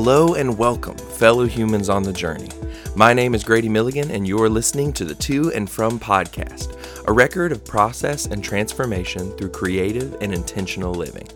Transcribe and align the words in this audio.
Hello 0.00 0.34
and 0.34 0.56
welcome, 0.56 0.96
fellow 0.96 1.44
humans 1.44 1.88
on 1.88 2.04
the 2.04 2.12
journey. 2.12 2.50
My 2.94 3.12
name 3.12 3.34
is 3.34 3.42
Grady 3.42 3.68
Milligan, 3.68 4.12
and 4.12 4.28
you're 4.28 4.48
listening 4.48 4.92
to 4.92 5.04
the 5.04 5.16
To 5.16 5.50
and 5.52 5.68
From 5.68 5.98
podcast, 5.98 6.78
a 7.08 7.12
record 7.12 7.50
of 7.50 7.64
process 7.64 8.26
and 8.26 8.42
transformation 8.42 9.36
through 9.36 9.50
creative 9.50 10.16
and 10.20 10.32
intentional 10.32 10.94
living. 10.94 11.26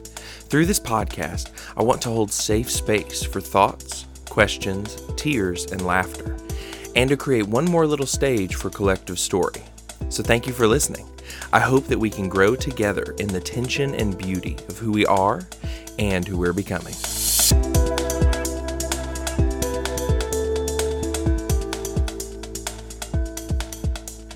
Through 0.49 0.67
this 0.67 0.79
podcast, 0.79 1.51
I 1.77 1.83
want 1.83 2.01
to 2.03 2.11
hold 2.11 2.31
safe 2.31 2.71
space 2.71 3.25
for 3.25 3.41
thoughts, 3.41 4.07
questions, 4.27 4.97
tears, 5.17 5.73
and 5.73 5.85
laughter, 5.85 6.37
and 6.95 7.11
to 7.11 7.17
create 7.17 7.49
one 7.49 7.65
more 7.65 7.85
little 7.85 8.07
stage 8.07 8.55
for 8.55 8.71
collective 8.71 9.19
story. 9.19 9.65
So 10.09 10.23
thank 10.23 10.47
you 10.47 10.53
for 10.53 10.69
listening. 10.69 11.11
I 11.53 11.59
hope 11.59 11.89
that 11.89 11.99
we 11.99 12.11
can 12.11 12.29
grow 12.29 12.55
together 12.55 13.17
in 13.19 13.27
the 13.27 13.41
tension 13.41 13.97
and 13.97 14.17
beauty 14.17 14.57
of 14.69 14.79
who 14.79 14.93
we 14.93 15.05
are 15.05 15.43
and 15.99 16.25
who 16.29 16.39
we're 16.39 16.53
becoming. 16.53 16.95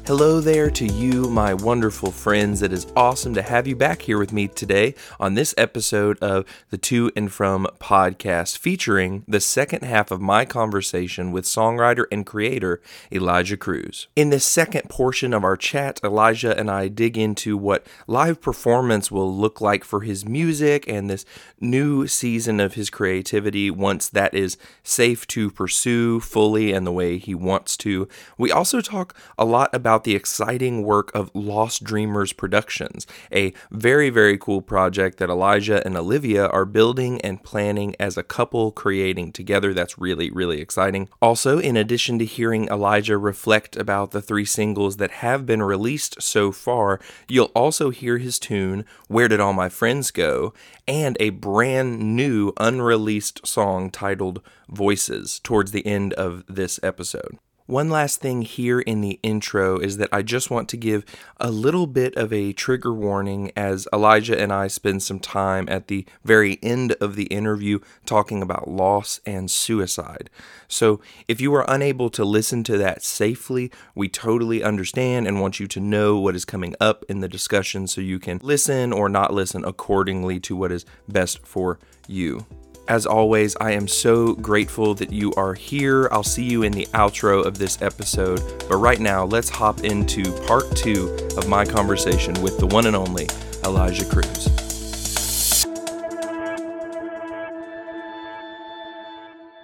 Hello 0.06 0.40
there 0.40 0.70
to 0.70 0.86
you, 0.86 1.28
my 1.28 1.52
wonderful 1.52 2.12
friends. 2.12 2.62
It 2.62 2.72
is 2.72 2.86
awesome 2.94 3.34
to 3.34 3.42
have 3.42 3.66
you 3.66 3.74
back 3.74 4.02
here 4.02 4.18
with 4.18 4.32
me 4.32 4.46
today 4.46 4.94
on 5.18 5.34
this 5.34 5.52
episode 5.58 6.16
of 6.20 6.44
the 6.70 6.78
To 6.78 7.10
and 7.16 7.32
From 7.32 7.66
podcast, 7.80 8.56
featuring 8.56 9.24
the 9.26 9.40
second 9.40 9.82
half 9.82 10.12
of 10.12 10.20
my 10.20 10.44
conversation 10.44 11.32
with 11.32 11.44
songwriter 11.44 12.04
and 12.12 12.24
creator 12.24 12.80
Elijah 13.10 13.56
Cruz. 13.56 14.06
In 14.14 14.30
this 14.30 14.46
second 14.46 14.88
portion 14.88 15.34
of 15.34 15.42
our 15.42 15.56
chat, 15.56 15.98
Elijah 16.04 16.56
and 16.56 16.70
I 16.70 16.86
dig 16.86 17.18
into 17.18 17.56
what 17.56 17.84
live 18.06 18.40
performance 18.40 19.10
will 19.10 19.36
look 19.36 19.60
like 19.60 19.82
for 19.82 20.02
his 20.02 20.24
music 20.24 20.84
and 20.86 21.10
this 21.10 21.24
new 21.60 22.06
season 22.06 22.60
of 22.60 22.74
his 22.74 22.90
creativity 22.90 23.72
once 23.72 24.08
that 24.10 24.34
is 24.34 24.56
safe 24.84 25.26
to 25.26 25.50
pursue 25.50 26.20
fully 26.20 26.72
and 26.72 26.86
the 26.86 26.92
way 26.92 27.18
he 27.18 27.34
wants 27.34 27.76
to. 27.78 28.06
We 28.38 28.52
also 28.52 28.80
talk 28.80 29.12
a 29.36 29.44
lot 29.44 29.74
about 29.74 29.95
the 30.04 30.14
exciting 30.14 30.82
work 30.82 31.14
of 31.14 31.30
Lost 31.34 31.84
Dreamers 31.84 32.32
Productions, 32.32 33.06
a 33.32 33.52
very, 33.70 34.10
very 34.10 34.38
cool 34.38 34.62
project 34.62 35.18
that 35.18 35.30
Elijah 35.30 35.84
and 35.86 35.96
Olivia 35.96 36.46
are 36.48 36.64
building 36.64 37.20
and 37.22 37.42
planning 37.42 37.94
as 37.98 38.16
a 38.16 38.22
couple 38.22 38.72
creating 38.72 39.32
together. 39.32 39.72
That's 39.72 39.98
really, 39.98 40.30
really 40.30 40.60
exciting. 40.60 41.08
Also, 41.20 41.58
in 41.58 41.76
addition 41.76 42.18
to 42.18 42.24
hearing 42.24 42.68
Elijah 42.68 43.18
reflect 43.18 43.76
about 43.76 44.10
the 44.10 44.22
three 44.22 44.44
singles 44.44 44.96
that 44.96 45.10
have 45.10 45.46
been 45.46 45.62
released 45.62 46.22
so 46.22 46.52
far, 46.52 47.00
you'll 47.28 47.52
also 47.54 47.90
hear 47.90 48.18
his 48.18 48.38
tune, 48.38 48.84
Where 49.08 49.28
Did 49.28 49.40
All 49.40 49.52
My 49.52 49.68
Friends 49.68 50.10
Go? 50.10 50.52
and 50.88 51.16
a 51.18 51.30
brand 51.30 51.98
new 52.16 52.52
unreleased 52.58 53.46
song 53.46 53.90
titled 53.90 54.40
Voices 54.68 55.40
towards 55.40 55.72
the 55.72 55.84
end 55.86 56.12
of 56.14 56.44
this 56.48 56.78
episode. 56.82 57.38
One 57.66 57.90
last 57.90 58.20
thing 58.20 58.42
here 58.42 58.78
in 58.78 59.00
the 59.00 59.18
intro 59.24 59.78
is 59.78 59.96
that 59.96 60.08
I 60.12 60.22
just 60.22 60.52
want 60.52 60.68
to 60.68 60.76
give 60.76 61.04
a 61.38 61.50
little 61.50 61.88
bit 61.88 62.14
of 62.14 62.32
a 62.32 62.52
trigger 62.52 62.94
warning 62.94 63.50
as 63.56 63.88
Elijah 63.92 64.40
and 64.40 64.52
I 64.52 64.68
spend 64.68 65.02
some 65.02 65.18
time 65.18 65.68
at 65.68 65.88
the 65.88 66.06
very 66.24 66.60
end 66.62 66.92
of 67.00 67.16
the 67.16 67.24
interview 67.24 67.80
talking 68.04 68.40
about 68.40 68.68
loss 68.68 69.18
and 69.26 69.50
suicide. 69.50 70.30
So, 70.68 71.00
if 71.26 71.40
you 71.40 71.52
are 71.56 71.64
unable 71.66 72.08
to 72.10 72.24
listen 72.24 72.62
to 72.64 72.78
that 72.78 73.02
safely, 73.02 73.72
we 73.96 74.08
totally 74.08 74.62
understand 74.62 75.26
and 75.26 75.40
want 75.40 75.58
you 75.58 75.66
to 75.66 75.80
know 75.80 76.20
what 76.20 76.36
is 76.36 76.44
coming 76.44 76.76
up 76.80 77.04
in 77.08 77.18
the 77.18 77.28
discussion 77.28 77.88
so 77.88 78.00
you 78.00 78.20
can 78.20 78.38
listen 78.44 78.92
or 78.92 79.08
not 79.08 79.34
listen 79.34 79.64
accordingly 79.64 80.38
to 80.40 80.54
what 80.54 80.70
is 80.70 80.84
best 81.08 81.44
for 81.44 81.80
you. 82.06 82.46
As 82.88 83.04
always, 83.04 83.56
I 83.60 83.72
am 83.72 83.88
so 83.88 84.34
grateful 84.34 84.94
that 84.94 85.12
you 85.12 85.34
are 85.34 85.54
here. 85.54 86.08
I'll 86.12 86.22
see 86.22 86.44
you 86.44 86.62
in 86.62 86.70
the 86.70 86.86
outro 86.94 87.44
of 87.44 87.58
this 87.58 87.82
episode. 87.82 88.40
But 88.68 88.76
right 88.76 89.00
now, 89.00 89.24
let's 89.24 89.48
hop 89.48 89.82
into 89.82 90.22
part 90.46 90.76
two 90.76 91.12
of 91.36 91.48
my 91.48 91.64
conversation 91.64 92.40
with 92.42 92.58
the 92.58 92.66
one 92.66 92.86
and 92.86 92.94
only 92.94 93.28
Elijah 93.64 94.04
Cruz. 94.04 94.52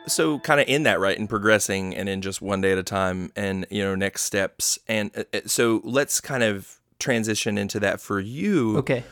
so 0.09 0.39
kind 0.41 0.61
of 0.61 0.69
in 0.69 0.83
that 0.83 1.01
right 1.01 1.19
and 1.19 1.27
progressing 1.27 1.97
and 1.97 2.07
in 2.07 2.21
just 2.21 2.43
one 2.43 2.61
day 2.61 2.73
at 2.73 2.77
a 2.77 2.83
time 2.83 3.33
and 3.35 3.65
you 3.71 3.83
know 3.83 3.95
next 3.95 4.25
steps 4.25 4.79
and 4.87 5.11
uh, 5.17 5.23
uh, 5.33 5.41
so 5.47 5.81
let's 5.85 6.21
kind 6.21 6.43
of 6.43 6.81
transition 6.99 7.57
into 7.57 7.81
that 7.81 7.99
for 7.99 8.21
you 8.21 8.77
okay 8.77 9.05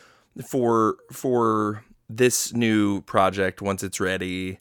for 0.45 0.97
for 1.11 1.83
this 2.17 2.53
new 2.53 3.01
project 3.01 3.61
once 3.61 3.83
it's 3.83 3.99
ready. 3.99 4.59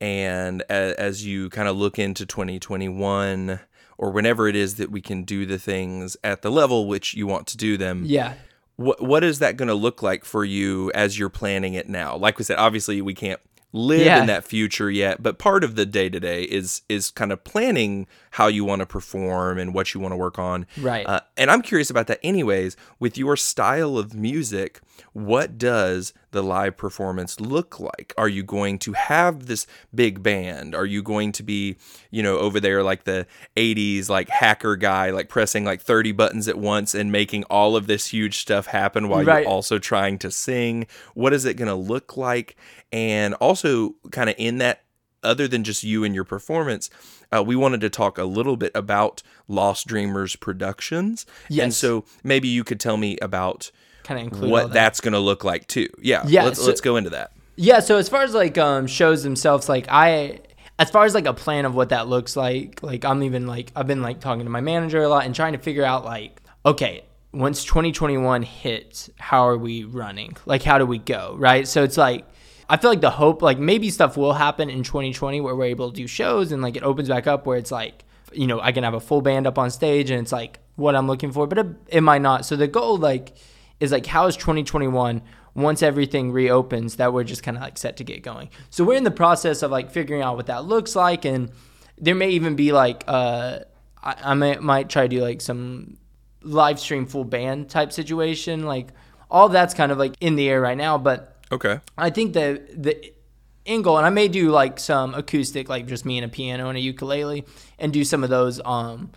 And 0.00 0.62
as, 0.68 0.92
as 0.94 1.26
you 1.26 1.50
kind 1.50 1.68
of 1.68 1.76
look 1.76 1.98
into 1.98 2.24
2021 2.24 3.60
or 3.96 4.10
whenever 4.10 4.46
it 4.48 4.54
is 4.56 4.76
that 4.76 4.90
we 4.90 5.00
can 5.00 5.24
do 5.24 5.44
the 5.46 5.58
things 5.58 6.16
at 6.22 6.42
the 6.42 6.50
level 6.50 6.86
which 6.86 7.14
you 7.14 7.26
want 7.26 7.46
to 7.48 7.56
do 7.56 7.76
them 7.76 8.02
yeah. 8.06 8.34
what 8.76 9.02
what 9.02 9.24
is 9.24 9.40
that 9.40 9.56
going 9.56 9.66
to 9.68 9.74
look 9.74 10.02
like 10.02 10.24
for 10.24 10.44
you 10.44 10.92
as 10.94 11.18
you're 11.18 11.28
planning 11.28 11.74
it 11.74 11.88
now? 11.88 12.16
Like 12.16 12.38
we 12.38 12.44
said 12.44 12.58
obviously 12.58 13.02
we 13.02 13.14
can't 13.14 13.40
live 13.72 14.00
Yeah. 14.06 14.20
in 14.20 14.26
that 14.28 14.44
future 14.44 14.90
yet 14.90 15.22
but 15.22 15.38
part 15.38 15.62
of 15.64 15.74
the 15.74 15.84
day 15.84 16.08
to 16.08 16.20
day 16.20 16.44
is 16.44 16.82
is 16.88 17.10
kind 17.10 17.32
of 17.32 17.42
planning 17.44 18.06
how 18.32 18.46
you 18.46 18.64
want 18.64 18.80
to 18.80 18.86
perform 18.86 19.58
and 19.58 19.74
what 19.74 19.92
you 19.94 20.00
want 20.00 20.12
to 20.12 20.16
work 20.16 20.38
on. 20.38 20.64
Right. 20.80 21.06
uh, 21.06 21.20
and 21.36 21.50
i'm 21.50 21.62
curious 21.62 21.90
about 21.90 22.06
that 22.06 22.20
anyways. 22.22 22.76
With 23.00 23.18
your 23.18 23.36
style 23.36 23.98
of 23.98 24.14
music 24.14 24.80
what 25.12 25.58
does 25.58 26.12
the 26.30 26.42
live 26.42 26.76
performance 26.76 27.40
look 27.40 27.80
like? 27.80 28.12
Are 28.18 28.28
you 28.28 28.42
going 28.42 28.78
to 28.80 28.92
have 28.92 29.46
this 29.46 29.66
big 29.94 30.22
band? 30.22 30.74
Are 30.74 30.84
you 30.86 31.02
going 31.02 31.32
to 31.32 31.42
be 31.42 31.76
you 32.10 32.22
know 32.22 32.38
over 32.38 32.60
there 32.60 32.82
like 32.82 33.04
the 33.04 33.26
80s 33.56 34.08
like 34.08 34.28
hacker 34.28 34.76
guy 34.76 35.10
like 35.10 35.28
pressing 35.28 35.64
like 35.64 35.80
30 35.80 36.12
buttons 36.12 36.48
at 36.48 36.58
once 36.58 36.94
and 36.94 37.10
making 37.10 37.44
all 37.44 37.76
of 37.76 37.86
this 37.86 38.08
huge 38.08 38.38
stuff 38.38 38.66
happen 38.66 39.08
while 39.08 39.24
Right. 39.24 39.42
you're 39.42 39.50
also 39.50 39.78
trying 39.78 40.18
to 40.18 40.30
sing? 40.30 40.86
What 41.14 41.32
is 41.32 41.44
it 41.44 41.54
going 41.54 41.68
to 41.68 41.74
look 41.74 42.16
like? 42.16 42.56
And 42.92 43.34
also 43.34 43.94
kind 44.10 44.28
of 44.30 44.36
in 44.38 44.58
that 44.58 44.82
other 45.22 45.48
than 45.48 45.64
just 45.64 45.82
you 45.82 46.04
and 46.04 46.14
your 46.14 46.24
performance 46.24 46.88
uh, 47.36 47.42
we 47.42 47.56
wanted 47.56 47.80
to 47.80 47.90
talk 47.90 48.16
a 48.16 48.24
little 48.24 48.56
bit 48.56 48.70
about 48.74 49.22
lost 49.48 49.86
dreamers 49.86 50.36
productions. 50.36 51.26
Yes. 51.48 51.64
and 51.64 51.74
so 51.74 52.04
maybe 52.22 52.48
you 52.48 52.64
could 52.64 52.80
tell 52.80 52.96
me 52.96 53.18
about 53.20 53.70
kind 54.08 54.20
of 54.20 54.24
include 54.32 54.50
what 54.50 54.62
that. 54.68 54.72
that's 54.72 55.00
going 55.00 55.12
to 55.12 55.18
look 55.18 55.44
like 55.44 55.66
too 55.66 55.88
yeah 56.00 56.22
Yeah, 56.26 56.44
let's, 56.44 56.58
so- 56.60 56.66
let's 56.66 56.80
go 56.80 56.96
into 56.96 57.10
that 57.10 57.30
Yeah, 57.56 57.80
so 57.80 57.96
as 57.98 58.08
far 58.08 58.22
as 58.22 58.32
like 58.34 58.56
um 58.58 58.86
shows 58.86 59.22
themselves, 59.22 59.68
like 59.68 59.86
I 59.90 60.40
as 60.78 60.90
far 60.90 61.04
as 61.04 61.12
like 61.14 61.26
a 61.26 61.34
plan 61.34 61.64
of 61.66 61.74
what 61.74 61.88
that 61.88 62.06
looks 62.06 62.36
like, 62.36 62.80
like 62.82 63.04
I'm 63.04 63.22
even 63.24 63.46
like 63.46 63.72
I've 63.76 63.86
been 63.88 64.00
like 64.02 64.20
talking 64.20 64.44
to 64.44 64.50
my 64.50 64.60
manager 64.60 65.02
a 65.02 65.08
lot 65.08 65.26
and 65.26 65.34
trying 65.34 65.52
to 65.54 65.58
figure 65.58 65.84
out 65.84 66.04
like, 66.04 66.40
okay, 66.64 67.02
once 67.32 67.64
2021 67.64 68.42
hits, 68.42 69.10
how 69.18 69.46
are 69.48 69.58
we 69.58 69.84
running? 69.84 70.36
Like 70.46 70.62
how 70.62 70.78
do 70.78 70.86
we 70.86 70.98
go? 70.98 71.34
Right? 71.36 71.66
So 71.66 71.82
it's 71.82 71.96
like 71.96 72.24
I 72.70 72.76
feel 72.76 72.90
like 72.90 73.00
the 73.00 73.10
hope 73.10 73.42
like 73.42 73.58
maybe 73.58 73.90
stuff 73.90 74.16
will 74.16 74.34
happen 74.34 74.70
in 74.70 74.82
2020 74.84 75.40
where 75.40 75.56
we're 75.56 75.64
able 75.64 75.90
to 75.90 75.96
do 75.96 76.06
shows 76.06 76.52
and 76.52 76.62
like 76.62 76.76
it 76.76 76.84
opens 76.84 77.08
back 77.08 77.26
up 77.26 77.44
where 77.44 77.58
it's 77.58 77.72
like 77.72 78.04
you 78.32 78.46
know, 78.46 78.60
I 78.60 78.72
can 78.72 78.84
have 78.84 78.94
a 78.94 79.00
full 79.00 79.20
band 79.22 79.46
up 79.46 79.58
on 79.58 79.70
stage 79.70 80.10
and 80.10 80.20
it's 80.22 80.32
like 80.32 80.60
what 80.76 80.94
I'm 80.94 81.06
looking 81.08 81.32
for, 81.32 81.46
but 81.48 81.58
it, 81.58 81.66
it 81.88 82.00
might 82.02 82.22
not. 82.22 82.44
So 82.46 82.54
the 82.56 82.68
goal 82.68 82.98
like 82.98 83.34
is 83.80 83.92
like 83.92 84.06
how 84.06 84.26
is 84.26 84.36
2021 84.36 85.22
once 85.54 85.82
everything 85.82 86.30
reopens 86.32 86.96
that 86.96 87.12
we're 87.12 87.24
just 87.24 87.42
kind 87.42 87.56
of 87.56 87.62
like 87.62 87.78
set 87.78 87.96
to 87.98 88.04
get 88.04 88.22
going? 88.22 88.50
So 88.70 88.84
we're 88.84 88.96
in 88.96 89.04
the 89.04 89.10
process 89.10 89.62
of 89.62 89.70
like 89.70 89.90
figuring 89.90 90.22
out 90.22 90.36
what 90.36 90.46
that 90.46 90.64
looks 90.64 90.94
like 90.96 91.24
and 91.24 91.50
there 91.96 92.14
may 92.14 92.30
even 92.30 92.54
be 92.54 92.72
like 92.72 93.02
uh 93.08 93.58
i, 94.02 94.14
I 94.22 94.34
may, 94.34 94.56
might 94.56 94.88
try 94.88 95.02
to 95.02 95.08
do 95.08 95.20
like 95.20 95.40
some 95.40 95.98
live 96.42 96.78
stream 96.78 97.06
full 97.06 97.24
band 97.24 97.68
type 97.68 97.92
situation 97.92 98.64
like 98.64 98.90
all 99.28 99.48
that's 99.48 99.74
kind 99.74 99.90
of 99.90 99.98
like 99.98 100.14
in 100.20 100.36
the 100.36 100.48
air 100.48 100.60
right 100.60 100.76
now 100.76 100.96
but 100.96 101.36
okay. 101.50 101.80
I 101.96 102.10
think 102.10 102.34
the 102.34 102.62
the 102.72 103.12
end 103.68 103.84
goal, 103.84 103.98
and 103.98 104.06
I 104.06 104.10
may 104.10 104.28
do 104.28 104.50
like 104.50 104.80
some 104.80 105.14
acoustic, 105.14 105.68
like 105.68 105.86
just 105.86 106.04
me 106.04 106.18
and 106.18 106.24
a 106.24 106.28
piano 106.28 106.68
and 106.68 106.76
a 106.76 106.80
ukulele, 106.80 107.44
and 107.78 107.92
do 107.92 108.04
some 108.04 108.24
of 108.24 108.30
those 108.30 108.60
um 108.64 109.10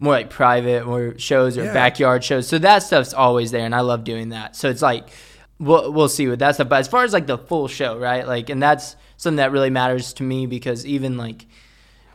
more 0.00 0.14
like 0.14 0.30
private 0.30 0.82
or 0.84 1.16
shows 1.18 1.56
or 1.56 1.64
Yeah. 1.64 1.72
backyard 1.72 2.24
shows. 2.24 2.48
So 2.48 2.58
that 2.58 2.82
stuff's 2.82 3.14
always 3.14 3.50
there, 3.52 3.64
and 3.64 3.74
I 3.74 3.80
love 3.80 4.02
doing 4.02 4.30
that. 4.30 4.56
So 4.56 4.68
it's 4.68 4.82
like 4.82 5.08
we'll 5.58 5.92
we'll 5.92 6.08
see 6.08 6.26
with 6.26 6.38
that 6.40 6.54
stuff. 6.56 6.68
But 6.68 6.80
as 6.80 6.88
far 6.88 7.04
as 7.04 7.12
like 7.12 7.26
the 7.26 7.38
full 7.38 7.68
show, 7.68 7.96
right? 7.98 8.26
Like, 8.26 8.50
and 8.50 8.60
that's 8.62 8.96
something 9.18 9.36
that 9.36 9.52
really 9.52 9.70
matters 9.70 10.12
to 10.14 10.22
me 10.22 10.46
because 10.46 10.84
even 10.86 11.16
like 11.18 11.46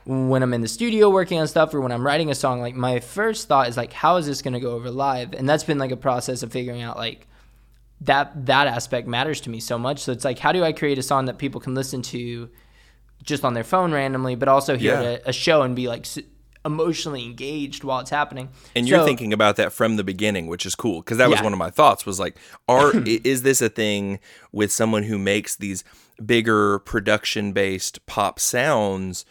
when 0.05 0.43
I'm 0.43 0.53
in 0.53 0.61
the 0.61 0.67
studio 0.67 1.09
working 1.09 1.39
on 1.39 1.47
stuff 1.47 1.73
or 1.73 1.81
when 1.81 1.91
I'm 1.91 2.05
writing 2.05 2.29
a 2.29 2.35
song, 2.35 2.59
like 2.61 2.75
my 2.75 2.99
first 2.99 3.47
thought 3.47 3.67
is 3.69 3.77
like, 3.77 3.93
how 3.93 4.17
is 4.17 4.25
this 4.27 4.41
going 4.41 4.53
to 4.55 4.59
go 4.59 4.71
over 4.71 4.89
live? 4.91 5.33
And 5.33 5.47
that's 5.47 5.63
been 5.63 5.77
like 5.79 5.91
a 5.91 5.97
process 5.97 6.43
of 6.43 6.51
figuring 6.51 6.81
out 6.83 6.97
like 6.97 7.27
that 8.01 8.45
that 8.47 8.67
aspect 8.67 9.07
matters 9.07 9.41
to 9.41 9.49
me 9.49 9.59
so 9.59 9.77
much. 9.79 9.99
So 9.99 10.11
it's 10.11 10.25
like, 10.25 10.37
how 10.39 10.51
do 10.51 10.63
I 10.63 10.73
create 10.73 10.97
a 10.99 11.03
song 11.03 11.25
that 11.25 11.37
people 11.37 11.61
can 11.61 11.73
listen 11.75 12.01
to 12.03 12.49
just 13.23 13.43
on 13.43 13.53
their 13.55 13.63
phone 13.63 13.91
randomly, 13.91 14.35
but 14.35 14.47
also 14.47 14.75
hear 14.77 14.93
Yeah. 15.01 15.17
a, 15.25 15.29
a 15.29 15.33
show 15.33 15.61
and 15.63 15.75
be 15.75 15.87
like 15.87 16.05
emotionally 16.65 17.23
engaged 17.23 17.83
while 17.83 17.99
it's 17.99 18.09
happening? 18.09 18.49
And 18.75 18.87
you're 18.89 19.05
thinking 19.05 19.31
about 19.31 19.55
that 19.57 19.71
from 19.71 19.95
the 19.95 20.03
beginning, 20.03 20.47
which 20.47 20.65
is 20.65 20.75
cool 20.75 21.01
because 21.01 21.17
that 21.19 21.29
was 21.29 21.37
Yeah. 21.39 21.43
one 21.43 21.53
of 21.53 21.59
my 21.59 21.69
thoughts. 21.69 22.05
Was 22.05 22.19
like, 22.19 22.37
are 22.67 22.91
is 23.05 23.43
this 23.43 23.61
a 23.61 23.69
thing 23.69 24.19
with 24.51 24.71
someone 24.71 25.03
who 25.03 25.17
makes 25.17 25.55
these 25.55 25.83
bigger 26.25 26.79
production 26.79 27.51
based 27.53 28.05
pop 28.05 28.39
sounds, 28.39 29.25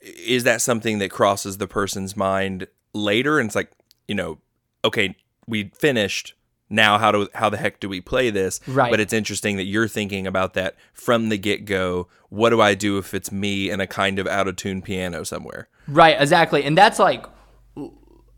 is 0.00 0.44
that 0.44 0.60
something 0.60 0.98
that 0.98 1.10
crosses 1.10 1.58
the 1.58 1.66
person's 1.66 2.16
mind 2.16 2.66
later? 2.92 3.38
And 3.38 3.48
it's 3.48 3.56
like, 3.56 3.70
you 4.06 4.14
know, 4.14 4.38
okay, 4.84 5.16
we 5.46 5.70
finished. 5.78 6.34
Now, 6.70 6.98
how 6.98 7.12
do 7.12 7.28
how 7.34 7.48
the 7.48 7.56
heck 7.56 7.80
do 7.80 7.88
we 7.88 8.00
play 8.00 8.30
this? 8.30 8.60
Right. 8.66 8.90
But 8.90 9.00
it's 9.00 9.12
interesting 9.12 9.56
that 9.56 9.64
you're 9.64 9.88
thinking 9.88 10.26
about 10.26 10.54
that 10.54 10.76
from 10.92 11.28
the 11.28 11.38
get 11.38 11.64
go. 11.64 12.08
What 12.28 12.50
do 12.50 12.60
I 12.60 12.74
do 12.74 12.98
if 12.98 13.14
it's 13.14 13.32
me 13.32 13.70
and 13.70 13.80
a 13.80 13.86
kind 13.86 14.18
of 14.18 14.26
out 14.26 14.48
of 14.48 14.56
tune 14.56 14.82
piano 14.82 15.24
somewhere? 15.24 15.68
Right, 15.86 16.20
exactly. 16.20 16.64
And 16.64 16.76
that's 16.76 16.98
like 16.98 17.24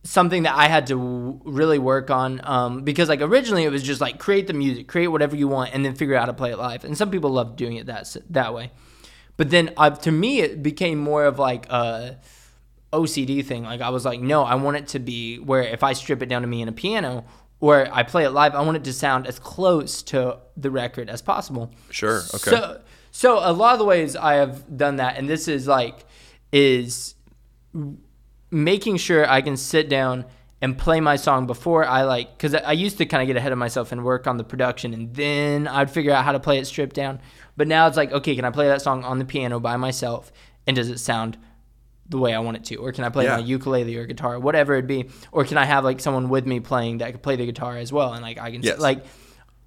something 0.03 0.44
that 0.44 0.55
I 0.56 0.69
had 0.69 0.87
to 0.87 0.94
w- 0.94 1.41
really 1.44 1.79
work 1.79 2.11
on 2.11 2.41
um, 2.44 2.82
because 2.82 3.09
like 3.09 3.21
originally 3.21 3.65
it 3.65 3.71
was 3.71 3.82
just 3.82 4.00
like 4.00 4.19
create 4.19 4.47
the 4.47 4.53
music, 4.53 4.88
create 4.88 5.09
whatever 5.09 5.37
you 5.37 5.49
want, 5.49 5.75
and 5.75 5.85
then 5.85 5.94
figure 5.94 6.15
out 6.15 6.21
how 6.21 6.26
to 6.26 6.33
play 6.33 6.53
it 6.53 6.59
live. 6.59 6.85
And 6.85 6.97
some 6.97 7.11
people 7.11 7.31
love 7.31 7.56
doing 7.56 7.76
it 7.76 7.87
that 7.87 8.17
that 8.31 8.55
way. 8.55 8.71
But 9.37 9.50
then 9.50 9.73
uh, 9.76 9.91
to 9.91 10.12
me, 10.12 10.41
it 10.41 10.62
became 10.62 10.99
more 10.99 11.25
of 11.25 11.38
like 11.38 11.69
a 11.71 12.19
OCD 12.93 13.44
thing. 13.44 13.65
Like 13.65 13.81
I 13.81 13.91
was 13.91 14.05
like, 14.05 14.21
no, 14.21 14.43
I 14.43 14.55
want 14.55 14.76
it 14.76 14.88
to 14.88 14.99
be 14.99 15.38
where 15.38 15.62
if 15.62 15.83
I 15.83 15.93
strip 15.93 16.23
it 16.23 16.26
down 16.26 16.43
to 16.43 16.49
me 16.49 16.62
and 16.62 16.69
a 16.69 16.73
piano 16.73 17.25
or 17.61 17.89
I 17.93 18.03
play 18.03 18.25
it 18.25 18.31
live, 18.31 18.55
I 18.55 18.62
want 18.62 18.77
it 18.79 18.85
to 18.85 18.93
sound 18.93 19.27
as 19.27 19.39
close 19.39 20.03
to 20.05 20.39
the 20.57 20.71
record 20.71 21.09
as 21.11 21.23
possible. 21.23 21.71
Sure. 21.91 22.23
Okay. 22.35 22.51
So, 22.51 22.81
so 23.11 23.39
a 23.39 23.53
lot 23.53 23.75
of 23.75 23.79
the 23.79 23.85
ways 23.85 24.17
I 24.17 24.35
have 24.35 24.77
done 24.77 24.97
that, 24.97 25.17
and 25.19 25.29
this 25.29 25.47
is 25.47 25.67
like, 25.67 26.05
is 26.53 27.15
making 28.51 28.97
sure 28.97 29.29
I 29.29 29.43
can 29.43 29.57
sit 29.57 29.89
down 29.89 30.25
and 30.62 30.77
play 30.77 31.01
my 31.01 31.17
song 31.17 31.47
before 31.47 31.87
I 31.87 32.03
like, 32.03 32.37
because 32.37 32.55
I 32.55 32.73
used 32.73 32.99
to 32.99 33.07
kind 33.07 33.23
of 33.23 33.27
get 33.27 33.37
ahead 33.37 33.53
of 33.53 33.59
myself 33.59 33.93
and 33.93 34.05
work 34.05 34.27
on 34.27 34.37
the 34.37 34.45
production, 34.45 34.93
and 34.93 35.15
then 35.15 35.67
I'd 35.67 35.91
figure 35.91 36.12
out 36.12 36.25
how 36.25 36.33
to 36.33 36.41
play 36.41 36.59
it 36.59 36.67
stripped 36.67 36.95
down. 36.95 37.21
But 37.57 37.69
now 37.69 37.87
it's 37.87 37.97
like, 37.97 38.12
okay, 38.12 38.37
can 38.37 38.45
I 38.45 38.51
play 38.51 38.69
that 38.69 38.83
song 38.83 39.05
on 39.05 39.19
the 39.19 39.25
piano 39.25 39.61
by 39.61 39.77
myself, 39.77 40.33
and 40.67 40.77
does 40.77 40.89
it 40.89 40.99
sound 40.99 41.39
the 42.11 42.19
way 42.19 42.35
I 42.35 42.41
want 42.41 42.57
it 42.59 42.65
to, 42.65 42.77
or 42.77 42.93
can 42.93 43.05
I 43.05 43.09
play 43.09 43.25
Yeah. 43.25 43.37
my 43.37 43.43
ukulele 43.43 43.97
or 43.97 44.05
guitar, 44.05 44.39
whatever 44.39 44.75
it 44.75 44.87
be, 44.87 45.09
or 45.33 45.45
can 45.45 45.57
I 45.57 45.65
have 45.65 45.85
like 45.85 46.01
someone 46.01 46.29
with 46.29 46.45
me 46.47 46.61
playing 46.61 46.99
that 46.99 47.12
could 47.12 47.23
play 47.23 47.37
the 47.37 47.47
guitar 47.47 47.77
as 47.79 47.93
well, 47.93 48.12
and 48.12 48.23
like 48.23 48.39
I 48.39 48.51
can 48.51 48.62
Yes. 48.62 48.79
like 48.81 49.05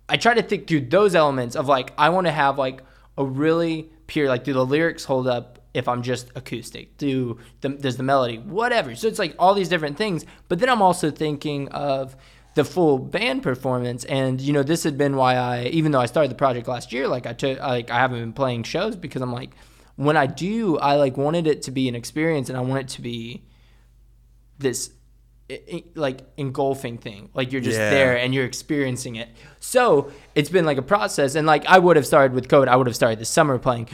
I 0.10 0.18
try 0.18 0.34
to 0.34 0.44
think 0.44 0.68
through 0.68 0.81
those 0.81 1.16
elements 1.16 1.56
of 1.56 1.68
like 1.68 1.94
I 1.98 2.10
want 2.10 2.28
to 2.28 2.31
have 2.31 2.57
like 2.57 2.84
a 3.18 3.24
really 3.25 3.90
pure 4.07 4.28
like 4.28 4.44
do 4.44 4.54
the 4.54 4.66
lyrics 4.66 5.06
hold 5.06 5.28
up 5.28 5.60
if 5.74 5.88
I'm 5.88 6.04
just 6.04 6.30
acoustic? 6.36 6.98
Do 6.98 7.40
the, 7.62 7.69
does 7.69 7.98
the 7.98 8.04
melody 8.04 8.38
whatever? 8.38 8.94
So 8.95 9.07
it's 9.07 9.18
like 9.19 9.34
all 9.40 9.54
these 9.56 9.69
different 9.69 9.98
things. 9.98 10.25
But 10.50 10.60
then 10.60 10.69
I'm 10.69 10.81
also 10.81 11.10
thinking 11.10 11.68
of 11.69 12.16
the 12.56 12.63
full 12.66 13.00
band 13.00 13.42
performance, 13.42 14.04
and 14.06 14.40
you 14.42 14.54
know 14.54 14.62
this 14.62 14.84
had 14.84 14.98
been 14.98 15.16
why 15.16 15.36
I 15.36 15.63
even 15.68 15.92
though 15.94 16.01
I 16.01 16.06
started 16.07 16.30
the 16.30 16.36
project 16.36 16.68
last 16.68 16.92
year, 16.94 17.07
like 17.07 17.25
I 17.25 17.34
took 17.34 17.57
like 17.60 17.90
I 17.90 17.98
haven't 18.00 18.19
been 18.19 18.34
playing 18.34 18.63
shows 18.63 18.95
because 18.95 19.22
I'm 19.22 19.31
like 19.34 19.51
when 19.95 20.18
I 20.18 20.25
do, 20.25 20.78
I 20.78 20.95
like 20.95 21.18
wanted 21.18 21.48
it 21.48 21.62
to 21.63 21.72
be 21.72 21.88
an 21.88 21.95
experience, 21.95 22.50
and 22.50 22.57
I 22.57 22.62
want 22.62 22.81
it 22.81 22.88
to 22.95 23.01
be 23.01 23.44
this 24.60 24.92
like 25.95 26.22
engulfing 26.38 26.98
thing. 26.98 27.30
Like 27.34 27.51
you're 27.51 27.62
just 27.62 27.78
Yeah. 27.78 27.90
there 27.90 28.18
and 28.18 28.34
you're 28.34 28.45
experiencing 28.45 29.16
it. 29.18 29.30
So 29.60 30.12
it's 30.36 30.50
been 30.50 30.66
like 30.66 30.78
a 30.78 30.81
process 30.81 31.36
and 31.36 31.45
like 31.45 31.66
i 31.68 31.78
would 31.78 31.95
have 31.95 32.07
started 32.07 32.34
with 32.34 32.48
code. 32.50 32.68
I 32.68 32.75
would 32.75 32.88
have 32.88 32.95
started 32.95 33.19
this 33.19 33.30
summer 33.30 33.60
playing. 33.60 33.90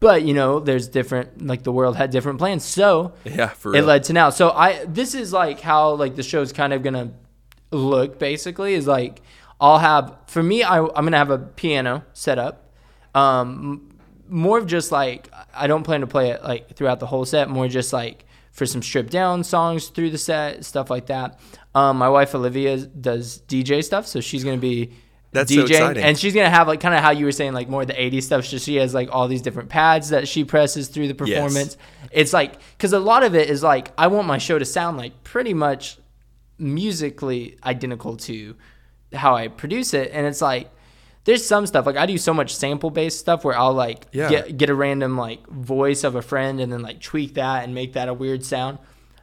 But 0.00 0.22
you 0.22 0.32
know 0.32 0.60
there's 0.60 0.88
different 0.88 1.44
like 1.46 1.64
the 1.64 1.72
world 1.72 1.96
had 1.96 2.10
different 2.12 2.38
plans. 2.38 2.64
So 2.64 3.12
Yeah, 3.24 3.48
for 3.48 3.74
it 3.74 3.82
led 3.84 4.04
to 4.04 4.12
now. 4.12 4.30
So 4.30 4.50
i 4.50 4.84
this 4.86 5.14
is 5.14 5.32
like 5.32 5.60
how 5.60 5.94
like 5.94 6.14
the 6.16 6.22
show's 6.22 6.52
kind 6.52 6.72
of 6.72 6.82
gonna 6.82 7.12
look 7.72 8.18
basically 8.18 8.74
is 8.74 8.86
like 8.86 9.22
i'll 9.60 9.78
have 9.78 10.16
for 10.26 10.42
me 10.42 10.62
I, 10.62 10.78
i'm 10.82 11.04
gonna 11.04 11.18
have 11.18 11.30
a 11.30 11.38
piano 11.38 12.04
set 12.14 12.38
up. 12.38 12.70
Um 13.14 13.91
more 14.32 14.56
of 14.58 14.66
just 14.66 14.90
like 14.90 15.28
i 15.54 15.66
don't 15.66 15.82
plan 15.84 16.00
to 16.00 16.06
play 16.06 16.30
it 16.30 16.42
like 16.42 16.74
throughout 16.74 16.98
the 17.00 17.06
whole 17.06 17.24
set 17.26 17.50
more 17.50 17.68
just 17.68 17.92
like 17.92 18.24
for 18.50 18.64
some 18.66 18.82
stripped 18.82 19.10
down 19.10 19.44
songs 19.44 19.88
through 19.88 20.08
the 20.10 20.16
set 20.18 20.64
stuff 20.64 20.88
like 20.90 21.06
that 21.06 21.38
um 21.74 21.98
my 21.98 22.08
wife 22.08 22.34
olivia 22.34 22.78
does 22.78 23.42
dj 23.46 23.84
stuff 23.84 24.06
so 24.06 24.20
she's 24.20 24.42
gonna 24.42 24.56
be 24.56 24.90
That's 25.32 25.54
so 25.54 25.62
DJing, 25.64 25.70
exciting. 25.70 26.02
and 26.04 26.18
she's 26.18 26.34
gonna 26.34 26.50
have 26.50 26.66
like 26.66 26.80
kind 26.80 26.94
of 26.94 27.00
how 27.02 27.10
you 27.10 27.26
were 27.26 27.32
saying 27.32 27.52
like 27.52 27.68
more 27.68 27.82
of 27.82 27.88
the 27.88 27.94
80s 27.94 28.22
stuff 28.22 28.44
so 28.46 28.56
she 28.58 28.76
has 28.76 28.94
like 28.94 29.08
all 29.12 29.28
these 29.28 29.42
different 29.42 29.68
pads 29.68 30.08
that 30.08 30.26
she 30.26 30.44
presses 30.44 30.88
through 30.88 31.08
the 31.08 31.14
performance. 31.14 31.76
Yes. 31.78 32.08
it's 32.10 32.32
like 32.32 32.58
because 32.76 32.92
a 32.94 32.98
lot 33.00 33.22
of 33.22 33.34
it 33.34 33.50
is 33.50 33.62
like 33.62 33.92
i 33.98 34.06
want 34.06 34.26
my 34.26 34.38
show 34.38 34.58
to 34.58 34.64
sound 34.64 34.96
like 34.96 35.12
pretty 35.24 35.52
much 35.54 35.98
musically 36.58 37.56
identical 37.64 38.16
to 38.16 38.54
how 39.12 39.34
i 39.34 39.48
produce 39.48 39.92
it 39.94 40.10
and 40.12 40.26
it's 40.26 40.40
like 40.40 40.70
there's 41.24 41.44
some 41.46 41.66
stuff 41.66 41.86
like 41.86 41.96
i 41.96 42.06
do 42.06 42.18
so 42.18 42.32
much 42.34 42.54
sample 42.54 42.90
based 42.90 43.18
stuff 43.20 43.44
where 43.44 43.56
i'll 43.56 43.72
like 43.74 44.06
Yeah. 44.12 44.28
get, 44.30 44.56
get 44.56 44.70
a 44.70 44.74
random 44.74 45.16
like 45.16 45.46
voice 45.48 46.04
of 46.04 46.14
a 46.14 46.22
friend 46.22 46.60
and 46.60 46.72
then 46.72 46.82
like 46.82 47.00
tweak 47.00 47.34
that 47.34 47.64
and 47.64 47.74
make 47.74 47.92
that 47.94 48.08
a 48.08 48.14
weird 48.14 48.44
sound 48.44 48.78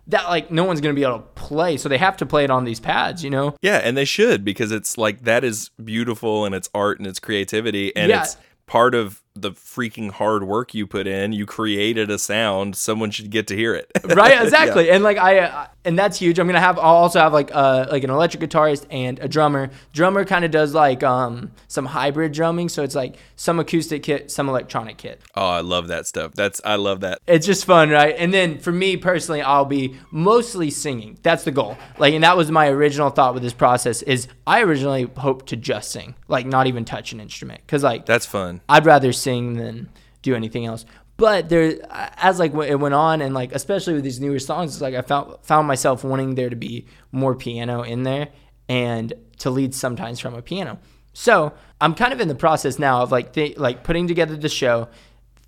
that 0.08 0.28
like 0.28 0.50
no 0.50 0.64
one's 0.64 0.82
gonna 0.82 0.94
be 0.96 1.04
able 1.04 1.18
to 1.20 1.26
play 1.36 1.78
so 1.78 1.88
they 1.90 1.98
have 1.98 2.18
to 2.18 2.26
play 2.26 2.44
it 2.44 2.50
on 2.50 2.64
these 2.66 2.80
pads 2.80 3.24
you 3.24 3.30
know 3.30 3.56
Yeah, 3.62 3.78
and 3.78 3.96
they 3.96 4.06
should 4.06 4.44
because 4.44 4.72
it's 4.72 4.98
like 4.98 5.24
that 5.26 5.44
is 5.44 5.70
beautiful 5.84 6.46
and 6.46 6.56
it's 6.56 6.70
art 6.74 6.98
and 7.00 7.08
it's 7.08 7.20
creativity 7.20 7.96
and 7.96 8.10
Yeah. 8.10 8.24
it's 8.24 8.38
part 8.66 8.96
of 8.96 9.22
the 9.36 9.52
freaking 9.52 10.12
hard 10.12 10.44
work 10.44 10.74
you 10.76 10.86
put 10.86 11.08
in. 11.08 11.32
You 11.32 11.46
created 11.46 12.12
a 12.12 12.20
sound. 12.20 12.76
Someone 12.76 13.10
should 13.10 13.30
get 13.32 13.48
to 13.48 13.56
hear 13.56 13.74
it. 13.74 13.90
right 14.04 14.42
exactly 14.44 14.90
and 14.92 15.04
like 15.04 15.18
I 15.18 15.40
uh, 15.40 15.68
and 15.90 15.98
that's 15.98 16.20
huge 16.20 16.38
i'm 16.38 16.46
gonna 16.48 16.60
have 16.60 16.78
i'll 16.78 16.96
also 16.96 17.20
have 17.20 17.34
like 17.34 17.50
uh 17.54 17.88
like 17.90 18.04
an 18.04 18.12
electric 18.12 18.42
guitarist 18.48 18.86
and 18.92 19.18
a 19.20 19.28
drummer 19.28 19.72
drummer 19.92 20.24
kind 20.24 20.46
of 20.46 20.52
does 20.52 20.74
like 20.74 21.02
um 21.02 21.52
some 21.68 21.88
hybrid 21.88 22.32
drumming 22.32 22.70
so 22.70 22.84
it's 22.84 22.94
like 22.94 23.16
some 23.36 23.60
acoustic 23.60 24.04
kit 24.04 24.30
some 24.30 24.48
electronic 24.48 24.98
kit 24.98 25.20
oh, 25.36 25.48
I 25.48 25.62
love 25.62 25.88
that 25.88 26.06
stuff. 26.06 26.34
That's 26.36 26.62
I 26.64 26.76
love 26.76 27.00
that. 27.02 27.20
it's 27.26 27.46
just 27.46 27.66
fun 27.66 27.90
right 27.90 28.14
and 28.18 28.32
then 28.32 28.60
for 28.60 28.72
me 28.72 28.96
personally 28.98 29.42
i'll 29.42 29.66
be 29.66 29.96
mostly 30.12 30.70
singing 30.70 31.18
that's 31.24 31.44
the 31.44 31.52
goal 31.52 31.76
like 31.98 32.14
and 32.14 32.24
that 32.24 32.38
was 32.38 32.52
my 32.52 32.68
original 32.68 33.10
thought 33.10 33.34
with 33.34 33.42
this 33.42 33.54
process 33.54 34.04
is 34.04 34.28
i 34.46 34.62
originally 34.62 35.10
hoped 35.18 35.48
to 35.48 35.56
just 35.56 35.90
sing 35.92 36.14
like 36.28 36.46
not 36.46 36.68
even 36.68 36.86
touch 36.86 37.12
an 37.14 37.20
instrument 37.20 37.62
because 37.66 37.84
like 37.84 38.06
That's 38.06 38.26
fun. 38.28 38.62
I'd 38.70 38.86
rather 38.86 39.12
sing 39.12 39.54
than 39.54 39.90
do 40.22 40.36
anything 40.36 40.66
else. 40.66 40.86
But 41.20 41.50
there, 41.50 41.78
as 42.18 42.40
like 42.40 42.54
it 42.54 42.80
went 42.80 42.96
on, 42.96 43.22
and 43.22 43.34
like 43.34 43.54
especially 43.54 43.94
with 43.94 44.04
these 44.04 44.20
newer 44.20 44.40
songs, 44.40 44.74
it's 44.74 44.82
like 44.82 44.96
I 44.96 45.02
found 45.02 45.36
found 45.42 45.68
myself 45.68 46.04
wanting 46.04 46.36
there 46.36 46.50
to 46.50 46.56
be 46.56 46.86
more 47.12 47.36
piano 47.36 47.84
in 47.84 48.04
there 48.04 48.30
and 48.70 49.14
to 49.40 49.50
lead 49.50 49.76
sometimes 49.76 50.20
from 50.20 50.34
a 50.34 50.42
piano. 50.42 50.80
So 51.14 51.54
I'm 51.82 51.94
kind 51.94 52.14
of 52.14 52.22
in 52.22 52.30
the 52.30 52.36
process 52.36 52.80
now 52.80 53.02
of 53.02 53.12
like 53.12 53.34
th- 53.34 53.58
like 53.58 53.84
putting 53.84 54.08
together 54.08 54.38
the 54.38 54.50
show, 54.50 54.88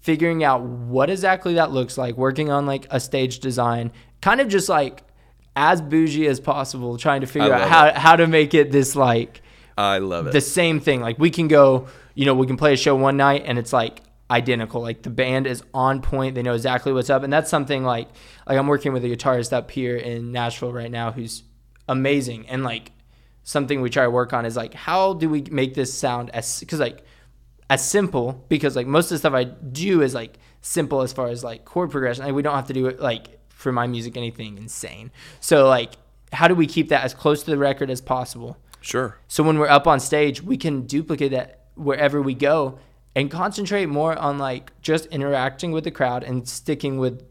figuring 0.02 0.44
out 0.44 0.62
what 0.62 1.10
exactly 1.10 1.54
that 1.54 1.72
looks 1.72 1.98
like, 1.98 2.18
working 2.18 2.52
on 2.52 2.66
like 2.66 2.88
a 2.90 3.00
stage 3.00 3.40
design, 3.40 3.92
kind 4.22 4.42
of 4.42 4.50
just 4.50 4.68
like 4.68 5.04
as 5.56 5.82
bougie 5.82 6.28
as 6.28 6.40
possible, 6.40 6.98
trying 6.98 7.22
to 7.22 7.28
figure 7.28 7.54
out 7.54 7.70
how 7.70 7.94
how 7.94 8.16
to 8.18 8.28
make 8.28 8.54
it 8.54 8.72
this 8.72 8.96
like 8.96 9.42
I 9.78 10.00
love 10.00 10.28
it. 10.28 10.34
the 10.34 10.42
same 10.42 10.82
thing. 10.82 11.00
Like 11.00 11.18
we 11.18 11.30
can 11.30 11.48
go, 11.48 11.88
you 12.14 12.26
know, 12.26 12.34
we 12.34 12.48
can 12.48 12.58
play 12.58 12.74
a 12.74 12.78
show 12.78 12.96
one 12.96 13.16
night 13.16 13.44
and 13.46 13.58
it's 13.58 13.72
like 13.72 14.02
identical. 14.32 14.82
Like 14.82 15.04
the 15.04 15.10
band 15.10 15.46
is 15.46 15.64
on 15.74 16.02
point. 16.02 16.36
They 16.36 16.42
know 16.42 16.54
exactly 16.54 16.94
what's 16.94 17.10
up. 17.10 17.24
And 17.24 17.32
that's 17.32 17.50
something 17.50 17.84
like 17.84 18.08
like 18.48 18.58
I'm 18.58 18.68
working 18.68 18.94
with 18.94 19.04
a 19.04 19.08
guitarist 19.08 19.54
up 19.54 19.70
here 19.70 19.98
in 19.98 20.32
Nashville 20.32 20.72
right 20.72 20.90
now 20.90 21.12
who's 21.12 21.44
amazing. 21.88 22.48
And 22.48 22.64
like 22.64 22.94
something 23.44 23.82
we 23.82 23.90
try 23.90 24.04
to 24.04 24.10
work 24.10 24.34
on 24.34 24.46
is 24.46 24.56
like 24.56 24.74
how 24.74 25.14
do 25.14 25.30
we 25.30 25.42
make 25.52 25.74
this 25.74 25.94
sound 25.94 26.30
as 26.32 26.64
cuz 26.68 26.80
like 26.80 27.04
as 27.70 27.88
simple 27.88 28.46
because 28.50 28.76
like 28.76 28.88
most 28.88 29.06
of 29.06 29.10
the 29.10 29.18
stuff 29.20 29.34
I 29.34 29.44
do 29.44 30.02
is 30.02 30.14
like 30.14 30.38
simple 30.62 31.02
as 31.02 31.12
far 31.12 31.28
as 31.28 31.44
like 31.44 31.66
chord 31.66 31.92
progression. 31.92 32.24
Like 32.24 32.34
we 32.34 32.42
don't 32.42 32.56
have 32.56 32.68
to 32.68 32.74
do 32.74 32.88
it 32.88 33.00
like 33.00 33.40
for 33.50 33.72
my 33.72 33.86
music 33.86 34.16
anything 34.16 34.58
insane. 34.58 35.12
So 35.42 35.68
like 35.68 35.94
how 36.32 36.48
do 36.48 36.56
we 36.56 36.66
keep 36.66 36.88
that 36.90 37.04
as 37.04 37.14
close 37.14 37.44
to 37.44 37.52
the 37.52 37.58
record 37.58 37.90
as 37.90 38.00
possible? 38.00 38.58
sure. 38.84 39.18
So 39.28 39.44
when 39.44 39.60
we're 39.60 39.68
up 39.68 39.86
on 39.86 40.00
stage, 40.00 40.42
we 40.42 40.58
can 40.58 40.88
duplicate 40.88 41.32
that 41.32 41.66
wherever 41.76 42.20
we 42.20 42.34
go 42.34 42.80
and 43.16 43.30
concentrate 43.30 43.88
more 43.88 44.18
on 44.18 44.38
like 44.38 44.72
just 44.82 45.06
interacting 45.08 45.72
with 45.72 45.84
the 45.84 45.92
crowd 45.92 46.24
and 46.24 46.48
sticking 46.48 46.98
with 46.98 47.24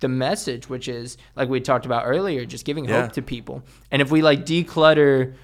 the 0.00 0.08
message, 0.08 0.68
which 0.68 0.88
is 0.88 1.16
like 1.36 1.48
we 1.48 1.60
talked 1.60 1.86
about 1.86 2.04
earlier, 2.06 2.44
just 2.44 2.64
giving 2.64 2.84
Yeah. 2.86 3.02
hope 3.02 3.12
to 3.12 3.22
people. 3.22 3.62
And 3.90 4.00
if 4.02 4.10
we 4.10 4.22
like 4.22 4.44
declutter 4.46 5.34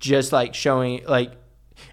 just 0.00 0.32
like 0.32 0.54
showing 0.54 1.04
like 1.06 1.32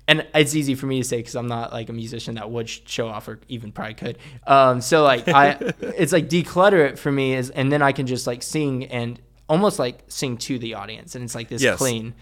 and 0.07 0.27
it's 0.35 0.53
easy 0.53 0.75
for 0.75 0.85
me 0.85 1.01
to 1.01 1.07
say 1.07 1.17
because 1.17 1.35
I'm 1.35 1.47
not 1.47 1.73
like 1.73 1.89
a 1.89 1.93
musician 1.93 2.35
that 2.35 2.51
would 2.51 2.69
show 2.69 3.07
off 3.07 3.27
or 3.27 3.39
even 3.47 3.71
probably 3.71 3.95
could. 3.95 4.17
Um, 4.45 4.79
so 4.81 5.03
like 5.03 5.27
I, 5.27 5.51
it's 5.81 6.13
like 6.13 6.29
declutter 6.29 6.87
it 6.87 6.99
for 6.99 7.11
me 7.11 7.33
is, 7.33 7.49
and 7.49 7.71
then 7.71 7.81
I 7.81 7.91
can 7.91 8.05
just 8.05 8.27
like 8.27 8.43
sing 8.43 8.85
and 8.85 9.19
almost 9.49 9.79
like 9.79 10.03
sing 10.07 10.37
to 10.37 10.59
the 10.59 10.75
audience, 10.75 11.15
and 11.15 11.23
it's 11.23 11.33
like 11.33 11.49
this 11.49 11.63
Yes. 11.63 11.77
clean. 11.79 12.13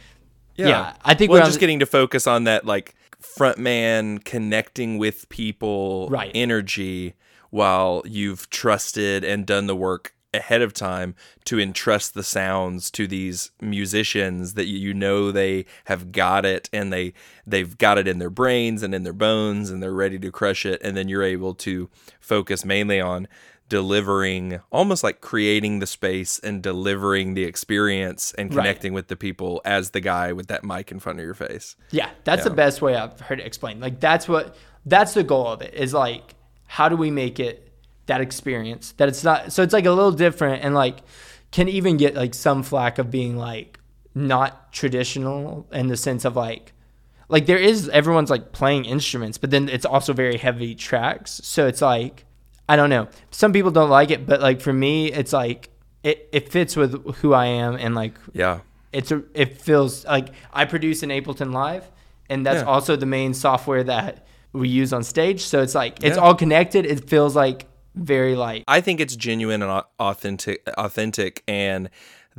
Yeah. 0.56 0.68
Yeah, 0.68 0.94
I 1.04 1.16
think 1.16 1.32
well, 1.32 1.42
we're 1.42 1.46
just 1.46 1.56
the- 1.56 1.60
getting 1.62 1.80
to 1.80 1.86
focus 1.86 2.28
on 2.28 2.46
that 2.46 2.66
like 2.66 2.96
front 3.20 3.58
man 3.58 4.20
connecting 4.20 4.98
with 4.98 5.28
people 5.30 6.08
Right. 6.10 6.32
energy 6.34 7.16
while 7.50 8.04
you've 8.06 8.50
trusted 8.50 9.24
and 9.24 9.46
done 9.46 9.68
the 9.68 9.76
work 9.76 10.14
ahead 10.32 10.62
of 10.62 10.74
time 10.74 11.16
to 11.44 11.60
entrust 11.60 12.14
the 12.14 12.22
sounds 12.22 12.92
to 12.92 13.08
these 13.08 13.50
musicians 13.60 14.54
that 14.54 14.68
you 14.68 14.94
know 14.94 15.32
they 15.32 15.66
have 15.86 16.12
got 16.12 16.46
it 16.46 16.70
and 16.72 16.94
they 16.94 17.12
they've 17.48 17.76
got 17.80 17.98
it 17.98 18.08
in 18.08 18.20
their 18.20 18.30
brains 18.30 18.84
and 18.84 18.94
in 18.94 19.02
their 19.02 19.12
bones 19.12 19.72
and 19.72 19.82
they're 19.82 19.92
ready 19.92 20.20
to 20.20 20.32
crush 20.32 20.68
it 20.68 20.80
and 20.84 20.96
then 20.96 21.08
you're 21.10 21.24
able 21.24 21.56
to 21.56 21.90
focus 22.20 22.64
mainly 22.64 23.02
on 23.02 23.28
delivering 23.70 24.60
almost 24.72 25.04
like 25.04 25.22
creating 25.22 25.80
the 25.80 25.88
space 25.88 26.40
and 26.40 26.62
delivering 26.62 27.34
the 27.36 27.44
experience 27.44 28.34
and 28.38 28.50
Right. 28.54 28.64
connecting 28.64 28.94
with 28.94 29.08
the 29.08 29.16
people 29.16 29.62
as 29.64 29.92
the 29.92 30.02
guy 30.02 30.34
with 30.34 30.48
that 30.48 30.64
mic 30.64 30.92
in 30.92 31.00
front 31.00 31.20
of 31.20 31.26
your 31.26 31.34
face. 31.36 31.76
Yeah, 31.92 32.10
that's 32.24 32.44
the 32.44 32.50
best 32.50 32.82
way 32.82 32.96
I've 32.96 33.20
heard 33.22 33.40
it 33.40 33.46
explained. 33.46 33.82
Like 33.82 34.00
that's 34.00 34.28
what 34.28 34.56
that's 34.86 35.14
the 35.14 35.24
goal 35.24 35.48
of 35.48 35.62
it 35.62 35.74
is 35.74 35.94
like 35.94 36.36
how 36.66 36.90
do 36.90 36.96
we 36.96 37.12
make 37.12 37.40
it 37.40 37.72
that 38.08 38.22
experience 38.22 38.94
that 38.94 39.08
it's 39.08 39.24
not 39.24 39.52
so 39.52 39.62
it's 39.62 39.74
like 39.74 39.86
a 39.86 39.92
little 39.92 40.12
different 40.12 40.64
and 40.64 40.74
like 40.74 41.00
can 41.52 41.68
even 41.70 41.98
get 41.98 42.16
like 42.16 42.34
some 42.34 42.64
flack 42.64 42.98
of 42.98 43.12
being 43.12 43.38
like 43.38 43.80
not 44.16 44.72
traditional 44.74 45.68
in 45.72 45.88
the 45.88 45.98
sense 45.98 46.26
of 46.26 46.36
like 46.36 46.74
like 47.28 47.46
there 47.46 47.58
is 47.58 47.88
everyone's 47.90 48.30
like 48.32 48.52
playing 48.52 48.86
instruments 48.86 49.38
but 49.38 49.52
then 49.52 49.70
it's 49.70 49.86
also 49.86 50.14
very 50.14 50.38
heavy 50.38 50.74
tracks 50.74 51.40
so 51.44 51.68
it's 51.68 51.82
like 51.82 52.26
i 52.70 52.76
don't 52.78 52.90
know 52.96 53.08
some 53.32 53.52
people 53.52 53.72
don't 53.72 53.90
like 54.00 54.10
it 54.12 54.22
but 54.26 54.40
like 54.48 54.60
for 54.62 54.74
me 54.86 55.12
it's 55.12 55.34
like 55.34 55.70
it, 56.04 56.18
it 56.32 56.44
fits 56.50 56.76
with 56.78 56.92
who 57.18 57.34
i 57.34 57.46
am 57.46 57.76
and 57.76 57.94
like 58.02 58.14
Yeah. 58.34 58.60
it's 58.94 59.12
a 59.12 59.22
it 59.34 59.50
feels 59.68 60.06
like 60.06 60.28
I 60.54 60.64
produce 60.66 61.04
in 61.04 61.10
Ableton 61.10 61.52
Live, 61.54 61.86
and 62.30 62.46
that's 62.46 62.62
Yeah. 62.64 62.74
also 62.74 62.96
the 62.96 63.06
main 63.18 63.34
software 63.34 63.84
that 63.84 64.26
we 64.54 64.68
use 64.82 64.92
on 64.98 65.04
stage. 65.04 65.42
So 65.52 65.62
it's 65.62 65.76
like 65.76 65.94
it's 66.04 66.16
Yeah. 66.18 66.24
all 66.24 66.36
connected. 66.44 66.86
It 66.94 67.00
feels 67.14 67.36
like 67.36 67.60
very 67.96 68.36
like 68.36 68.64
I 68.78 68.80
think 68.82 69.00
it's 69.00 69.16
genuine 69.28 69.62
and 69.62 69.84
authentic, 70.00 70.58
authentic, 70.78 71.44
and 71.48 71.90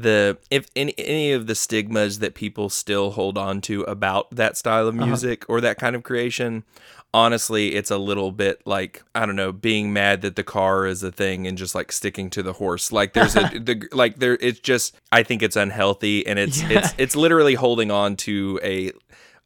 the 0.03 0.39
if 0.51 0.69
any 0.75 0.95
any 0.99 1.33
of 1.33 1.47
the 1.47 1.55
stigmas 1.55 2.19
that 2.19 2.35
people 2.35 2.71
still 2.71 3.13
hold 3.13 3.37
on 3.37 3.61
to 3.63 3.83
about 3.83 4.31
that 4.31 4.57
style 4.57 4.87
of 4.87 4.95
uh-huh. 4.97 5.07
music 5.07 5.45
or 5.49 5.61
that 5.61 5.79
kind 5.79 5.97
of 5.97 6.03
creation, 6.03 6.65
honestly, 7.13 7.75
it's 7.75 7.91
a 7.91 7.99
little 7.99 8.33
bit 8.33 8.61
like 8.67 9.03
I 9.15 9.27
don't 9.27 9.37
know, 9.37 9.53
being 9.53 9.93
mad 9.93 10.23
that 10.23 10.37
the 10.37 10.45
car 10.45 10.87
is 10.87 11.03
a 11.03 11.13
thing 11.13 11.47
and 11.47 11.59
just 11.59 11.75
like 11.75 11.93
sticking 11.93 12.31
to 12.31 12.43
the 12.43 12.55
horse. 12.55 12.93
Like 12.93 13.13
there's 13.13 13.37
a 13.37 13.41
the 13.55 13.89
like 13.93 14.19
there, 14.19 14.39
it's 14.41 14.61
just 14.61 14.95
I 15.13 15.23
think 15.23 15.43
it's 15.43 15.57
unhealthy 15.57 16.27
and 16.27 16.39
it's 16.39 16.63
it's 16.63 16.95
it's 16.99 17.17
literally 17.17 17.55
holding 17.55 17.91
on 17.91 18.17
to 18.17 18.61
a 18.63 18.93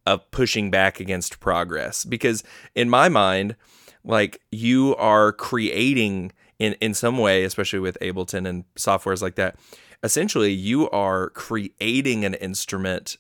a 0.06 0.18
pushing 0.18 0.70
back 0.70 1.00
against 1.00 1.40
progress. 1.40 2.04
Because 2.04 2.44
in 2.75 2.88
my 2.90 3.08
mind 3.08 3.56
like 4.04 4.40
you 4.50 4.94
are 4.96 5.32
creating 5.32 6.32
in 6.58 6.75
in 6.80 6.94
some 6.94 7.18
way 7.18 7.44
especially 7.44 7.78
with 7.78 7.99
ableton 8.00 8.49
and 8.49 8.64
softwares 8.76 9.20
like 9.23 9.34
that 9.34 9.56
essentially 10.02 10.52
you 10.52 10.88
are 10.90 11.30
creating 11.30 12.25
an 12.25 12.34
instrument 12.34 13.16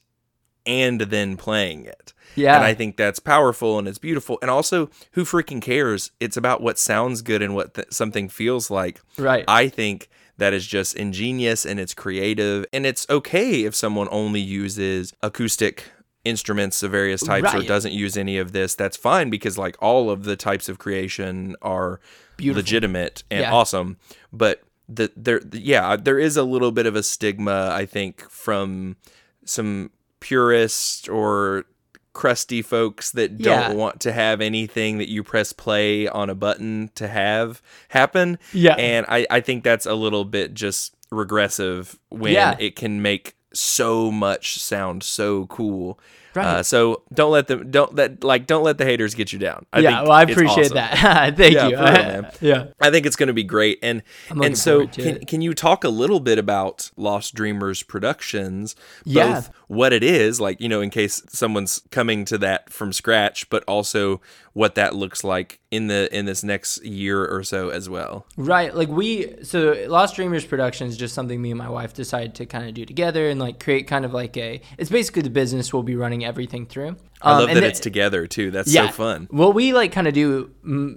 and 0.66 1.00
then 1.00 1.36
playing 1.36 1.84
it. 1.84 2.12
Yeah. 2.36 2.56
and 2.56 2.64
i 2.64 2.74
think 2.74 2.96
that's 2.96 3.18
powerful 3.20 3.78
and 3.78 3.86
it's 3.86 3.98
beautiful. 3.98 4.38
And 4.42 4.50
also 4.50 4.90
who 5.12 5.24
freaking 5.24 5.62
cares? 5.62 6.10
It's 6.20 6.36
about 6.36 6.62
what 6.62 6.78
sounds 6.78 7.22
good 7.22 7.42
and 7.42 7.54
what 7.54 7.74
th- 7.74 7.92
something 7.92 8.28
feels 8.28 8.70
like. 8.70 9.00
Right. 9.18 9.44
I 9.46 9.68
think 9.68 10.08
that 10.38 10.52
is 10.52 10.66
just 10.66 10.96
ingenious 10.96 11.64
and 11.64 11.78
it's 11.78 11.94
creative. 11.94 12.66
And 12.72 12.86
it's 12.86 13.06
okay 13.08 13.64
if 13.64 13.74
someone 13.74 14.08
only 14.10 14.40
uses 14.40 15.12
acoustic 15.22 15.84
instruments 16.24 16.82
of 16.82 16.90
various 16.90 17.22
types 17.22 17.54
or 17.54 17.62
doesn't 17.62 17.92
use 17.92 18.16
any 18.16 18.38
of 18.38 18.52
this. 18.52 18.74
That's 18.74 18.96
fine 18.96 19.30
because 19.30 19.56
like 19.58 19.76
all 19.80 20.10
of 20.10 20.24
the 20.24 20.36
types 20.36 20.68
of 20.68 20.78
creation 20.78 21.54
are 21.62 22.00
Beautiful. 22.36 22.60
legitimate 22.60 23.22
and 23.30 23.40
Yeah. 23.40 23.52
awesome 23.52 23.96
but 24.32 24.62
the 24.88 25.10
there 25.16 25.40
yeah 25.52 25.96
there 25.96 26.18
is 26.18 26.36
a 26.36 26.42
little 26.42 26.70
bit 26.72 26.86
of 26.86 26.94
a 26.96 27.02
stigma 27.02 27.70
i 27.72 27.86
think 27.86 28.28
from 28.28 28.96
some 29.44 29.90
purists 30.20 31.08
or 31.08 31.64
crusty 32.12 32.62
folks 32.62 33.10
that 33.12 33.38
don't 33.38 33.70
Yeah. 33.70 33.72
want 33.72 34.00
to 34.00 34.12
have 34.12 34.40
anything 34.40 34.98
that 34.98 35.08
you 35.10 35.22
press 35.24 35.52
play 35.52 36.06
on 36.06 36.30
a 36.30 36.34
button 36.34 36.90
to 36.94 37.08
have 37.08 37.60
happen 37.88 38.38
Yeah. 38.52 38.74
and 38.74 39.04
I, 39.08 39.26
I 39.30 39.40
think 39.40 39.64
that's 39.64 39.84
a 39.86 39.94
little 39.94 40.24
bit 40.24 40.54
just 40.54 40.94
regressive 41.10 41.98
when 42.10 42.32
Yeah. 42.32 42.56
it 42.60 42.76
can 42.76 43.02
make 43.02 43.34
so 43.52 44.10
much 44.12 44.58
sound 44.60 45.02
so 45.02 45.46
cool. 45.46 45.98
Right. 46.34 46.46
Uh, 46.46 46.62
so 46.62 47.02
don't 47.12 47.30
let 47.30 47.46
them 47.46 47.70
don't 47.70 47.94
let 47.94 48.24
like 48.24 48.46
don't 48.46 48.64
let 48.64 48.78
the 48.78 48.84
haters 48.84 49.14
get 49.14 49.32
you 49.32 49.38
down. 49.38 49.66
I 49.72 49.80
yeah. 49.80 49.96
think 49.96 50.08
Well, 50.08 50.12
I 50.12 50.22
appreciate 50.22 50.72
awesome. 50.72 50.74
that. 50.74 51.36
Thank 51.36 51.54
Yeah, 51.54 51.68
you. 51.68 51.76
real, 51.76 52.30
yeah. 52.40 52.66
I 52.80 52.90
think 52.90 53.06
it's 53.06 53.16
going 53.16 53.28
to 53.28 53.32
be 53.32 53.44
great. 53.44 53.78
And 53.82 54.02
and 54.30 54.56
so 54.58 54.86
can 54.86 55.16
it. 55.16 55.28
can 55.28 55.40
you 55.42 55.54
talk 55.54 55.84
a 55.84 55.88
little 55.88 56.20
bit 56.20 56.38
about 56.38 56.90
Lost 56.96 57.34
Dreamers 57.34 57.82
Productions? 57.82 58.74
Yeah. 59.04 59.42
What 59.68 59.92
it 59.92 60.02
is, 60.02 60.40
like 60.40 60.60
you 60.60 60.68
know, 60.68 60.80
in 60.80 60.90
case 60.90 61.22
someone's 61.28 61.82
coming 61.90 62.24
to 62.26 62.38
that 62.38 62.70
from 62.70 62.92
scratch, 62.92 63.48
but 63.50 63.64
also 63.66 64.20
what 64.52 64.76
that 64.76 64.94
looks 64.94 65.24
like 65.24 65.58
in 65.72 65.88
the 65.88 66.14
in 66.16 66.26
this 66.26 66.44
next 66.44 66.84
year 66.84 67.26
or 67.26 67.42
so 67.42 67.70
as 67.70 67.88
well. 67.88 68.24
Right. 68.36 68.74
Like 68.74 68.88
we 68.88 69.34
so 69.42 69.84
Lost 69.88 70.14
Dreamers 70.14 70.44
Productions 70.44 70.92
is 70.92 70.96
just 70.98 71.14
something 71.14 71.40
me 71.42 71.50
and 71.50 71.58
my 71.58 71.68
wife 71.68 71.92
decided 71.92 72.34
to 72.36 72.46
kind 72.46 72.68
of 72.68 72.74
do 72.74 72.84
together 72.84 73.28
and 73.28 73.40
like 73.40 73.58
create 73.58 73.88
kind 73.88 74.04
of 74.04 74.12
like 74.14 74.36
a 74.36 74.60
it's 74.78 74.90
basically 74.90 75.22
the 75.22 75.30
business 75.30 75.72
we'll 75.72 75.82
be 75.82 75.96
running 75.96 76.23
everything 76.24 76.66
through. 76.66 76.96
I 77.22 77.32
Um, 77.32 77.38
love 77.40 77.48
that 77.54 77.60
the- 77.60 77.66
it's 77.66 77.80
together 77.80 78.26
too. 78.26 78.50
That's 78.50 78.72
so 78.72 78.88
fun. 78.88 79.28
Well, 79.30 79.52
we 79.52 79.72
like 79.72 79.92
kind 79.92 80.06
of 80.06 80.14
do 80.14 80.50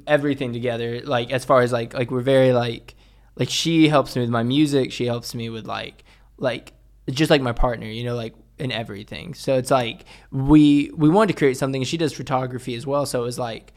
everything 0.08 0.54
together. 0.54 1.02
Like 1.04 1.32
as 1.32 1.46
far 1.46 1.62
as 1.62 1.72
like 1.72 1.94
like 1.94 2.12
we're 2.12 2.22
very 2.22 2.54
like 2.54 2.96
like 3.36 3.50
she 3.50 3.88
helps 3.88 4.16
me 4.16 4.22
with 4.22 4.30
my 4.32 4.44
music. 4.44 4.92
She 4.92 5.06
helps 5.06 5.34
me 5.36 5.50
with 5.50 5.66
like 5.68 6.04
like 6.38 6.74
just 7.10 7.30
like 7.32 7.42
my 7.42 7.54
partner. 7.54 7.88
You 7.88 8.04
know, 8.04 8.16
like 8.16 8.34
in 8.60 8.72
everything. 8.72 9.34
So 9.36 9.56
it's 9.56 9.70
like 9.72 10.06
we 10.32 10.92
we 10.96 11.10
wanted 11.10 11.34
to 11.34 11.38
create 11.38 11.58
something. 11.58 11.84
She 11.84 11.98
does 11.98 12.14
photography 12.14 12.76
as 12.76 12.86
well. 12.88 13.06
So 13.06 13.22
it 13.22 13.26
was 13.26 13.38
like 13.40 13.74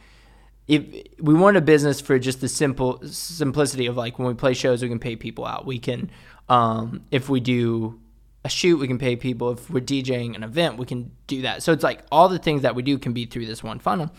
if 0.68 0.82
we 1.20 1.34
want 1.34 1.56
a 1.56 1.60
business 1.60 2.00
for 2.00 2.18
just 2.18 2.40
the 2.40 2.48
simple 2.48 3.00
simplicity 3.04 3.86
of 3.86 3.96
like 3.96 4.18
when 4.18 4.28
we 4.28 4.34
play 4.34 4.54
shows 4.54 4.82
we 4.82 4.88
can 4.88 5.00
pay 5.00 5.16
people 5.16 5.44
out 5.44 5.66
we 5.66 5.80
can 5.80 6.08
um, 6.48 7.02
if 7.10 7.28
we 7.28 7.40
do 7.40 7.98
a 8.44 8.48
shoot 8.48 8.78
we 8.78 8.86
can 8.88 8.98
pay 8.98 9.16
people. 9.16 9.50
If 9.52 9.68
we're 9.70 9.80
djing 9.80 10.34
an 10.34 10.42
event 10.42 10.78
we 10.78 10.86
can 10.86 11.10
do 11.26 11.42
that. 11.42 11.62
So 11.62 11.72
it's 11.72 11.84
like 11.84 12.00
all 12.10 12.28
the 12.28 12.38
things 12.38 12.62
that 12.62 12.74
we 12.74 12.82
do 12.82 12.98
can 12.98 13.12
be 13.12 13.26
through 13.26 13.46
this 13.46 13.62
one 13.62 13.78
funnel. 13.78 14.10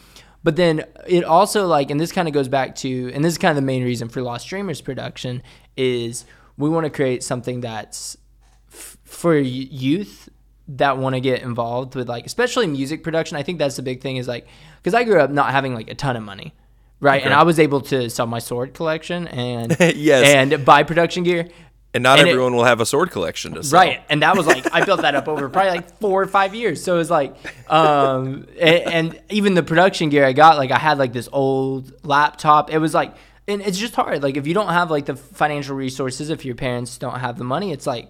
But 0.44 0.56
then 0.56 0.86
it 1.08 1.24
also 1.24 1.68
like 1.68 1.90
and 1.92 2.00
this 2.00 2.12
kind 2.12 2.28
of 2.28 2.34
goes 2.34 2.48
back 2.48 2.76
to 2.78 3.12
and 3.14 3.24
this 3.24 3.34
is 3.34 3.38
kind 3.38 3.52
of 3.52 3.56
the 3.56 3.66
main 3.66 3.84
reason 3.84 4.10
for 4.10 4.22
lost 4.22 4.48
dreamers 4.48 4.82
production 4.82 5.42
is 5.78 6.26
we 6.58 6.70
want 6.70 6.86
to 6.86 6.90
create 6.90 7.24
something 7.24 7.62
that's 7.62 8.18
f- 8.72 8.98
for 9.06 9.36
youth 9.36 10.30
that 10.68 10.98
want 10.98 11.16
to 11.16 11.20
get 11.20 11.42
involved 11.42 11.96
with 11.96 12.08
like 12.08 12.26
especially 12.26 12.66
music 12.68 13.04
production. 13.04 13.38
I 13.38 13.44
think 13.44 13.60
that's 13.60 13.76
the 13.76 13.82
big 13.82 14.02
thing 14.02 14.18
is 14.18 14.28
like 14.28 14.48
because 14.78 14.94
i 14.94 15.04
grew 15.04 15.20
up 15.20 15.30
not 15.32 15.52
having 15.52 15.74
like 15.74 15.90
a 15.90 15.96
ton 15.96 16.16
of 16.16 16.24
money 16.24 16.54
right? 17.00 17.24
And 17.24 17.34
i 17.34 17.44
was 17.44 17.60
able 17.60 17.82
to 17.82 18.10
sell 18.10 18.28
my 18.28 18.40
sword 18.40 18.74
collection 18.74 19.28
and 19.28 19.76
Yes. 19.96 20.28
and 20.28 20.64
buy 20.64 20.84
production 20.84 21.24
gear 21.24 21.50
And 21.94 22.04
not 22.04 22.20
and 22.20 22.28
it- 22.28 22.32
everyone 22.32 22.56
will 22.56 22.64
have 22.64 22.80
a 22.80 22.86
sword 22.86 23.12
collection 23.12 23.54
to 23.56 23.64
sell. 23.64 23.80
Right, 23.80 24.02
and 24.10 24.22
that 24.22 24.38
was 24.38 24.48
like 24.48 24.74
I 24.74 24.86
built 24.86 25.02
that 25.02 25.14
up 25.16 25.28
over 25.28 25.50
probably 25.50 25.72
like 25.72 26.00
four 26.00 26.22
or 26.22 26.28
five 26.28 26.56
years. 26.56 26.82
So 26.84 26.96
it 26.96 27.00
was 27.00 27.10
like, 27.10 27.36
um, 27.70 28.48
and, 28.60 28.84
and 29.16 29.22
even 29.30 29.54
the 29.56 29.64
production 29.64 30.10
gear 30.10 30.26
I 30.26 30.34
got, 30.34 30.58
like 30.58 30.72
I 30.72 30.78
had 30.80 30.98
like 30.98 31.12
this 31.14 31.28
old 31.32 31.92
laptop. 32.06 32.72
It 32.72 32.78
was 32.78 32.94
like, 32.94 33.16
and 33.48 33.62
it's 33.62 33.78
just 33.78 33.96
hard. 33.96 34.24
Like 34.24 34.38
if 34.38 34.48
you 34.48 34.54
don't 34.54 34.70
have 34.70 34.90
like 34.90 35.06
the 35.06 35.16
financial 35.16 35.76
resources, 35.76 36.30
if 36.30 36.46
your 36.46 36.56
parents 36.56 36.98
don't 36.98 37.20
have 37.20 37.38
the 37.38 37.44
money, 37.44 37.72
it's 37.74 37.86
like 37.88 38.10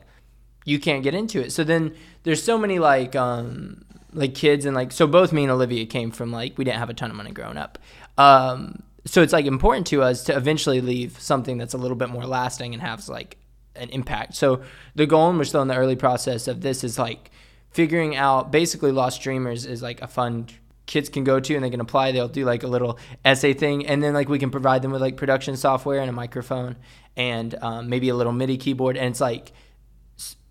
you 0.66 0.80
can't 0.80 1.02
get 1.04 1.16
into 1.16 1.42
it. 1.42 1.52
So 1.52 1.64
then 1.64 1.96
there's 2.24 2.44
so 2.44 2.58
many 2.58 2.78
like 2.78 3.16
um 3.16 3.84
like 4.14 4.36
kids 4.36 4.66
and 4.66 4.76
like 4.76 4.92
so 4.92 5.08
both 5.08 5.32
me 5.34 5.44
and 5.44 5.52
Olivia 5.52 5.86
came 5.88 6.12
from 6.12 6.32
like 6.32 6.58
we 6.58 6.66
didn't 6.66 6.78
have 6.80 6.90
a 6.90 6.94
ton 6.94 7.10
of 7.10 7.16
money 7.18 7.32
growing 7.32 7.58
up. 7.58 7.80
Um 8.18 8.84
so 9.06 9.24
it's 9.24 9.34
like 9.34 9.46
important 9.46 9.88
to 9.88 10.04
us 10.04 10.26
to 10.26 10.36
eventually 10.38 10.82
leave 10.82 11.20
something 11.20 11.58
that's 11.58 11.74
a 11.74 11.78
little 11.78 11.98
bit 11.98 12.10
more 12.10 12.28
lasting 12.28 12.74
and 12.76 12.84
has 12.84 13.10
like 13.10 13.38
an 13.76 13.90
impact. 13.90 14.36
So 14.36 14.62
the 14.96 15.06
goal 15.06 15.30
and 15.30 15.38
we're 15.38 15.46
still 15.46 15.62
in 15.62 15.68
the 15.68 15.76
early 15.76 15.96
process 15.96 16.48
of 16.48 16.62
this 16.62 16.84
is 16.84 17.00
like 17.00 17.32
figuring 17.72 18.16
out 18.16 18.52
basically 18.52 18.92
Lost 18.92 19.22
Dreamers 19.22 19.66
is 19.66 19.82
like 19.82 20.02
a 20.02 20.08
fund 20.08 20.54
kids 20.86 21.08
can 21.08 21.24
go 21.24 21.40
to 21.40 21.56
and 21.56 21.64
they 21.64 21.70
can 21.70 21.80
apply. 21.80 22.12
They'll 22.12 22.28
do 22.28 22.46
like 22.46 22.64
a 22.64 22.68
little 22.68 23.00
essay 23.24 23.54
thing 23.54 23.88
and 23.88 24.04
then 24.04 24.14
like 24.14 24.28
we 24.28 24.40
can 24.40 24.50
provide 24.52 24.82
them 24.82 24.92
with 24.92 25.02
like 25.02 25.16
production 25.16 25.56
software 25.56 26.00
and 26.00 26.10
a 26.10 26.14
microphone 26.14 26.76
and 27.16 27.56
um, 27.62 27.90
maybe 27.90 28.10
a 28.10 28.16
little 28.16 28.34
MIDI 28.34 28.58
keyboard 28.58 28.98
and 28.98 29.08
it's 29.08 29.22
like 29.22 29.54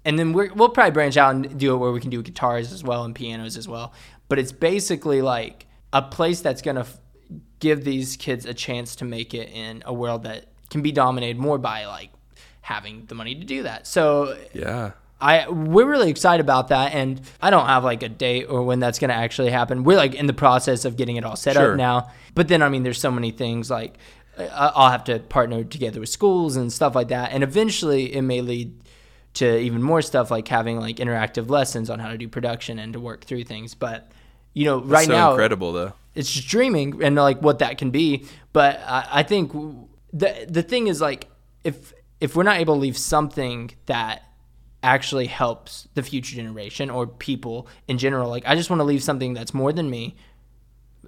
and 0.04 0.18
then 0.18 0.32
we're, 0.32 0.52
we'll 0.54 0.70
probably 0.70 0.92
branch 0.92 1.18
out 1.18 1.34
and 1.34 1.58
do 1.58 1.74
it 1.74 1.76
where 1.76 1.92
we 1.92 2.00
can 2.00 2.08
do 2.08 2.22
guitars 2.22 2.72
as 2.72 2.82
well 2.82 3.04
and 3.04 3.14
pianos 3.14 3.58
as 3.58 3.68
well. 3.68 3.92
But 4.28 4.38
it's 4.38 4.52
basically 4.52 5.20
like 5.20 5.66
a 5.92 6.00
place 6.00 6.40
that's 6.40 6.62
gonna 6.62 6.80
f- 6.80 6.98
give 7.58 7.84
these 7.84 8.16
kids 8.16 8.46
a 8.46 8.54
chance 8.54 8.96
to 8.96 9.04
make 9.04 9.34
it 9.34 9.50
in 9.50 9.82
a 9.84 9.92
world 9.92 10.22
that 10.22 10.46
can 10.70 10.80
be 10.80 10.90
dominated 10.90 11.36
more 11.38 11.58
by 11.58 11.84
like 11.84 12.10
having 12.60 13.04
the 13.06 13.14
money 13.14 13.34
to 13.34 13.44
do 13.44 13.62
that. 13.64 13.86
So 13.86 14.36
Yeah. 14.52 14.92
I 15.22 15.48
we're 15.50 15.84
really 15.84 16.08
excited 16.10 16.40
about 16.40 16.68
that, 16.68 16.94
and 16.94 17.20
I 17.42 17.50
don't 17.50 17.66
have 17.66 17.84
like 17.84 18.02
a 18.02 18.08
date 18.08 18.44
or 18.46 18.62
when 18.62 18.80
that's 18.80 18.98
gonna 18.98 19.12
actually 19.12 19.50
happen. 19.50 19.84
We're 19.84 19.98
like 19.98 20.14
in 20.14 20.26
the 20.26 20.32
process 20.32 20.86
of 20.86 20.96
getting 20.96 21.16
it 21.16 21.24
all 21.24 21.36
set 21.36 21.56
Sure. 21.56 21.72
up 21.72 21.76
now. 21.76 22.10
But 22.34 22.48
then 22.48 22.62
I 22.62 22.70
mean, 22.70 22.84
there's 22.84 22.98
so 23.00 23.10
many 23.10 23.30
things 23.30 23.68
like 23.70 23.98
I'll 24.38 24.90
have 24.90 25.04
to 25.04 25.18
partner 25.18 25.62
together 25.64 26.00
with 26.00 26.08
schools 26.08 26.56
and 26.56 26.72
stuff 26.72 26.94
like 26.94 27.08
that. 27.08 27.32
And 27.32 27.42
eventually 27.42 28.14
it 28.14 28.22
may 28.22 28.40
lead 28.40 28.72
to 29.34 29.58
even 29.58 29.82
more 29.82 30.00
stuff 30.00 30.30
like 30.30 30.48
having 30.48 30.80
like 30.80 30.96
interactive 30.96 31.50
lessons 31.50 31.90
on 31.90 31.98
how 31.98 32.08
to 32.08 32.16
do 32.16 32.26
production 32.26 32.78
and 32.78 32.94
to 32.94 33.00
work 33.00 33.24
through 33.24 33.44
things. 33.44 33.74
But 33.74 34.10
you 34.54 34.64
know, 34.64 34.80
right 34.80 35.06
so 35.06 35.12
now 35.12 35.30
incredible 35.32 35.72
though. 35.72 35.92
it's 36.14 36.30
just 36.32 36.48
dreaming 36.48 37.02
and 37.04 37.14
like 37.16 37.42
what 37.42 37.58
that 37.58 37.76
can 37.76 37.90
be. 37.90 38.24
But 38.54 38.80
I, 38.86 39.06
I 39.10 39.22
think 39.22 39.52
the 40.14 40.46
the 40.48 40.62
thing 40.62 40.86
is 40.86 41.02
like 41.02 41.28
if 41.62 41.92
if 42.20 42.36
we're 42.36 42.42
not 42.42 42.58
able 42.58 42.74
to 42.74 42.80
leave 42.80 42.96
something 42.98 43.70
that 43.86 44.22
actually 44.82 45.26
helps 45.26 45.88
the 45.94 46.02
future 46.02 46.36
generation 46.36 46.88
or 46.90 47.06
people 47.06 47.66
in 47.88 47.98
general, 47.98 48.28
like 48.30 48.44
I 48.46 48.54
just 48.54 48.70
want 48.70 48.80
to 48.80 48.84
leave 48.84 49.02
something 49.02 49.34
that's 49.34 49.52
more 49.54 49.72
than 49.72 49.90
me. 49.90 50.16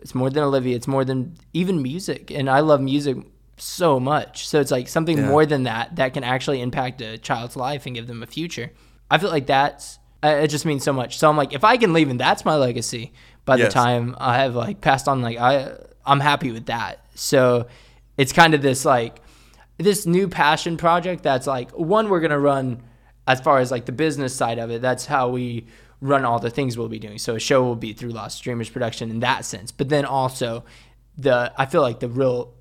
It's 0.00 0.14
more 0.14 0.30
than 0.30 0.42
Olivia. 0.42 0.74
It's 0.74 0.88
more 0.88 1.04
than 1.04 1.36
even 1.52 1.82
music, 1.82 2.30
and 2.30 2.48
I 2.50 2.60
love 2.60 2.80
music 2.80 3.16
so 3.56 4.00
much. 4.00 4.48
So 4.48 4.60
it's 4.60 4.70
like 4.70 4.88
something 4.88 5.18
Yeah. 5.18 5.28
more 5.28 5.46
than 5.46 5.62
that 5.64 5.96
that 5.96 6.14
can 6.14 6.24
actually 6.24 6.60
impact 6.60 7.00
a 7.00 7.18
child's 7.18 7.56
life 7.56 7.86
and 7.86 7.94
give 7.94 8.06
them 8.08 8.22
a 8.22 8.26
future. 8.26 8.72
I 9.10 9.18
feel 9.18 9.30
like 9.30 9.46
that's 9.46 9.98
it. 10.22 10.48
Just 10.48 10.64
means 10.66 10.82
so 10.82 10.92
much. 10.92 11.18
So 11.18 11.28
I'm 11.28 11.36
like, 11.36 11.52
if 11.52 11.62
I 11.62 11.76
can 11.76 11.92
leave, 11.92 12.08
and 12.10 12.18
that's 12.18 12.44
my 12.44 12.56
legacy. 12.56 13.12
By 13.44 13.56
the 13.56 13.68
time 13.68 14.16
I 14.18 14.38
have 14.38 14.54
like 14.54 14.80
passed 14.80 15.06
on, 15.08 15.20
like 15.20 15.38
I 15.38 15.72
I'm 16.06 16.20
happy 16.20 16.50
with 16.52 16.66
that. 16.66 17.04
So 17.14 17.66
it's 18.16 18.32
kind 18.32 18.54
of 18.54 18.62
this 18.62 18.84
like 18.84 19.20
this 19.82 20.06
new 20.06 20.28
passion 20.28 20.76
project 20.76 21.22
that's 21.22 21.46
like 21.46 21.70
one 21.72 22.08
we're 22.08 22.20
gonna 22.20 22.38
run 22.38 22.82
as 23.26 23.40
far 23.40 23.58
as 23.58 23.70
like 23.70 23.86
the 23.86 23.92
business 23.92 24.34
side 24.34 24.58
of 24.58 24.70
it. 24.70 24.82
That's 24.82 25.06
how 25.06 25.28
we 25.28 25.66
run 26.00 26.24
all 26.24 26.40
the 26.40 26.50
things 26.50 26.76
we'll 26.76 26.88
be 26.88 26.98
doing. 26.98 27.18
So 27.18 27.36
a 27.36 27.40
show 27.40 27.62
will 27.62 27.76
be 27.76 27.92
through 27.92 28.10
Lost 28.10 28.42
Dreamers 28.42 28.68
production 28.68 29.10
in 29.10 29.20
that 29.20 29.44
sense. 29.44 29.70
But 29.70 29.88
then 29.88 30.04
also 30.04 30.64
the 31.16 31.52
I 31.56 31.66
feel 31.66 31.82
like 31.82 32.00
the 32.00 32.08
real 32.08 32.54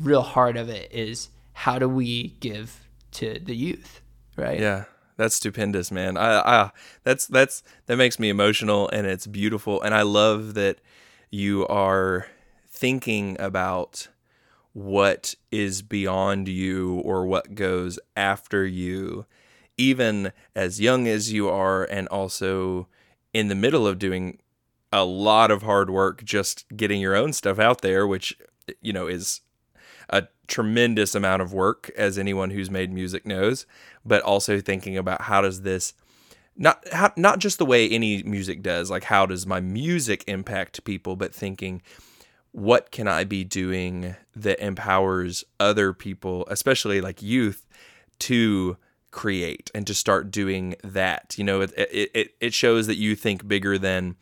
real 0.00 0.22
heart 0.22 0.56
of 0.56 0.68
it 0.68 0.90
is 0.92 1.28
how 1.52 1.78
do 1.78 1.88
we 1.88 2.36
give 2.40 2.88
to 3.12 3.38
the 3.38 3.54
youth, 3.54 4.00
right? 4.36 4.58
Yeah, 4.58 4.84
that's 5.16 5.34
stupendous, 5.36 5.90
man. 5.90 6.16
I, 6.16 6.40
I 6.40 6.70
that's 7.04 7.26
that's 7.26 7.62
that 7.86 7.96
makes 7.96 8.18
me 8.18 8.30
emotional 8.30 8.88
and 8.88 9.06
it's 9.06 9.26
beautiful 9.26 9.80
and 9.82 9.94
I 9.94 10.02
love 10.02 10.54
that 10.54 10.80
you 11.30 11.66
are 11.66 12.26
thinking 12.68 13.36
about 13.38 14.08
what 14.72 15.34
is 15.50 15.82
beyond 15.82 16.48
you 16.48 17.00
or 17.00 17.26
what 17.26 17.54
goes 17.54 17.98
after 18.16 18.66
you 18.66 19.26
even 19.76 20.30
as 20.54 20.80
young 20.80 21.08
as 21.08 21.32
you 21.32 21.48
are 21.48 21.84
and 21.84 22.06
also 22.08 22.86
in 23.32 23.48
the 23.48 23.54
middle 23.54 23.86
of 23.86 23.98
doing 23.98 24.38
a 24.92 25.04
lot 25.04 25.50
of 25.50 25.62
hard 25.62 25.90
work 25.90 26.22
just 26.22 26.64
getting 26.76 27.00
your 27.00 27.16
own 27.16 27.32
stuff 27.32 27.58
out 27.58 27.80
there 27.80 28.06
which 28.06 28.36
you 28.80 28.92
know 28.92 29.06
is 29.06 29.40
a 30.08 30.24
tremendous 30.46 31.14
amount 31.14 31.42
of 31.42 31.52
work 31.52 31.90
as 31.96 32.18
anyone 32.18 32.50
who's 32.50 32.70
made 32.70 32.92
music 32.92 33.26
knows 33.26 33.66
but 34.04 34.22
also 34.22 34.60
thinking 34.60 34.96
about 34.96 35.22
how 35.22 35.40
does 35.40 35.62
this 35.62 35.94
not 36.56 36.86
how, 36.92 37.12
not 37.16 37.38
just 37.38 37.58
the 37.58 37.66
way 37.66 37.88
any 37.88 38.22
music 38.22 38.62
does 38.62 38.90
like 38.90 39.04
how 39.04 39.26
does 39.26 39.46
my 39.46 39.60
music 39.60 40.22
impact 40.26 40.84
people 40.84 41.16
but 41.16 41.34
thinking 41.34 41.80
what 42.52 42.90
can 42.90 43.06
i 43.06 43.22
be 43.24 43.44
doing 43.44 44.16
that 44.34 44.58
empowers 44.64 45.44
other 45.58 45.92
people 45.92 46.44
especially 46.50 47.00
like 47.00 47.22
youth 47.22 47.66
to 48.18 48.76
create 49.12 49.70
and 49.74 49.86
to 49.86 49.94
start 49.94 50.30
doing 50.30 50.74
that 50.84 51.34
you 51.38 51.44
know 51.44 51.60
it 51.60 51.72
it, 51.76 52.34
it, 52.40 52.54
shows 52.54 52.86
that 52.86 52.96
you 52.96 53.14
think 53.16 53.46
bigger 53.48 53.76
than 53.78 54.14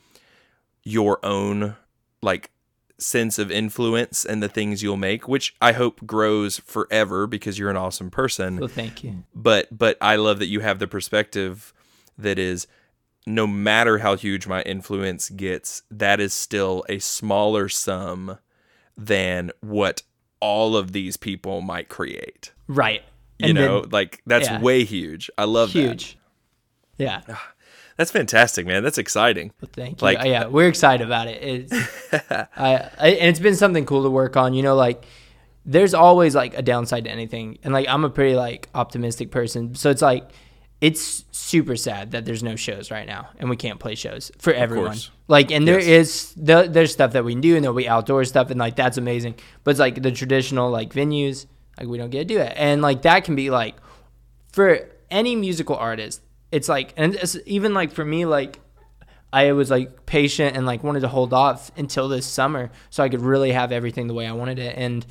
your 0.83 1.25
own 1.25 1.77
like 2.23 2.51
sense 2.99 3.39
of 3.39 3.51
influence 3.51 4.25
and 4.25 4.43
the 4.43 4.49
things 4.49 4.83
you'll 4.83 4.97
make 4.97 5.29
which 5.29 5.55
i 5.61 5.73
hope 5.73 6.05
grows 6.07 6.59
forever 6.59 7.27
because 7.27 7.59
you're 7.59 7.71
an 7.71 7.77
awesome 7.77 8.11
person 8.11 8.57
Well, 8.57 8.69
thank 8.69 9.05
you. 9.05 9.25
but 9.35 9.69
but 9.77 9.97
I 10.01 10.17
love 10.17 10.39
that 10.41 10.47
you 10.49 10.61
have 10.61 10.79
the 10.81 10.89
perspective 10.89 11.73
that 12.17 12.39
is 12.39 12.67
no 13.27 13.47
matter 13.47 13.99
how 13.99 14.17
huge 14.17 14.47
my 14.47 14.63
influence 14.63 15.29
gets, 15.31 15.83
that 15.91 16.21
is 16.21 16.33
still 16.33 16.85
a 16.89 16.99
smaller 16.99 17.69
sum 17.69 18.39
than 18.97 19.51
what 19.61 20.03
all 20.41 20.77
of 20.77 20.93
these 20.93 21.17
people 21.17 21.61
might 21.61 21.89
create. 21.89 22.53
Right. 22.69 23.03
You 23.39 23.49
And 23.51 23.59
then- 23.59 23.65
know, 23.67 23.85
like 23.91 24.23
that's 24.27 24.49
yeah. 24.49 24.61
way 24.61 24.85
huge. 24.85 25.31
I 25.39 25.45
love 25.45 25.73
that. 25.73 25.79
huge. 25.81 26.19
Yeah. 26.97 27.21
Ah, 27.29 27.53
that's 27.97 28.11
fantastic, 28.11 28.67
man. 28.67 28.83
That's 28.83 28.99
exciting. 28.99 29.53
Well, 29.61 29.71
thank 29.73 30.01
you. 30.01 30.05
Like- 30.05 30.25
yeah, 30.25 30.47
we're 30.47 30.69
excited 30.69 31.07
about 31.07 31.29
it. 31.29 31.43
It's, 31.43 32.13
I, 32.57 32.91
I, 32.99 33.09
and 33.11 33.29
it's 33.29 33.41
been 33.41 33.57
something 33.57 33.85
cool 33.87 34.03
to 34.05 34.11
work 34.11 34.37
on. 34.37 34.55
You 34.55 34.63
know, 34.63 34.75
like 34.75 35.05
there's 35.65 35.95
always 35.95 36.35
like 36.35 36.57
a 36.57 36.63
downside 36.63 37.05
to 37.05 37.11
anything, 37.11 37.59
and 37.63 37.73
like 37.75 37.87
I'm 37.89 38.05
a 38.05 38.11
pretty 38.11 38.35
like 38.37 38.69
optimistic 38.75 39.31
person, 39.31 39.75
so 39.75 39.91
it's 39.91 40.03
like 40.03 40.31
it's 40.81 41.25
super 41.33 41.75
sad 41.77 42.13
that 42.13 42.25
there's 42.25 42.43
no 42.43 42.55
shows 42.55 42.91
right 42.91 43.07
now 43.07 43.29
and 43.39 43.51
we 43.51 43.57
can't 43.57 43.81
play 43.81 43.95
shows 43.97 44.31
for 44.39 44.53
everyone. 44.53 44.97
Like, 45.27 45.51
and 45.51 45.67
there 45.67 45.81
Yes. 45.81 45.89
is 45.89 46.35
the, 46.37 46.69
there's 46.71 46.93
stuff 46.93 47.13
that 47.13 47.25
we 47.25 47.33
can 47.33 47.41
do, 47.41 47.57
and 47.57 47.65
there'll 47.65 47.77
be 47.77 47.89
outdoor 47.89 48.25
stuff, 48.25 48.51
and 48.51 48.59
like 48.61 48.77
that's 48.77 48.97
amazing. 48.97 49.35
But 49.65 49.73
it's 49.73 49.81
like 49.81 50.01
the 50.03 50.13
traditional 50.13 50.71
like 50.71 50.93
venues, 50.93 51.47
like 51.79 51.89
we 51.89 51.99
don't 51.99 52.11
get 52.11 52.21
to 52.29 52.35
do 52.35 52.39
it, 52.41 52.53
and 52.57 52.81
like 52.81 53.03
that 53.03 53.25
can 53.25 53.35
be 53.37 53.51
like 53.51 53.75
for 54.53 54.89
any 55.11 55.37
musical 55.37 55.77
artist, 55.77 56.23
it's 56.53 56.69
like, 56.69 56.95
and 56.97 57.15
it's 57.15 57.37
even 57.45 57.75
like 57.75 57.93
for 57.93 58.05
me, 58.05 58.25
like 58.25 58.61
I 59.33 59.53
was 59.53 59.71
like 59.71 60.07
patient 60.07 60.57
and 60.57 60.65
like 60.65 60.83
wanted 60.83 61.01
to 61.01 61.09
hold 61.09 61.35
off 61.35 61.71
until 61.77 62.09
this 62.09 62.25
summer 62.25 62.71
so 62.89 63.03
I 63.03 63.09
could 63.11 63.21
really 63.21 63.53
have 63.53 63.73
everything 63.73 64.07
the 64.07 64.15
way 64.15 64.27
I 64.27 64.33
wanted 64.33 64.59
it. 64.59 64.75
And 64.79 65.05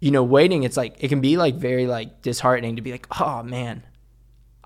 you 0.00 0.10
know, 0.12 0.22
waiting, 0.22 0.62
it's 0.62 0.76
like 0.76 0.96
it 1.02 1.08
can 1.08 1.20
be 1.20 1.36
like 1.36 1.56
very 1.56 1.86
like 1.86 2.22
disheartening 2.22 2.76
to 2.76 2.82
be 2.82 2.92
like, 2.92 3.06
oh 3.20 3.42
man, 3.42 3.82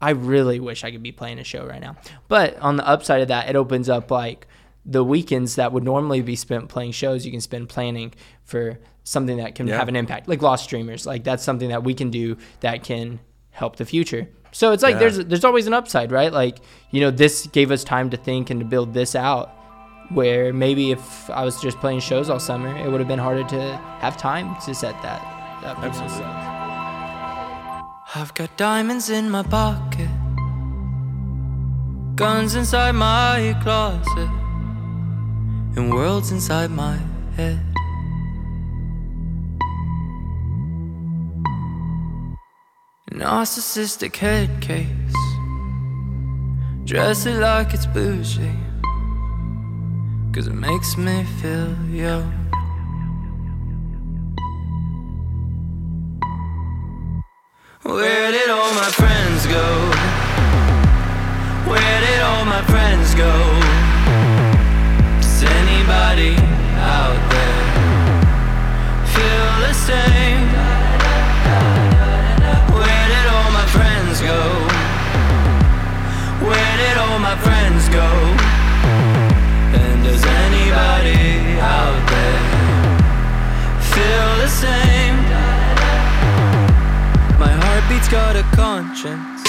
I 0.04 0.10
really 0.10 0.60
wish 0.60 0.84
I 0.84 0.90
could 0.90 1.02
be 1.02 1.12
playing 1.12 1.38
a 1.38 1.44
show 1.44 1.64
right 1.66 1.80
now. 1.80 1.96
But 2.28 2.58
on 2.58 2.76
the 2.76 2.86
upside 2.86 3.22
of 3.22 3.28
that, 3.28 3.48
it 3.48 3.56
opens 3.56 3.88
up 3.88 4.10
like 4.10 4.46
the 4.84 5.02
weekends 5.02 5.54
that 5.56 5.72
would 5.72 5.82
normally 5.82 6.20
be 6.20 6.36
spent 6.36 6.68
playing 6.68 6.92
shows, 6.92 7.24
you 7.24 7.32
can 7.32 7.40
spend 7.40 7.68
planning 7.70 8.12
for 8.44 8.78
something 9.02 9.38
that 9.38 9.54
can 9.54 9.66
Yeah. 9.66 9.78
have 9.78 9.88
an 9.88 9.96
impact, 9.96 10.28
like 10.28 10.42
lost 10.42 10.68
dreamers. 10.68 11.06
Like 11.06 11.24
that's 11.24 11.42
something 11.42 11.70
that 11.70 11.84
we 11.84 11.94
can 11.94 12.10
do 12.10 12.36
that 12.60 12.82
can 12.84 13.20
help 13.50 13.76
the 13.76 13.86
future. 13.86 14.28
So 14.52 14.72
it's 14.72 14.82
like 14.82 14.94
Yeah. 14.94 14.98
there's 15.00 15.18
there's 15.24 15.44
always 15.44 15.66
an 15.66 15.72
upside, 15.74 16.12
right? 16.12 16.32
Like 16.32 16.58
you 16.90 17.00
know, 17.00 17.10
this 17.10 17.46
gave 17.46 17.70
us 17.70 17.82
time 17.82 18.10
to 18.10 18.18
think 18.18 18.50
and 18.50 18.60
to 18.60 18.66
build 18.66 18.92
this 18.94 19.14
out. 19.14 19.50
Where 20.10 20.52
maybe 20.52 20.90
if 20.90 21.30
I 21.30 21.44
was 21.46 21.58
just 21.62 21.80
playing 21.80 22.00
shows 22.00 22.28
all 22.28 22.38
summer, 22.38 22.76
it 22.76 22.90
would 22.90 23.00
have 23.00 23.08
been 23.08 23.18
harder 23.18 23.44
to 23.44 23.60
have 24.00 24.18
time 24.18 24.54
to 24.66 24.74
set 24.74 25.00
that 25.02 25.22
know, 25.62 25.74
Absolutely. 25.82 26.53
I've 28.16 28.32
got 28.32 28.56
diamonds 28.56 29.10
in 29.10 29.28
my 29.28 29.42
pocket, 29.42 30.08
guns 32.14 32.54
inside 32.54 32.92
my 32.92 33.58
closet, 33.60 34.30
and 35.74 35.92
worlds 35.92 36.30
inside 36.30 36.70
my 36.70 36.96
head. 37.36 37.58
Narcissistic 43.10 44.14
head 44.14 44.60
case, 44.60 44.86
dress 46.84 47.26
it 47.26 47.40
like 47.40 47.74
it's 47.74 47.86
bougie, 47.86 48.48
cause 50.32 50.46
it 50.46 50.54
makes 50.54 50.96
me 50.96 51.24
feel 51.42 51.74
young. 51.86 52.43
Where 57.84 58.32
did 58.32 58.48
all 58.48 58.72
my 58.72 58.88
friends 58.96 59.44
go? 59.46 59.90
Where 61.68 62.00
did 62.00 62.20
all 62.22 62.46
my 62.46 62.62
friends 62.62 63.14
go? 63.14 63.30
Does 65.20 65.44
anybody 65.44 66.34
out 66.80 67.20
there 67.28 67.60
feel 69.12 69.68
the 69.68 69.74
same? 69.74 70.48
Where 72.72 73.06
did 73.12 73.26
all 73.28 73.50
my 73.52 73.66
friends 73.76 74.22
go? 74.22 74.40
Where 76.40 76.76
did 76.78 76.96
all 76.96 77.18
my 77.18 77.36
friends 77.36 77.86
go? 77.90 78.08
And 79.76 80.02
does 80.02 80.24
anybody 80.24 81.60
out 81.60 82.00
there 82.08 82.40
feel 83.92 84.36
the 84.40 84.48
same? 84.48 84.93
Heartbeat's 88.04 88.08
got 88.08 88.36
a 88.36 88.42
conscience. 88.56 89.42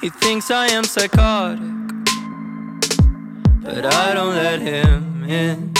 He 0.00 0.10
thinks 0.10 0.50
I 0.50 0.66
am 0.68 0.84
psychotic, 0.84 1.60
but 3.62 3.86
I 3.86 4.14
don't 4.14 4.34
let 4.34 4.60
him 4.60 5.24
in. 5.24 5.72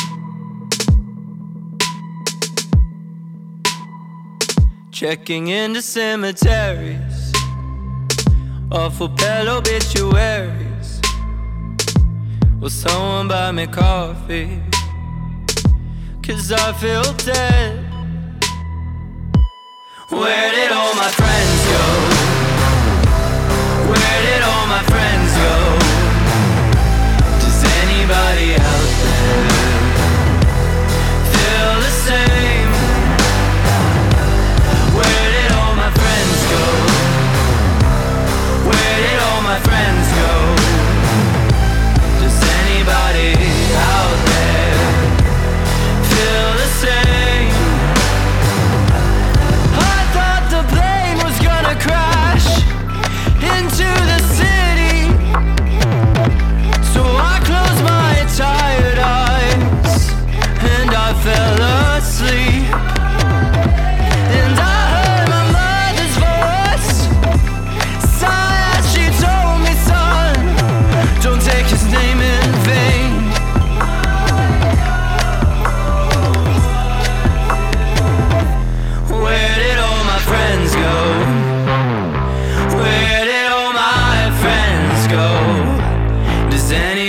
Checking 4.90 5.48
into 5.48 5.82
cemeteries, 5.82 7.32
awful 8.72 9.10
pale 9.10 9.58
obituaries. 9.58 11.00
Will 12.58 12.70
someone 12.70 13.28
buy 13.28 13.52
me 13.52 13.66
coffee? 13.66 14.62
Cause 16.22 16.50
I 16.50 16.72
feel 16.72 17.12
dead. 17.12 17.85
Where 20.08 20.52
did 20.52 20.70
all 20.70 20.94
my 20.94 21.08
friends 21.08 21.66
go? 21.66 21.82
Where 23.90 24.22
did 24.22 24.42
all 24.42 24.66
my 24.68 24.80
friends 24.84 25.34
go? 25.34 25.78
Does 27.42 27.64
anybody 27.82 28.54
feel 31.34 31.72
the 31.82 31.90
same? 32.06 32.70
Where 34.94 35.28
did 35.34 35.50
all 35.58 35.74
my 35.74 35.90
friends 35.90 36.38
go? 36.54 36.64
Where 38.70 38.96
did 39.02 39.18
all 39.26 39.42
my 39.42 39.58
friends 39.58 40.05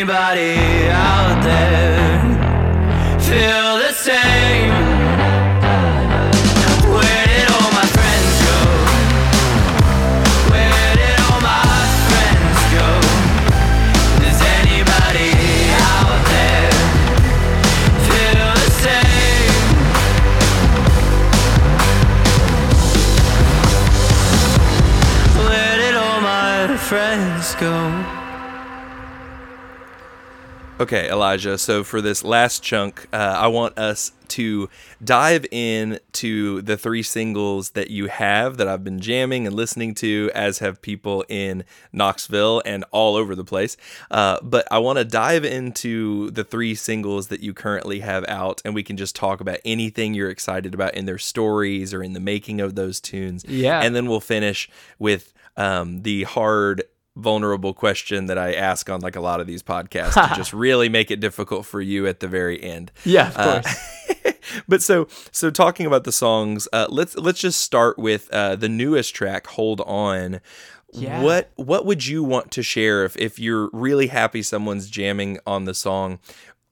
anybody 0.09 0.66
Okay, 30.79 31.09
Elijah. 31.09 31.57
So 31.57 31.83
for 31.83 32.01
this 32.01 32.23
last 32.23 32.61
chunk, 32.61 33.07
uh, 33.11 33.15
I 33.15 33.47
want 33.47 33.79
us 33.79 34.11
to 34.27 34.69
dive 35.03 35.47
in 35.51 35.99
to 36.11 36.61
the 36.61 36.77
three 36.77 37.01
singles 37.01 37.71
that 37.71 37.89
you 37.89 38.05
have 38.07 38.57
that 38.57 38.67
I've 38.67 38.83
been 38.83 38.99
jamming 38.99 39.47
and 39.47 39.55
listening 39.55 39.95
to, 39.95 40.29
as 40.35 40.59
have 40.59 40.79
people 40.83 41.25
in 41.29 41.63
Knoxville 41.91 42.61
and 42.63 42.85
all 42.91 43.15
over 43.15 43.33
the 43.33 43.43
place. 43.43 43.75
Uh, 44.11 44.37
but 44.43 44.67
I 44.69 44.77
want 44.77 44.99
to 44.99 45.05
dive 45.05 45.45
into 45.45 46.29
the 46.29 46.43
three 46.43 46.75
singles 46.75 47.29
that 47.29 47.39
you 47.39 47.55
currently 47.55 48.01
have 48.01 48.23
out, 48.27 48.61
and 48.63 48.75
we 48.75 48.83
can 48.83 48.97
just 48.97 49.15
talk 49.15 49.41
about 49.41 49.57
anything 49.65 50.13
you're 50.13 50.29
excited 50.29 50.75
about 50.75 50.93
in 50.93 51.05
their 51.05 51.17
stories 51.17 51.91
or 51.91 52.03
in 52.03 52.13
the 52.13 52.19
making 52.19 52.61
of 52.61 52.75
those 52.75 52.99
tunes. 52.99 53.43
Yeah. 53.47 53.81
And 53.81 53.95
then 53.95 54.05
we'll 54.05 54.19
finish 54.19 54.69
with 54.99 55.33
um, 55.55 56.03
the 56.03 56.23
hard 56.23 56.83
vulnerable 57.17 57.73
question 57.73 58.27
that 58.27 58.37
I 58.37 58.53
ask 58.53 58.89
on 58.89 59.01
like 59.01 59.15
a 59.15 59.21
lot 59.21 59.41
of 59.41 59.47
these 59.47 59.63
podcasts 59.63 60.13
to 60.29 60.35
just 60.35 60.53
really 60.65 60.87
make 60.89 61.11
it 61.11 61.19
difficult 61.19 61.65
for 61.65 61.81
you 61.81 62.07
at 62.07 62.19
the 62.19 62.27
very 62.27 62.61
end. 62.63 62.91
Yeah, 63.03 63.29
of 63.29 63.37
Uh, 63.37 63.61
course. 63.61 64.33
but 64.67 64.81
so 64.81 65.07
so 65.31 65.49
talking 65.49 65.85
about 65.85 66.03
the 66.03 66.11
songs, 66.11 66.67
uh, 66.73 66.87
let's 66.89 67.15
let's 67.17 67.39
just 67.39 67.59
start 67.61 67.97
with 67.97 68.29
uh, 68.31 68.55
the 68.55 68.69
newest 68.69 69.13
track, 69.15 69.47
"Hold 69.47 69.81
On." 69.81 70.39
Yeah. 70.93 71.21
What 71.21 71.51
what 71.55 71.85
would 71.85 72.05
you 72.05 72.23
want 72.23 72.51
to 72.51 72.63
share 72.63 73.03
if 73.03 73.17
if 73.17 73.37
you're 73.39 73.69
really 73.73 74.07
happy 74.07 74.41
someone's 74.41 74.89
jamming 74.89 75.37
on 75.45 75.65
the 75.65 75.73
song? 75.73 76.19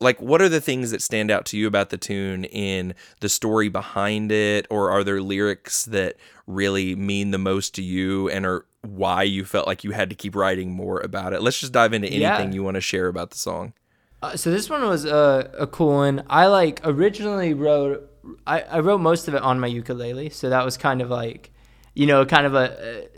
Like, 0.06 0.22
what 0.22 0.42
are 0.42 0.48
the 0.50 0.62
things 0.62 0.92
that 0.92 1.02
stand 1.02 1.30
out 1.32 1.46
to 1.48 1.58
you 1.58 1.68
about 1.68 1.90
the 1.90 1.98
tune 1.98 2.46
in 2.46 2.94
the 3.20 3.28
story 3.28 3.68
behind 3.70 4.32
it, 4.32 4.68
or 4.70 4.90
are 4.92 5.04
there 5.04 5.22
lyrics 5.22 5.84
that 5.86 6.16
really 6.48 6.96
mean 6.96 7.32
the 7.32 7.38
most 7.38 7.76
to 7.76 7.82
you 7.84 8.30
and 8.30 8.46
are 8.46 8.66
why 8.84 9.24
you 9.24 9.44
felt 9.46 9.66
like 9.68 9.84
you 9.84 9.92
had 9.92 10.10
to 10.12 10.16
keep 10.16 10.36
writing 10.36 10.72
more 10.72 11.00
about 11.02 11.34
it? 11.34 11.42
Let's 11.42 11.60
just 11.60 11.74
dive 11.74 11.92
into 11.92 12.08
anything 12.08 12.50
Yeah. 12.50 12.56
you 12.56 12.64
want 12.64 12.76
to 12.76 12.82
share 12.82 13.08
about 13.08 13.32
the 13.32 13.38
song. 13.38 13.74
Uh, 14.22 14.36
so 14.38 14.50
this 14.52 14.70
one 14.70 14.84
was 14.88 15.06
a, 15.06 15.52
a 15.58 15.68
cool 15.68 15.94
one. 15.96 16.24
I 16.30 16.48
like 16.48 16.80
originally 16.84 17.54
wrote 17.54 18.10
I, 18.48 18.62
I 18.62 18.80
wrote 18.80 19.02
most 19.02 19.28
of 19.28 19.34
it 19.36 19.42
on 19.44 19.60
my 19.60 19.68
ukulele, 19.68 20.30
so 20.32 20.50
that 20.50 20.64
was 20.66 20.78
kind 20.78 21.02
of 21.02 21.10
like 21.10 21.52
you 21.96 22.06
know 22.06 22.26
kind 22.26 22.46
of 22.46 22.54
a 22.56 22.66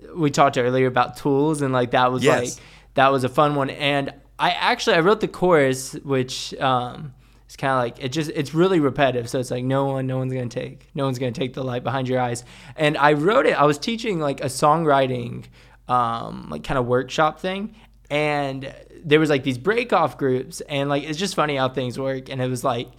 uh, 0.09 0.15
we 0.15 0.31
talked 0.31 0.57
earlier 0.57 0.87
about 0.87 1.17
tools 1.17 1.61
and 1.61 1.73
like 1.73 1.91
that 1.91 2.11
was 2.11 2.23
Yes. 2.23 2.39
like 2.57 2.63
that 2.95 3.11
was 3.11 3.23
a 3.23 3.29
fun 3.29 3.55
one 3.55 3.69
and 3.69 4.13
I 4.39 4.51
actually 4.51 4.95
I 4.95 4.99
wrote 4.99 5.19
the 5.19 5.27
chorus 5.27 5.93
which 5.93 6.53
um 6.55 7.13
it's 7.45 7.55
kind 7.55 7.71
of 7.71 7.77
like 7.77 8.03
it 8.03 8.09
just 8.09 8.29
it's 8.35 8.53
really 8.53 8.79
repetitive. 8.79 9.29
So 9.29 9.39
it's 9.39 9.51
like 9.51 9.63
no 9.63 9.85
one 9.85 10.07
no 10.07 10.17
one's 10.17 10.33
gonna 10.33 10.47
take 10.47 10.89
no 10.93 11.05
one's 11.05 11.17
gonna 11.17 11.31
take 11.31 11.53
the 11.53 11.63
light 11.63 11.83
behind 11.83 12.07
your 12.07 12.19
eyes. 12.19 12.43
And 12.75 12.97
I 12.97 13.13
wrote 13.13 13.45
it 13.45 13.53
I 13.53 13.65
was 13.65 13.77
teaching 13.77 14.19
like 14.19 14.41
a 14.41 14.47
songwriting 14.47 15.45
um 15.87 16.49
like 16.49 16.63
kind 16.63 16.77
of 16.77 16.85
workshop 16.85 17.39
thing. 17.39 17.75
And 18.09 18.73
there 19.03 19.19
was 19.19 19.29
like 19.29 19.43
these 19.43 19.57
break 19.57 19.93
off 19.93 20.17
groups. 20.17 20.61
And 20.61 20.89
like 20.89 21.03
it's 21.03 21.17
just 21.17 21.35
funny 21.35 21.55
how 21.55 21.69
things 21.69 21.97
work. 21.97 22.29
And 22.29 22.41
it 22.41 22.49
was 22.49 22.63
like 22.63 22.89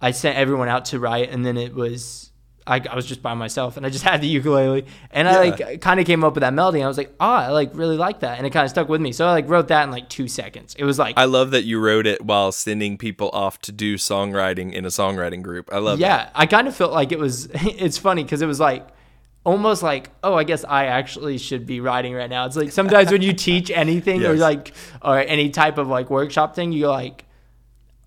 i 0.00 0.12
sent 0.12 0.38
everyone 0.38 0.68
out 0.68 0.86
to 0.86 0.98
write. 0.98 1.30
And 1.30 1.44
then 1.44 1.56
it 1.56 1.74
was 1.74 2.27
I, 2.68 2.82
I 2.90 2.94
was 2.94 3.06
just 3.06 3.22
by 3.22 3.34
myself 3.34 3.76
and 3.76 3.86
i 3.86 3.90
just 3.90 4.04
had 4.10 4.20
the 4.20 4.28
ukulele 4.28 4.84
and 5.10 5.26
i 5.26 5.50
like 5.50 5.80
kind 5.80 5.98
of 5.98 6.06
came 6.06 6.22
up 6.22 6.34
with 6.34 6.42
that 6.42 6.52
melody 6.52 6.78
and 6.80 6.84
i 6.84 6.88
was 6.88 6.98
like 6.98 7.12
oh 7.18 7.26
i 7.26 7.48
like 7.48 7.70
really 7.74 7.96
like 7.96 8.20
that 8.20 8.38
and 8.38 8.46
it 8.46 8.50
kind 8.50 8.64
of 8.64 8.70
stuck 8.70 8.88
with 8.88 9.00
me 9.00 9.10
so 9.12 9.26
i 9.26 9.32
like 9.32 9.48
wrote 9.48 9.68
that 9.68 9.84
in 9.84 9.90
like 9.90 10.08
two 10.08 10.28
seconds 10.28 10.74
it 10.78 10.84
was 10.84 10.98
like 10.98 11.16
I 11.16 11.24
love 11.24 11.50
that 11.52 11.64
you 11.64 11.80
wrote 11.80 12.06
it 12.06 12.24
while 12.24 12.52
sending 12.52 12.98
people 12.98 13.30
off 13.32 13.60
to 13.62 13.72
do 13.72 13.96
songwriting 13.96 14.72
in 14.72 14.84
a 14.84 14.88
songwriting 14.88 15.42
group. 15.42 15.70
I 15.72 15.78
love 15.78 15.98
that. 15.98 16.04
yeah 16.04 16.30
i 16.34 16.46
kind 16.46 16.68
of 16.68 16.76
felt 16.76 16.92
like 16.92 17.10
it 17.10 17.18
was 17.18 17.48
it's 17.54 17.98
funny 17.98 18.22
because 18.22 18.42
it 18.42 18.46
was 18.46 18.60
like 18.60 18.86
almost 19.44 19.82
like 19.82 20.10
oh 20.22 20.34
i 20.34 20.44
guess 20.44 20.64
i 20.64 20.86
actually 20.86 21.38
should 21.38 21.64
be 21.64 21.80
writing 21.80 22.12
right 22.12 22.28
now 22.28 22.44
it's 22.44 22.56
like 22.56 22.70
sometimes 22.70 23.10
when 23.10 23.22
you 23.22 23.32
teach 23.48 23.70
anything 23.70 24.22
or 24.24 24.34
like 24.34 24.74
or 25.02 25.18
any 25.18 25.48
type 25.48 25.78
of 25.78 25.88
like 25.88 26.10
workshop 26.10 26.54
thing 26.54 26.70
you're 26.72 26.88
like 26.88 27.24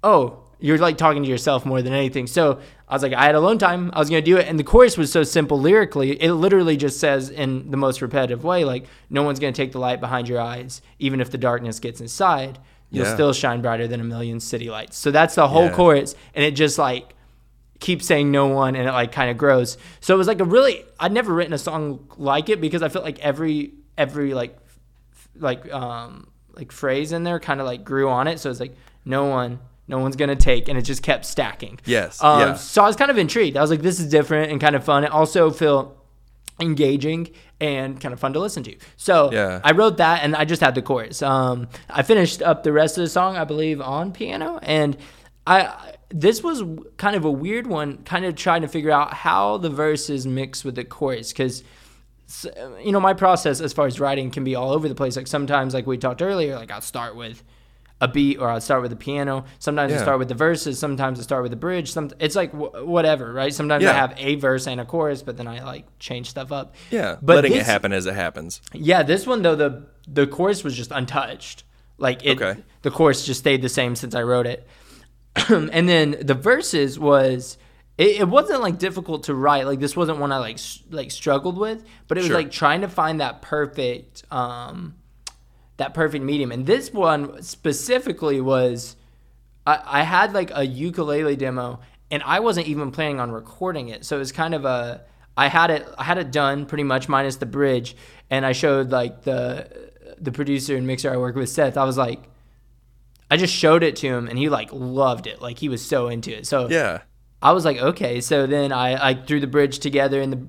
oh 0.03 0.40
you're 0.61 0.77
like 0.77 0.97
talking 0.97 1.23
to 1.23 1.29
yourself 1.29 1.65
more 1.65 1.81
than 1.81 1.91
anything. 1.93 2.27
So 2.27 2.59
i 2.87 2.93
was 2.93 3.03
like 3.03 3.13
i 3.13 3.25
had 3.25 3.35
alone 3.35 3.57
time. 3.57 3.89
I 3.93 3.99
was 3.99 4.09
going 4.09 4.23
to 4.23 4.31
do 4.31 4.37
it. 4.37 4.47
And 4.47 4.57
the 4.59 4.63
chorus 4.63 4.97
was 4.97 5.11
so 5.11 5.23
simple 5.23 5.59
lyrically 5.59 6.11
it 6.21 6.31
literally 6.33 6.77
just 6.77 6.99
says 6.99 7.29
in 7.29 7.71
the 7.71 7.77
most 7.77 8.01
repetitive 8.01 8.43
way 8.43 8.63
like 8.63 8.85
no 9.09 9.23
one's 9.23 9.39
going 9.39 9.53
to 9.53 9.57
take 9.61 9.71
the 9.71 9.79
light 9.79 9.99
behind 9.99 10.29
your 10.29 10.39
eyes. 10.39 10.81
Even 10.99 11.19
if 11.19 11.29
the 11.31 11.37
darkness 11.37 11.79
gets 11.79 11.99
inside 11.99 12.59
you'll 12.89 13.05
Yeah. 13.05 13.13
still 13.13 13.33
shine 13.33 13.61
brighter 13.61 13.87
than 13.87 13.99
a 14.01 14.03
million 14.03 14.39
city 14.39 14.69
lights. 14.69 14.97
So 14.97 15.11
that's 15.11 15.35
the 15.35 15.47
whole 15.47 15.65
Yeah. 15.65 15.75
chorus 15.75 16.15
and 16.35 16.45
it 16.45 16.51
just 16.51 16.77
like 16.77 17.15
keeps 17.79 18.05
saying 18.05 18.29
no 18.29 18.45
one 18.47 18.75
and 18.75 18.87
it 18.87 18.91
like 18.91 19.11
kind 19.11 19.31
of 19.31 19.37
grows. 19.37 19.77
So 20.01 20.13
it 20.13 20.17
was 20.17 20.27
like 20.27 20.39
a 20.39 20.45
really 20.45 20.85
i'd 20.99 21.11
never 21.11 21.33
written 21.33 21.53
a 21.53 21.57
song 21.57 22.05
like 22.17 22.49
it 22.49 22.61
because 22.61 22.83
i 22.83 22.89
felt 22.89 23.03
like 23.03 23.17
every 23.19 23.73
every 23.97 24.33
like 24.35 24.55
f- 25.15 25.29
like 25.39 25.73
um 25.73 26.27
like 26.55 26.71
phrase 26.71 27.11
in 27.13 27.23
there 27.23 27.39
kind 27.39 27.59
of 27.61 27.65
like 27.65 27.83
grew 27.83 28.09
on 28.09 28.27
it. 28.27 28.39
So 28.39 28.51
it's 28.51 28.59
like 28.59 28.75
no 29.05 29.25
one 29.25 29.59
no 29.91 29.99
one's 29.99 30.15
gonna 30.15 30.35
take 30.35 30.67
and 30.69 30.77
it 30.79 30.81
just 30.81 31.03
kept 31.03 31.25
stacking. 31.25 31.79
Yes, 31.85 32.23
um, 32.23 32.39
yeah. 32.39 32.53
so 32.55 32.81
i 32.83 32.87
was 32.87 32.95
kind 32.95 33.11
of 33.11 33.17
intrigued. 33.19 33.55
I 33.57 33.61
was 33.61 33.69
like 33.69 33.81
this 33.81 33.99
is 33.99 34.09
different 34.09 34.51
and 34.51 34.59
kind 34.59 34.75
of 34.75 34.83
fun. 34.83 35.03
It 35.03 35.11
also 35.11 35.51
felt 35.51 35.95
engaging 36.59 37.29
and 37.59 37.99
kind 37.99 38.13
of 38.13 38.19
fun 38.19 38.33
to 38.33 38.39
listen 38.39 38.63
to. 38.63 38.75
So 38.97 39.31
Yeah. 39.31 39.61
i 39.63 39.71
wrote 39.71 39.97
that 39.97 40.23
and 40.23 40.35
i 40.35 40.45
just 40.45 40.61
had 40.61 40.75
the 40.75 40.81
chorus. 40.81 41.21
Um 41.21 41.67
i 41.89 42.01
finished 42.03 42.41
up 42.41 42.63
the 42.63 42.71
rest 42.71 42.97
of 42.97 43.03
the 43.03 43.09
song 43.09 43.35
i 43.35 43.43
believe 43.43 43.81
on 43.81 44.11
piano 44.11 44.59
and 44.61 44.95
i 45.47 45.93
this 46.09 46.43
was 46.43 46.61
kind 46.97 47.15
of 47.15 47.23
a 47.25 47.31
weird 47.31 47.65
one 47.67 47.97
kind 48.03 48.25
of 48.25 48.35
trying 48.35 48.61
to 48.61 48.67
figure 48.67 48.91
out 48.91 49.13
how 49.13 49.57
the 49.57 49.69
verses 49.69 50.27
mix 50.27 50.63
with 50.63 50.75
the 50.75 50.83
chorus 50.83 51.31
because 51.31 51.63
you 52.83 52.91
know 52.91 52.99
my 52.99 53.13
process 53.13 53.59
as 53.59 53.73
far 53.73 53.87
as 53.87 53.99
writing 53.99 54.29
can 54.31 54.43
be 54.43 54.55
all 54.55 54.71
over 54.71 54.87
the 54.87 54.95
place. 54.95 55.15
Like 55.17 55.27
sometimes 55.27 55.73
like 55.73 55.85
we 55.87 55.97
talked 55.97 56.21
earlier 56.21 56.55
like 56.55 56.71
i'll 56.71 56.81
start 56.81 57.15
with 57.15 57.43
a 58.01 58.07
beat 58.07 58.37
or 58.39 58.49
i'll 58.49 58.59
start 58.59 58.81
with 58.81 58.91
the 58.91 58.97
piano 58.97 59.45
sometimes 59.59 59.93
i 59.93 59.95
Yeah. 59.95 60.01
start 60.01 60.19
with 60.19 60.27
the 60.27 60.35
verses 60.35 60.77
sometimes 60.79 61.19
i 61.19 61.23
start 61.23 61.43
with 61.43 61.51
the 61.51 61.55
bridge 61.57 61.91
some 61.93 62.09
it's 62.19 62.35
like 62.35 62.51
wh- 62.51 62.85
whatever 62.85 63.31
right 63.31 63.53
sometimes 63.53 63.85
i 63.85 63.93
have 63.93 64.13
a 64.17 64.35
verse 64.35 64.67
and 64.67 64.81
a 64.81 64.85
chorus 64.85 65.21
but 65.23 65.37
then 65.37 65.47
i 65.47 65.63
like 65.63 65.85
change 65.99 66.29
stuff 66.29 66.51
up 66.51 66.75
Yeah, 66.89 67.15
but 67.21 67.35
letting 67.37 67.53
it 67.53 67.59
this- 67.59 67.67
happen 67.67 67.93
as 67.93 68.05
it 68.07 68.15
happens. 68.15 68.59
yeah 68.73 69.03
this 69.03 69.25
one 69.25 69.41
though 69.43 69.55
the 69.55 69.85
the 70.07 70.27
chorus 70.27 70.63
was 70.63 70.75
just 70.75 70.91
untouched 70.91 71.63
like 71.97 72.25
it 72.25 72.41
Okay. 72.41 72.59
the 72.81 72.91
chorus 72.91 73.25
just 73.25 73.39
stayed 73.39 73.61
the 73.61 73.69
same 73.69 73.95
since 73.95 74.15
i 74.15 74.21
wrote 74.23 74.47
it 74.47 74.67
and 75.49 75.87
then 75.87 76.17
the 76.21 76.33
verses 76.33 76.99
was 76.99 77.57
it, 77.97 78.21
it 78.21 78.27
wasn't 78.27 78.61
like 78.61 78.79
difficult 78.79 79.23
to 79.25 79.35
write. 79.35 79.65
Like 79.67 79.79
this 79.79 79.95
wasn't 79.95 80.17
one 80.19 80.31
I 80.31 80.37
like 80.39 80.57
like 80.89 81.11
struggled 81.11 81.57
with, 81.57 81.83
but 82.07 82.17
it 82.17 82.21
was 82.21 82.27
Sure. 82.29 82.35
like 82.37 82.49
trying 82.49 82.81
to 82.81 82.87
find 82.87 83.21
that 83.21 83.41
perfect 83.41 84.23
um 84.31 84.95
that 85.81 85.93
perfect 85.93 86.23
medium. 86.23 86.51
And 86.51 86.65
this 86.65 86.93
one 86.93 87.41
specifically 87.41 88.39
was 88.39 88.95
I, 89.65 89.79
I 89.85 90.03
had 90.03 90.33
like 90.33 90.51
a 90.53 90.65
ukulele 90.65 91.35
demo 91.35 91.79
and 92.09 92.21
I 92.23 92.39
wasn't 92.39 92.67
even 92.67 92.91
planning 92.91 93.19
on 93.19 93.31
recording 93.31 93.89
it. 93.89 94.05
So 94.05 94.15
it 94.15 94.19
was 94.19 94.31
kind 94.31 94.53
of 94.53 94.63
a 94.63 95.03
I 95.35 95.47
had 95.47 95.71
it 95.71 95.87
I 95.97 96.03
had 96.03 96.17
it 96.17 96.31
done 96.31 96.65
pretty 96.65 96.83
much 96.83 97.09
minus 97.09 97.37
the 97.37 97.45
bridge 97.45 97.95
and 98.29 98.45
I 98.45 98.51
showed 98.51 98.91
like 98.91 99.23
the 99.23 99.91
the 100.19 100.31
producer 100.31 100.75
and 100.75 100.85
mixer 100.85 101.11
I 101.11 101.17
work 101.17 101.35
with 101.35 101.49
Seth. 101.49 101.77
I 101.77 101.83
was 101.83 101.97
like 101.97 102.29
I 103.29 103.37
just 103.37 103.53
showed 103.53 103.81
it 103.81 103.95
to 103.97 104.07
him 104.07 104.27
and 104.27 104.37
he 104.37 104.49
like 104.49 104.69
loved 104.71 105.25
it. 105.25 105.41
Like 105.41 105.57
he 105.57 105.69
was 105.69 105.83
so 105.83 106.09
into 106.09 106.37
it. 106.37 106.45
So 106.45 106.69
Yeah. 106.69 107.01
I 107.41 107.53
was 107.53 107.65
like, 107.65 107.77
okay. 107.77 108.21
So 108.21 108.45
then 108.45 108.71
I, 108.71 109.09
I 109.09 109.13
threw 109.15 109.39
the 109.39 109.47
bridge 109.47 109.79
together, 109.79 110.21
and 110.21 110.33
the 110.33 110.47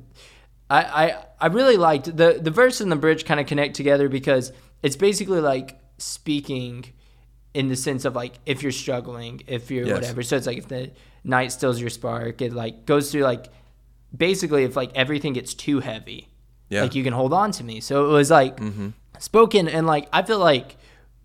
I, 0.69 0.83
I 0.83 1.25
I 1.41 1.47
really 1.47 1.77
liked 1.77 2.15
the 2.17 2.39
the 2.41 2.51
verse 2.51 2.81
and 2.81 2.93
the 2.93 2.97
bridge 2.97 3.25
kind 3.25 3.41
of 3.41 3.47
connect 3.47 3.77
together 3.77 4.09
because 4.09 4.53
it's 4.83 4.97
basically 4.97 5.41
like 5.41 5.79
speaking 5.99 6.85
in 7.55 7.69
the 7.69 7.77
sense 7.77 8.05
of 8.05 8.15
like 8.17 8.35
if 8.47 8.63
you're 8.63 8.73
struggling, 8.73 9.43
if 9.47 9.71
you're 9.71 9.87
Yes. 9.87 9.95
whatever. 9.95 10.23
So 10.23 10.37
it's 10.37 10.47
like 10.47 10.59
if 10.59 10.69
the 10.69 10.91
night 11.25 11.53
steals 11.53 11.81
your 11.81 11.91
spark, 11.91 12.41
it 12.43 12.53
like 12.53 12.87
goes 12.87 13.13
through 13.13 13.23
like 13.23 13.47
basically 14.17 14.65
if 14.65 14.77
like 14.77 14.91
everything 14.95 15.33
gets 15.35 15.55
too 15.55 15.81
heavy, 15.81 16.29
Yeah. 16.69 16.83
like 16.83 16.95
you 16.95 17.05
can 17.05 17.13
hold 17.13 17.33
on 17.33 17.53
to 17.53 17.65
me. 17.65 17.81
So 17.81 18.07
it 18.07 18.13
was 18.13 18.31
like 18.31 18.57
mm-hmm. 18.59 18.89
spoken 19.19 19.69
and 19.69 19.87
like 19.87 20.09
I 20.13 20.23
feel 20.23 20.39
like 20.39 20.77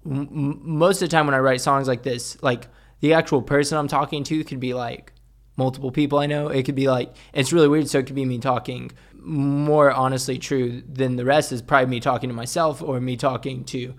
m- 0.05 0.59
most 0.63 1.01
of 1.01 1.09
the 1.09 1.15
time 1.15 1.25
when 1.25 1.35
I 1.35 1.39
write 1.39 1.61
songs 1.61 1.87
like 1.87 2.03
this, 2.03 2.41
like 2.43 2.67
the 2.99 3.13
actual 3.13 3.41
person 3.41 3.77
I'm 3.77 3.87
talking 3.87 4.23
to 4.25 4.43
could 4.43 4.59
be 4.59 4.73
like 4.73 5.13
multiple 5.55 5.91
people 5.91 6.19
I 6.19 6.25
know. 6.27 6.49
It 6.49 6.63
could 6.63 6.75
be 6.75 6.87
like 6.89 7.15
it's 7.33 7.53
really 7.53 7.67
weird. 7.69 7.87
So 7.89 7.99
it 7.99 8.05
could 8.05 8.15
be 8.15 8.25
me 8.25 8.37
talking 8.39 8.91
more 9.27 9.91
honestly 9.91 10.37
true 10.37 10.81
than 10.87 11.15
the 11.17 11.25
rest 11.25 11.51
is 11.51 11.61
probably 11.61 11.87
me 11.87 11.99
talking 11.99 12.29
to 12.29 12.35
myself 12.35 12.81
or 12.81 12.99
me 13.01 13.17
talking 13.17 13.63
to 13.65 13.93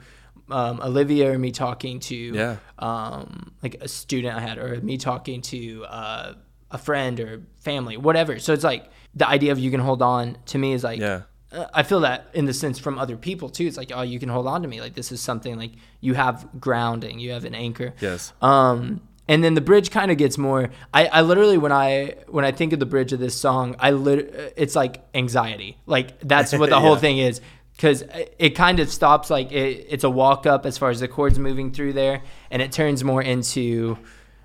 um, 0.50 0.80
Olivia 0.82 1.30
or 1.32 1.38
me 1.38 1.52
talking 1.52 2.00
to 2.00 2.16
Yeah. 2.16 2.56
um, 2.78 3.52
like 3.62 3.76
a 3.82 3.88
student 3.88 4.34
I 4.36 4.40
had 4.40 4.56
or 4.58 4.80
me 4.80 4.96
talking 4.96 5.42
to 5.42 5.84
uh, 5.84 6.32
a 6.70 6.78
friend 6.78 7.20
or 7.20 7.42
family, 7.60 7.96
whatever. 7.98 8.38
So 8.38 8.52
it's 8.54 8.64
like 8.64 8.90
the 9.14 9.28
idea 9.28 9.52
of 9.52 9.58
you 9.58 9.70
can 9.70 9.80
hold 9.80 10.00
on 10.02 10.38
to 10.46 10.58
me 10.58 10.72
is 10.72 10.82
like 10.82 11.00
Yeah. 11.00 11.22
uh, 11.52 11.66
I 11.74 11.82
feel 11.82 12.00
that 12.00 12.28
in 12.32 12.46
the 12.46 12.54
sense 12.54 12.78
from 12.78 12.98
other 12.98 13.16
people 13.18 13.50
too. 13.50 13.66
It's 13.66 13.76
like, 13.76 13.92
oh, 13.94 14.02
you 14.02 14.18
can 14.18 14.30
hold 14.30 14.46
on 14.46 14.62
to 14.62 14.68
me. 14.68 14.80
Like 14.80 14.94
this 14.94 15.12
is 15.12 15.20
something 15.20 15.56
like 15.58 15.72
you 16.00 16.14
have 16.14 16.48
grounding, 16.58 17.18
you 17.18 17.32
have 17.32 17.44
an 17.44 17.54
anchor. 17.54 17.92
Yes. 18.00 18.32
Um, 18.40 19.02
and 19.28 19.44
then 19.44 19.52
the 19.52 19.60
bridge 19.60 19.90
kind 19.90 20.10
of 20.10 20.16
gets 20.16 20.38
more. 20.38 20.70
I, 20.92 21.06
I 21.06 21.20
literally 21.20 21.58
when 21.58 21.70
I 21.70 22.16
when 22.28 22.46
I 22.46 22.50
think 22.50 22.72
of 22.72 22.80
the 22.80 22.86
bridge 22.86 23.12
of 23.12 23.20
this 23.20 23.38
song, 23.38 23.76
I 23.78 23.90
lit, 23.90 24.54
it's 24.56 24.74
like 24.74 25.04
anxiety. 25.14 25.76
Like 25.86 26.18
that's 26.20 26.52
what 26.54 26.70
the 26.70 26.80
whole 26.80 26.96
thing 26.96 27.18
is. 27.18 27.40
Because 27.76 28.02
it 28.40 28.56
kind 28.56 28.80
of 28.80 28.90
stops 28.90 29.30
like 29.30 29.52
it, 29.52 29.86
it's 29.88 30.02
a 30.02 30.10
walk 30.10 30.46
up 30.46 30.66
as 30.66 30.76
far 30.76 30.90
as 30.90 30.98
the 30.98 31.06
chords 31.06 31.38
moving 31.38 31.70
through 31.70 31.92
there, 31.92 32.22
and 32.50 32.60
it 32.60 32.72
turns 32.72 33.04
more 33.04 33.22
into. 33.22 33.98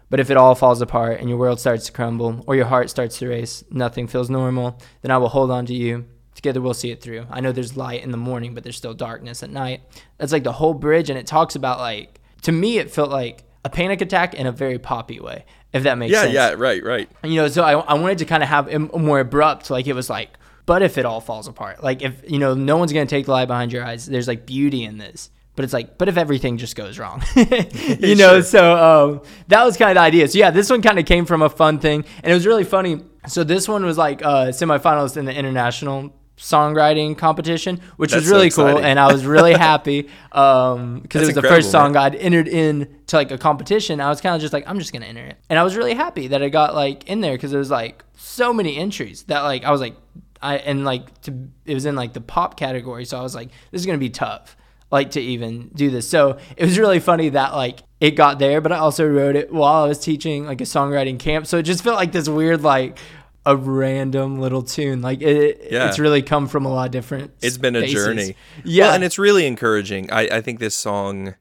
But 0.09 0.19
if 0.19 0.29
it 0.29 0.37
all 0.37 0.53
falls 0.53 0.79
apart 0.79 1.21
and 1.21 1.29
your 1.29 1.39
world 1.39 1.59
starts 1.59 1.87
to 1.87 1.91
crumble 1.91 2.43
or 2.45 2.55
your 2.55 2.65
heart 2.65 2.91
starts 2.91 3.17
to 3.17 3.27
race, 3.27 3.63
nothing 3.71 4.05
feels 4.05 4.29
normal, 4.29 4.77
then 5.01 5.09
I 5.09 5.17
will 5.17 5.29
hold 5.29 5.49
on 5.49 5.65
to 5.65 5.73
you. 5.73 6.05
Together 6.35 6.61
we'll 6.61 6.75
see 6.75 6.91
it 6.91 7.01
through. 7.01 7.25
I 7.31 7.41
know 7.41 7.51
there's 7.51 7.75
light 7.75 8.03
in 8.03 8.11
the 8.11 8.17
morning, 8.17 8.53
but 8.53 8.63
there's 8.63 8.77
still 8.77 8.93
darkness 8.93 9.41
at 9.41 9.49
night. 9.49 9.81
That's 10.19 10.31
like 10.31 10.43
the 10.43 10.51
whole 10.51 10.75
bridge, 10.75 11.09
and 11.09 11.17
it 11.17 11.25
talks 11.25 11.55
about 11.55 11.79
like 11.79 12.19
to 12.43 12.51
me 12.51 12.77
it 12.77 12.91
felt 12.91 13.09
like 13.09 13.45
a 13.65 13.69
panic 13.69 14.01
attack 14.01 14.33
in 14.33 14.45
a 14.47 14.51
very 14.51 14.77
poppy 14.79 15.19
way, 15.19 15.45
if 15.71 15.83
that 15.83 15.97
makes 15.97 16.11
Yeah. 16.11 16.21
sense. 16.23 16.33
Yeah. 16.33 16.49
Yeah, 16.49 16.55
right. 16.57 16.83
Right. 16.83 17.09
You 17.23 17.35
know, 17.35 17.47
so 17.47 17.63
I, 17.63 17.73
I 17.73 17.93
wanted 17.95 18.17
to 18.19 18.25
kind 18.25 18.43
of 18.43 18.49
have 18.49 18.67
it 18.67 18.79
more 18.79 19.19
abrupt, 19.19 19.69
like 19.69 19.87
it 19.87 19.93
was 19.93 20.09
like, 20.09 20.29
but 20.65 20.81
if 20.81 20.97
it 20.97 21.05
all 21.05 21.21
falls 21.21 21.47
apart, 21.47 21.83
like 21.83 22.01
if 22.01 22.23
you 22.29 22.39
know, 22.39 22.53
no 22.53 22.77
one's 22.77 22.93
gonna 22.93 23.05
take 23.05 23.25
the 23.25 23.31
lie 23.31 23.45
behind 23.45 23.71
your 23.73 23.83
eyes. 23.83 24.05
There's 24.05 24.27
like 24.27 24.45
beauty 24.45 24.83
in 24.83 24.97
this, 24.97 25.29
but 25.55 25.63
it's 25.65 25.73
like, 25.73 25.97
but 25.97 26.07
if 26.09 26.17
everything 26.17 26.57
just 26.57 26.75
goes 26.75 26.97
wrong, 26.99 27.21
you 27.35 28.15
know. 28.15 28.35
Sure. 28.35 28.43
So 28.43 28.75
um, 28.75 29.21
that 29.49 29.63
was 29.65 29.77
kind 29.77 29.91
of 29.91 29.95
the 29.95 30.01
idea. 30.01 30.27
So 30.27 30.37
yeah, 30.39 30.51
this 30.51 30.69
one 30.69 30.81
kind 30.81 30.99
of 30.99 31.05
came 31.05 31.25
from 31.25 31.41
a 31.41 31.49
fun 31.49 31.79
thing, 31.79 32.05
and 32.23 32.31
it 32.31 32.33
was 32.33 32.45
really 32.47 32.63
funny. 32.63 33.01
So 33.27 33.43
this 33.43 33.67
one 33.67 33.85
was 33.85 33.97
like 33.97 34.21
uh, 34.23 34.47
semifinalist 34.47 35.17
in 35.17 35.25
the 35.25 35.33
international 35.33 36.13
songwriting 36.43 37.17
competition, 37.17 37.79
which 37.95 38.11
That's 38.11 38.23
was 38.23 38.29
so 38.29 38.35
really 38.35 38.49
cool, 38.49 38.83
and 38.83 38.99
I 38.99 39.11
was 39.11 39.25
really 39.25 39.53
happy 39.69 40.09
um, 40.33 40.99
because 40.99 41.21
it 41.21 41.27
was 41.27 41.35
the 41.35 41.41
first 41.41 41.71
song 41.71 41.93
man. 41.93 42.03
I'd 42.03 42.15
entered 42.15 42.49
in 42.49 42.93
to 43.07 43.15
like 43.15 43.31
a 43.31 43.37
competition. 43.37 44.01
I 44.01 44.09
was 44.09 44.19
kind 44.19 44.35
of 44.35 44.41
just 44.41 44.51
like, 44.51 44.67
I'm 44.67 44.77
just 44.77 44.91
gonna 44.91 45.05
enter 45.05 45.23
it, 45.23 45.37
and 45.49 45.57
I 45.57 45.63
was 45.63 45.77
really 45.77 45.93
happy 45.93 46.27
that 46.27 46.43
I 46.43 46.49
got 46.49 46.75
like 46.75 47.05
in 47.05 47.21
there 47.21 47.33
because 47.33 47.51
there 47.51 47.59
was 47.59 47.71
like 47.71 48.03
so 48.17 48.53
many 48.53 48.75
entries 48.75 49.23
that 49.23 49.41
like 49.41 49.63
I 49.63 49.71
was 49.71 49.79
like, 49.79 49.95
I 50.41 50.57
and 50.57 50.83
like 50.83 51.21
to 51.21 51.47
it 51.65 51.73
was 51.73 51.85
in 51.85 51.95
like 51.95 52.11
the 52.11 52.21
pop 52.21 52.57
category, 52.57 53.05
so 53.05 53.17
I 53.17 53.21
was 53.21 53.33
like, 53.33 53.47
this 53.71 53.79
is 53.81 53.85
gonna 53.85 53.97
be 53.97 54.09
tough, 54.09 54.57
like 54.91 55.11
to 55.11 55.21
even 55.21 55.69
do 55.73 55.89
this. 55.89 56.09
So 56.09 56.37
it 56.57 56.65
was 56.65 56.77
really 56.77 56.99
funny 56.99 57.29
that 57.29 57.53
like 57.53 57.83
it 58.01 58.11
got 58.11 58.37
there, 58.37 58.59
but 58.59 58.73
I 58.73 58.79
also 58.79 59.07
wrote 59.07 59.37
it 59.37 59.53
while 59.53 59.85
I 59.85 59.87
was 59.87 59.99
teaching 59.99 60.45
like 60.45 60.59
a 60.59 60.65
songwriting 60.65 61.17
camp, 61.17 61.47
so 61.47 61.57
it 61.57 61.63
just 61.63 61.85
felt 61.85 61.95
like 61.95 62.11
this 62.11 62.27
weird 62.27 62.63
like. 62.63 62.99
A 63.45 63.55
random 63.57 64.39
little 64.39 64.63
tune, 64.63 65.01
like 65.01 65.21
it, 65.21 65.67
Yeah. 65.69 65.89
it's 65.89 65.99
really 65.99 66.21
come 66.21 66.47
from 66.47 66.65
a 66.65 66.69
lot 66.69 66.85
of 66.85 66.91
different. 66.91 67.31
It's 67.41 67.57
been 67.57 67.75
a 67.75 67.79
spaces. 67.79 67.93
journey. 68.05 68.35
yeah, 68.63 68.85
Well, 68.85 68.95
and 68.95 69.03
it's 69.03 69.19
really 69.19 69.45
encouraging. 69.45 70.09
I, 70.11 70.21
I 70.37 70.41
think 70.41 70.59
this 70.59 70.75
song 70.75 71.35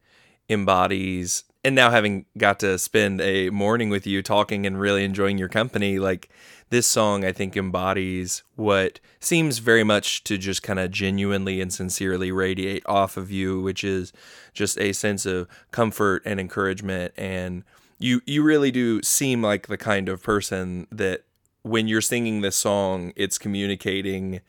embodies, 0.48 1.44
and 1.64 1.74
now 1.74 1.90
having 1.90 2.26
got 2.36 2.58
to 2.60 2.78
spend 2.78 3.20
a 3.20 3.50
morning 3.50 3.88
with 3.88 4.06
you 4.06 4.22
talking 4.22 4.66
and 4.66 4.80
really 4.80 5.04
enjoying 5.04 5.38
your 5.38 5.48
company, 5.48 5.98
like 5.98 6.28
this 6.70 6.86
song, 6.86 7.24
I 7.24 7.32
think 7.32 7.56
embodies 7.56 8.42
what 8.56 8.98
seems 9.20 9.58
very 9.58 9.84
much 9.84 10.24
to 10.24 10.38
just 10.38 10.62
kind 10.62 10.78
of 10.78 10.90
genuinely 10.90 11.60
and 11.60 11.72
sincerely 11.72 12.32
radiate 12.32 12.82
off 12.86 13.16
of 13.16 13.30
you, 13.30 13.60
which 13.60 13.84
is 13.84 14.12
just 14.54 14.78
a 14.78 14.92
sense 14.92 15.26
of 15.26 15.46
comfort 15.70 16.22
and 16.24 16.40
encouragement. 16.40 17.12
And 17.16 17.62
you, 17.98 18.22
you 18.26 18.42
really 18.42 18.70
do 18.70 19.02
seem 19.02 19.42
like 19.42 19.66
the 19.68 19.76
kind 19.76 20.08
of 20.08 20.22
person 20.22 20.86
that 20.90 21.24
when 21.62 21.88
you're 21.88 22.00
singing 22.00 22.40
this 22.40 22.56
song, 22.56 23.12
it's 23.16 23.38
communicating 23.38 24.40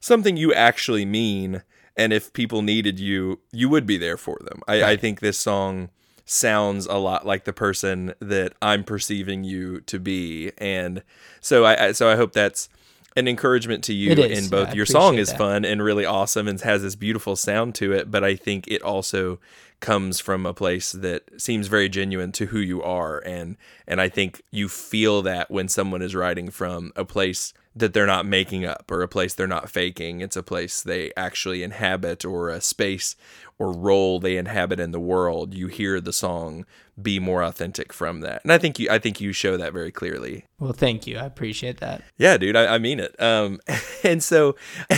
something 0.00 0.36
you 0.36 0.52
actually 0.54 1.04
mean. 1.04 1.62
And 1.96 2.12
if 2.12 2.32
people 2.32 2.62
needed 2.62 2.98
you, 2.98 3.40
you 3.52 3.68
would 3.68 3.86
be 3.86 3.98
there 3.98 4.16
for 4.16 4.38
them. 4.42 4.62
I, 4.66 4.82
I 4.92 4.96
think 4.96 5.20
this 5.20 5.38
song 5.38 5.90
sounds 6.24 6.86
a 6.86 6.96
lot 6.96 7.26
like 7.26 7.44
the 7.44 7.52
person 7.52 8.14
that 8.20 8.54
I'm 8.62 8.84
perceiving 8.84 9.44
you 9.44 9.80
to 9.82 9.98
be. 9.98 10.52
And 10.58 11.02
so 11.40 11.64
I, 11.64 11.88
I 11.88 11.92
so 11.92 12.08
I 12.08 12.16
hope 12.16 12.32
that's 12.32 12.68
an 13.14 13.28
encouragement 13.28 13.84
to 13.84 13.92
you 13.92 14.12
It 14.12 14.18
is. 14.18 14.44
in 14.44 14.50
both 14.50 14.68
Yeah, 14.68 14.74
your 14.74 14.86
song 14.86 15.18
is 15.18 15.28
that. 15.28 15.38
fun 15.38 15.64
and 15.66 15.82
really 15.82 16.06
awesome 16.06 16.48
and 16.48 16.58
has 16.62 16.82
this 16.82 16.94
beautiful 16.94 17.36
sound 17.36 17.74
to 17.76 17.92
it, 17.92 18.10
but 18.10 18.24
I 18.24 18.36
think 18.36 18.66
it 18.68 18.80
also 18.82 19.38
comes 19.82 20.20
from 20.20 20.46
a 20.46 20.54
place 20.54 20.92
that 20.92 21.24
seems 21.38 21.66
very 21.66 21.90
genuine 21.90 22.32
to 22.32 22.46
who 22.46 22.58
you 22.58 22.82
are. 22.82 23.18
And 23.18 23.58
and 23.86 24.00
I 24.00 24.08
think 24.08 24.40
you 24.50 24.68
feel 24.68 25.20
that 25.22 25.50
when 25.50 25.68
someone 25.68 26.00
is 26.00 26.14
writing 26.14 26.50
from 26.50 26.92
a 26.96 27.04
place 27.04 27.52
that 27.74 27.92
they're 27.92 28.06
not 28.06 28.26
making 28.26 28.64
up 28.64 28.90
or 28.90 29.02
a 29.02 29.08
place 29.08 29.34
they're 29.34 29.46
not 29.46 29.70
faking 29.70 30.20
it's 30.20 30.36
a 30.36 30.42
place 30.42 30.82
they 30.82 31.12
actually 31.16 31.62
inhabit 31.62 32.24
or 32.24 32.48
a 32.48 32.60
space 32.60 33.16
or 33.58 33.72
role 33.72 34.18
they 34.18 34.36
inhabit 34.36 34.80
in 34.80 34.90
the 34.90 35.00
world 35.00 35.54
you 35.54 35.68
hear 35.68 36.00
the 36.00 36.12
song 36.12 36.64
be 37.00 37.18
more 37.18 37.42
authentic 37.42 37.92
from 37.92 38.20
that 38.20 38.42
and 38.44 38.52
I 38.52 38.58
think 38.58 38.78
you 38.78 38.88
I 38.90 38.98
think 38.98 39.20
you 39.20 39.32
show 39.32 39.56
that 39.56 39.72
very 39.72 39.90
clearly 39.90 40.44
well, 40.62 40.72
thank 40.72 41.08
you. 41.08 41.18
I 41.18 41.24
appreciate 41.24 41.80
that. 41.80 42.02
yeah, 42.18 42.36
dude, 42.36 42.54
I, 42.54 42.74
I 42.74 42.78
mean 42.78 43.00
it. 43.00 43.20
Um, 43.20 43.58
and 44.04 44.22
so, 44.22 44.54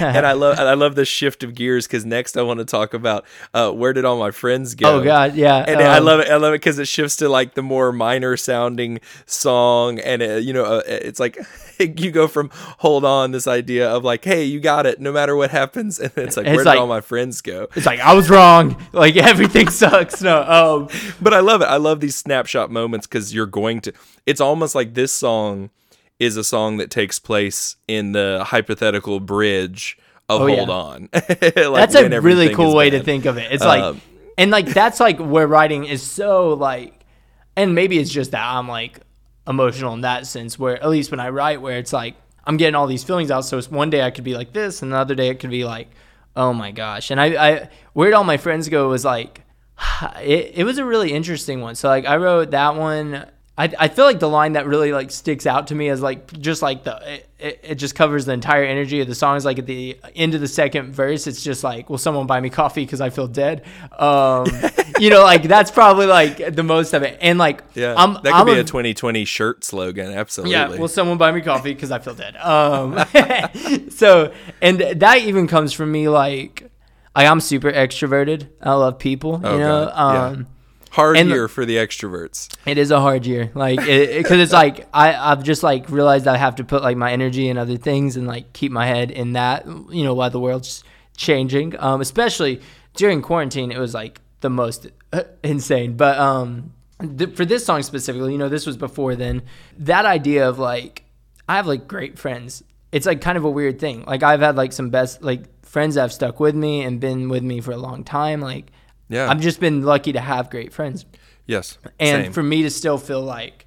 and 0.00 0.26
I 0.26 0.32
love, 0.32 0.58
I 0.58 0.74
love 0.74 0.96
the 0.96 1.04
shift 1.04 1.44
of 1.44 1.54
gears 1.54 1.86
because 1.86 2.04
next 2.04 2.36
I 2.36 2.42
want 2.42 2.58
to 2.58 2.64
talk 2.64 2.92
about 2.92 3.24
uh, 3.54 3.70
where 3.70 3.92
did 3.92 4.04
all 4.04 4.18
my 4.18 4.32
friends 4.32 4.74
go? 4.74 4.96
Oh 4.96 5.04
God, 5.04 5.36
yeah. 5.36 5.64
And 5.64 5.80
I 5.80 5.98
um, 5.98 6.04
love 6.04 6.18
it. 6.18 6.28
I 6.28 6.38
love 6.38 6.54
it 6.54 6.60
because 6.60 6.80
it 6.80 6.88
shifts 6.88 7.14
to 7.18 7.28
like 7.28 7.54
the 7.54 7.62
more 7.62 7.92
minor 7.92 8.36
sounding 8.36 8.98
song, 9.26 10.00
and 10.00 10.22
uh, 10.22 10.34
you 10.34 10.52
know, 10.52 10.64
uh, 10.64 10.82
it's 10.86 11.20
like 11.20 11.38
you 11.80 12.10
go 12.10 12.28
from 12.28 12.50
"Hold 12.78 13.04
On," 13.04 13.30
this 13.32 13.46
idea 13.46 13.88
of 13.90 14.04
like, 14.04 14.24
"Hey, 14.24 14.44
you 14.44 14.60
got 14.60 14.86
it, 14.86 15.00
no 15.00 15.12
matter 15.12 15.34
what 15.36 15.50
happens," 15.50 15.98
and 15.98 16.12
it's 16.16 16.36
like, 16.36 16.46
It's 16.46 16.56
"Where 16.56 16.64
like- 16.64 16.76
did 16.76 16.80
all 16.80 16.86
my 16.86 17.00
friends 17.00 17.40
go?" 17.40 17.68
It's 17.74 17.86
like 17.86 18.00
I 18.00 18.14
was 18.14 18.30
wrong. 18.30 18.76
Like 18.92 19.16
everything 19.30 19.68
sucks. 19.70 20.20
No. 20.22 20.42
Um. 20.42 20.88
but 21.20 21.34
I 21.34 21.40
love 21.40 21.62
it. 21.62 21.66
I 21.66 21.76
love 21.76 22.00
these 22.00 22.16
snapshot 22.16 22.70
moments 22.70 23.06
because 23.06 23.34
you're 23.34 23.46
going 23.46 23.80
to. 23.82 23.92
It's 24.26 24.40
almost 24.40 24.74
like 24.74 24.94
this 24.94 25.12
song 25.12 25.70
is 26.18 26.36
a 26.36 26.44
song 26.44 26.76
that 26.76 26.90
takes 26.90 27.18
place 27.18 27.76
in 27.88 28.12
the 28.12 28.42
hypothetical 28.46 29.20
bridge 29.20 29.96
of 30.28 30.42
Oh, 30.42 30.46
yeah. 30.46 30.56
Hold 30.58 30.70
On. 30.70 31.08
Like 31.12 31.90
that's 31.90 31.94
a 31.94 32.20
really 32.20 32.54
cool 32.54 32.74
way 32.74 32.90
to 32.90 33.02
think 33.02 33.24
of 33.24 33.38
it. 33.38 33.50
It's 33.50 33.64
like, 33.64 33.82
Um, 33.82 34.00
and 34.38 34.50
like 34.50 34.66
that's 34.66 35.00
like 35.00 35.18
where 35.18 35.46
writing 35.46 35.84
is 35.84 36.02
so 36.02 36.50
like, 36.54 36.94
and 37.56 37.74
maybe 37.74 37.98
it's 37.98 38.10
just 38.10 38.30
that 38.32 38.44
I'm 38.44 38.68
like 38.68 39.00
emotional 39.46 39.92
in 39.94 40.02
that 40.02 40.26
sense. 40.26 40.58
Where 40.58 40.82
at 40.82 40.88
least 40.88 41.10
when 41.10 41.20
I 41.20 41.30
write, 41.30 41.60
where 41.60 41.78
it's 41.78 41.92
like 41.92 42.16
I'm 42.44 42.56
getting 42.56 42.74
all 42.74 42.86
these 42.86 43.04
feelings 43.04 43.30
out. 43.30 43.44
So 43.44 43.58
it's 43.58 43.70
one 43.70 43.90
day 43.90 44.02
I 44.02 44.10
could 44.10 44.24
be 44.24 44.34
like 44.34 44.52
this, 44.52 44.82
and 44.82 44.92
the 44.92 44.96
other 44.96 45.14
day 45.14 45.28
it 45.28 45.40
could 45.40 45.50
be 45.50 45.64
like, 45.64 45.88
oh 46.36 46.52
my 46.52 46.70
gosh. 46.70 47.10
And 47.10 47.20
I, 47.20 47.26
I 47.48 47.70
where'd 47.92 48.14
all 48.14 48.24
my 48.24 48.36
friends 48.36 48.68
go 48.68 48.88
was 48.88 49.04
like, 49.04 49.42
it, 50.20 50.52
it 50.54 50.64
was 50.64 50.78
a 50.78 50.84
really 50.84 51.12
interesting 51.12 51.60
one. 51.60 51.74
So 51.74 51.88
like 51.88 52.06
I 52.06 52.16
wrote 52.16 52.50
that 52.52 52.76
one. 52.76 53.26
I, 53.60 53.70
I 53.78 53.88
feel 53.88 54.06
like 54.06 54.20
the 54.20 54.28
line 54.28 54.54
that 54.54 54.66
really 54.66 54.90
like 54.90 55.10
sticks 55.10 55.46
out 55.46 55.66
to 55.66 55.74
me 55.74 55.90
is 55.90 56.00
like 56.00 56.32
just 56.40 56.62
like 56.62 56.82
the 56.84 57.20
it, 57.38 57.60
it, 57.62 57.74
just 57.74 57.94
covers 57.94 58.24
the 58.24 58.32
entire 58.32 58.64
energy 58.64 59.02
of 59.02 59.06
the 59.06 59.14
song 59.14 59.36
is 59.36 59.44
like 59.44 59.58
at 59.58 59.66
the 59.66 59.98
end 60.14 60.34
of 60.34 60.40
the 60.40 60.48
second 60.48 60.94
verse 60.94 61.26
it's 61.26 61.44
just 61.44 61.62
like 61.62 61.90
will 61.90 61.98
someone 61.98 62.26
buy 62.26 62.40
me 62.40 62.48
coffee 62.48 62.84
because 62.86 63.02
I 63.02 63.10
feel 63.10 63.26
dead 63.28 63.66
um 63.98 64.46
you 64.98 65.10
know 65.10 65.22
like 65.24 65.42
that's 65.42 65.70
probably 65.70 66.06
like 66.06 66.54
the 66.54 66.62
most 66.62 66.94
of 66.94 67.02
it 67.02 67.18
and 67.20 67.38
like 67.38 67.62
Yeah, 67.74 67.94
I'm, 67.98 68.14
that 68.14 68.22
could 68.22 68.32
I'm 68.32 68.46
be 68.46 68.52
a, 68.52 68.60
a 68.60 68.64
2020 68.64 69.26
shirt 69.26 69.62
slogan. 69.62 70.10
Absolutely. 70.12 70.52
yeah, 70.52 70.68
will 70.68 70.88
someone 70.88 71.18
buy 71.18 71.30
me 71.30 71.42
coffee 71.42 71.74
because 71.74 71.90
I 71.90 71.98
feel 71.98 72.14
dead? 72.14 72.36
Um, 72.36 72.98
so 73.90 74.32
and 74.62 74.80
that 74.80 75.18
even 75.18 75.46
comes 75.46 75.74
from 75.74 75.92
me 75.92 76.08
like, 76.08 76.70
like 77.14 77.26
I'm 77.26 77.40
super 77.40 77.70
extroverted. 77.70 78.48
I 78.62 78.72
love 78.72 78.98
people, 78.98 79.38
Oh, 79.44 79.52
you 79.52 79.58
know. 79.58 79.86
God, 79.94 80.38
yeah. 80.38 80.44
Hard 80.90 81.16
and- 81.16 81.28
year 81.30 81.46
for 81.48 81.64
the 81.64 81.76
extroverts. 81.76 82.52
it 82.66 82.76
is 82.78 82.90
a 82.90 83.00
hard 83.00 83.24
year, 83.26 83.50
like 83.54 83.78
because 83.78 84.40
it's 84.40 84.52
like 84.52 84.88
I 84.92 85.14
I've 85.14 85.42
just 85.42 85.62
like 85.62 85.88
realized 85.88 86.26
I 86.26 86.36
have 86.36 86.56
to 86.56 86.64
put 86.64 86.82
like 86.82 86.96
my 86.96 87.12
energy 87.12 87.48
in 87.48 87.58
other 87.58 87.76
things 87.76 88.16
and 88.16 88.26
like 88.26 88.52
keep 88.52 88.72
my 88.72 88.86
head 88.86 89.10
in 89.10 89.32
that, 89.34 89.66
you 89.66 90.02
know, 90.04 90.14
while 90.14 90.30
the 90.30 90.40
world's 90.40 90.82
changing. 91.16 91.74
Um, 91.78 92.00
especially 92.00 92.60
during 92.94 93.22
quarantine, 93.22 93.70
it 93.70 93.78
was 93.78 93.94
like 93.94 94.20
the 94.40 94.50
most 94.50 94.88
uh, 95.12 95.22
insane. 95.44 95.96
But 95.96 96.18
um, 96.18 96.72
th- 97.18 97.36
for 97.36 97.44
this 97.44 97.64
song 97.64 97.82
specifically, 97.82 98.32
you 98.32 98.38
know, 98.38 98.48
this 98.48 98.66
was 98.66 98.76
before 98.76 99.14
then. 99.14 99.42
That 99.78 100.06
idea 100.06 100.48
of 100.48 100.58
like 100.58 101.04
I 101.48 101.56
have 101.56 101.66
like 101.66 101.86
great 101.86 102.18
friends. 102.18 102.64
It's 102.90 103.06
like 103.06 103.20
kind 103.20 103.38
of 103.38 103.44
a 103.44 103.50
weird 103.50 103.78
thing. 103.78 104.04
Like 104.06 104.24
I've 104.24 104.40
had 104.40 104.56
like 104.56 104.72
some 104.72 104.90
best 104.90 105.22
like 105.22 105.44
friends 105.64 105.94
that 105.94 106.00
have 106.00 106.12
stuck 106.12 106.40
with 106.40 106.56
me 106.56 106.82
and 106.82 106.98
been 106.98 107.28
with 107.28 107.44
me 107.44 107.60
for 107.60 107.70
a 107.70 107.76
long 107.76 108.02
time. 108.02 108.40
Like 108.40 108.72
Yeah. 109.10 109.28
I've 109.30 109.40
just 109.40 109.60
been 109.60 109.82
lucky 109.82 110.12
to 110.12 110.20
have 110.20 110.48
great 110.48 110.72
friends 110.72 111.04
yes. 111.46 111.76
and 111.98 112.24
Same. 112.24 112.32
for 112.32 112.42
me 112.42 112.62
to 112.62 112.70
still 112.70 112.96
feel 112.96 113.20
like 113.20 113.66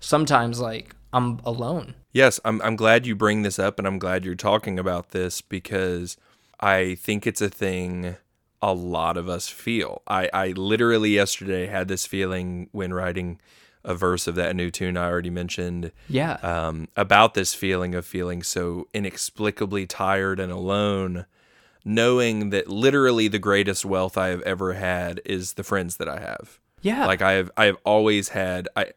sometimes 0.00 0.60
like 0.60 0.94
I'm 1.12 1.40
alone. 1.44 1.94
Yes, 2.12 2.40
I'm 2.44 2.62
I'm 2.62 2.76
glad 2.76 3.06
you 3.06 3.14
bring 3.14 3.42
this 3.42 3.58
up 3.58 3.78
and 3.78 3.86
I'm 3.86 3.98
glad 3.98 4.24
you're 4.24 4.34
talking 4.34 4.78
about 4.78 5.10
this 5.10 5.40
because 5.42 6.16
I 6.60 6.94
think 6.94 7.26
it's 7.26 7.42
a 7.42 7.50
thing 7.50 8.16
a 8.62 8.72
lot 8.72 9.16
of 9.18 9.28
us 9.28 9.48
feel. 9.48 10.02
I, 10.08 10.30
I 10.32 10.48
literally 10.52 11.10
yesterday 11.10 11.66
had 11.66 11.88
this 11.88 12.06
feeling 12.06 12.68
when 12.72 12.94
writing 12.94 13.38
a 13.84 13.94
verse 13.94 14.26
of 14.26 14.34
that 14.36 14.56
new 14.56 14.70
tune 14.70 14.96
I 14.96 15.06
already 15.08 15.30
mentioned 15.30 15.92
Yeah. 16.08 16.34
um, 16.42 16.88
about 16.96 17.34
this 17.34 17.54
feeling 17.54 17.94
of 17.94 18.04
feeling 18.06 18.42
so 18.42 18.88
inexplicably 18.94 19.86
tired 19.86 20.40
and 20.40 20.50
alone, 20.50 21.26
knowing 21.88 22.50
that 22.50 22.68
literally 22.68 23.28
the 23.28 23.38
greatest 23.38 23.84
wealth 23.84 24.18
I 24.18 24.28
have 24.28 24.42
ever 24.42 24.72
had 24.74 25.20
is 25.24 25.54
the 25.54 25.62
friends 25.62 25.96
that 25.98 26.08
I 26.08 26.18
have. 26.18 26.58
yeah. 26.82 27.06
Like 27.06 27.22
I 27.22 27.32
have 27.32 27.50
I 27.56 27.66
have 27.66 27.76
always 27.84 28.30
had 28.30 28.68
I 28.76 28.92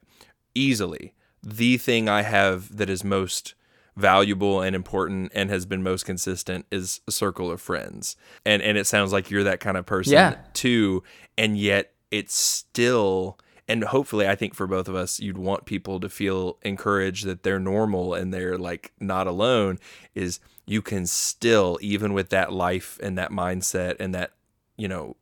easily 0.56 1.14
the 1.44 1.78
thing 1.78 2.10
I 2.10 2.24
have 2.24 2.76
that 2.76 2.90
is 2.90 3.04
most 3.04 3.54
valuable 3.96 4.62
and 4.62 4.76
important 4.76 5.32
and 5.36 5.50
has 5.50 5.66
been 5.66 5.84
most 5.84 6.06
consistent 6.06 6.66
is 6.72 7.02
a 7.08 7.12
circle 7.12 7.52
of 7.52 7.62
friends. 7.62 8.16
And 8.46 8.62
and 8.62 8.78
it 8.78 8.88
sounds 8.88 9.14
like 9.14 9.30
you're 9.30 9.44
that 9.44 9.60
kind 9.60 9.78
of 9.78 9.86
person 9.86 10.14
Yeah. 10.14 10.36
too. 10.54 11.04
And 11.38 11.58
yet 11.58 11.94
it's 12.12 12.34
still 12.36 13.38
and 13.70 13.84
hopefully 13.86 14.28
I 14.28 14.36
think 14.36 14.54
for 14.56 14.68
both 14.68 14.90
of 14.90 14.96
us 14.96 15.20
you'd 15.20 15.38
want 15.38 15.66
people 15.66 16.00
to 16.02 16.10
feel 16.10 16.58
encouraged 16.64 17.26
that 17.26 17.44
they're 17.44 17.60
normal 17.60 18.14
and 18.14 18.34
they're 18.34 18.58
like 18.58 18.92
not 19.00 19.28
alone 19.28 19.80
is 20.16 20.40
you 20.66 20.82
can 20.82 21.06
still 21.06 21.78
even 21.82 22.14
with 22.14 22.30
that 22.30 22.52
life 22.52 23.00
and 23.02 23.18
that 23.18 23.32
mindset 23.32 23.96
and 24.00 24.14
that 24.14 24.32
you 24.76 24.88
know 24.88 25.16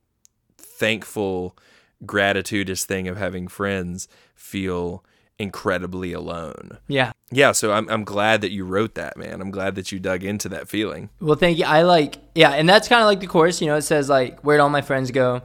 thankful 0.57 1.55
gratitudinous 2.05 2.85
thing 2.85 3.07
of 3.07 3.17
having 3.17 3.47
friends 3.47 4.07
feel 4.33 5.03
incredibly 5.39 6.13
alone. 6.13 6.79
yeah. 6.87 7.11
Yeah, 7.29 7.51
so 7.51 7.73
I'm 7.73 7.89
I'm 7.89 8.05
glad 8.05 8.39
that 8.39 8.51
you 8.51 8.63
wrote 8.63 8.95
that, 8.95 9.17
man. 9.17 9.41
I'm 9.41 9.51
glad 9.51 9.75
that 9.75 9.91
you 9.91 9.99
dug 9.99 10.23
into 10.23 10.47
that 10.47 10.69
feeling. 10.69 11.09
Well, 11.19 11.35
thank 11.35 11.57
you. 11.57 11.65
I 11.65 11.81
like 11.81 12.19
yeah, 12.33 12.51
and 12.51 12.69
that's 12.69 12.87
kind 12.87 13.01
of 13.01 13.05
like 13.05 13.19
the 13.19 13.27
chorus. 13.27 13.59
You 13.59 13.67
know, 13.67 13.75
it 13.75 13.81
says 13.81 14.07
like, 14.07 14.39
"Where'd 14.45 14.61
all 14.61 14.69
my 14.69 14.81
friends 14.81 15.11
go? 15.11 15.41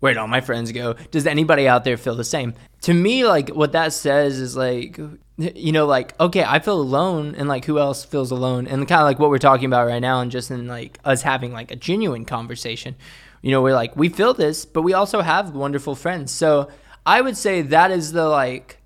Where'd 0.00 0.16
all 0.16 0.28
my 0.28 0.40
friends 0.40 0.72
go?" 0.72 0.94
Does 1.10 1.26
anybody 1.26 1.68
out 1.68 1.84
there 1.84 1.96
feel 1.96 2.16
the 2.16 2.24
same? 2.24 2.54
To 2.82 2.94
me, 2.94 3.24
like 3.24 3.50
what 3.50 3.72
that 3.72 3.92
says 3.92 4.38
is 4.38 4.56
like, 4.56 4.98
you 5.36 5.72
know, 5.72 5.86
like 5.86 6.18
okay, 6.20 6.44
I 6.44 6.58
feel 6.58 6.80
alone, 6.80 7.34
and 7.36 7.48
like 7.48 7.64
who 7.64 7.78
else 7.78 8.04
feels 8.04 8.30
alone? 8.30 8.66
And 8.66 8.86
kind 8.88 9.00
of 9.00 9.06
like 9.06 9.18
what 9.18 9.30
we're 9.30 9.38
talking 9.38 9.66
about 9.66 9.86
right 9.86 10.00
now, 10.00 10.20
and 10.20 10.30
just 10.30 10.50
in 10.50 10.66
like 10.66 10.98
us 11.04 11.22
having 11.22 11.52
like 11.52 11.70
a 11.70 11.76
genuine 11.76 12.24
conversation. 12.24 12.96
You 13.42 13.50
know, 13.50 13.62
we're 13.62 13.74
like 13.74 13.96
we 13.96 14.08
feel 14.08 14.34
this, 14.34 14.64
but 14.64 14.82
we 14.82 14.92
also 14.92 15.20
have 15.20 15.54
wonderful 15.54 15.94
friends. 15.94 16.32
So 16.32 16.68
I 17.06 17.20
would 17.20 17.36
say 17.36 17.62
that 17.62 17.90
is 17.90 18.12
the 18.12 18.28
like 18.28 18.78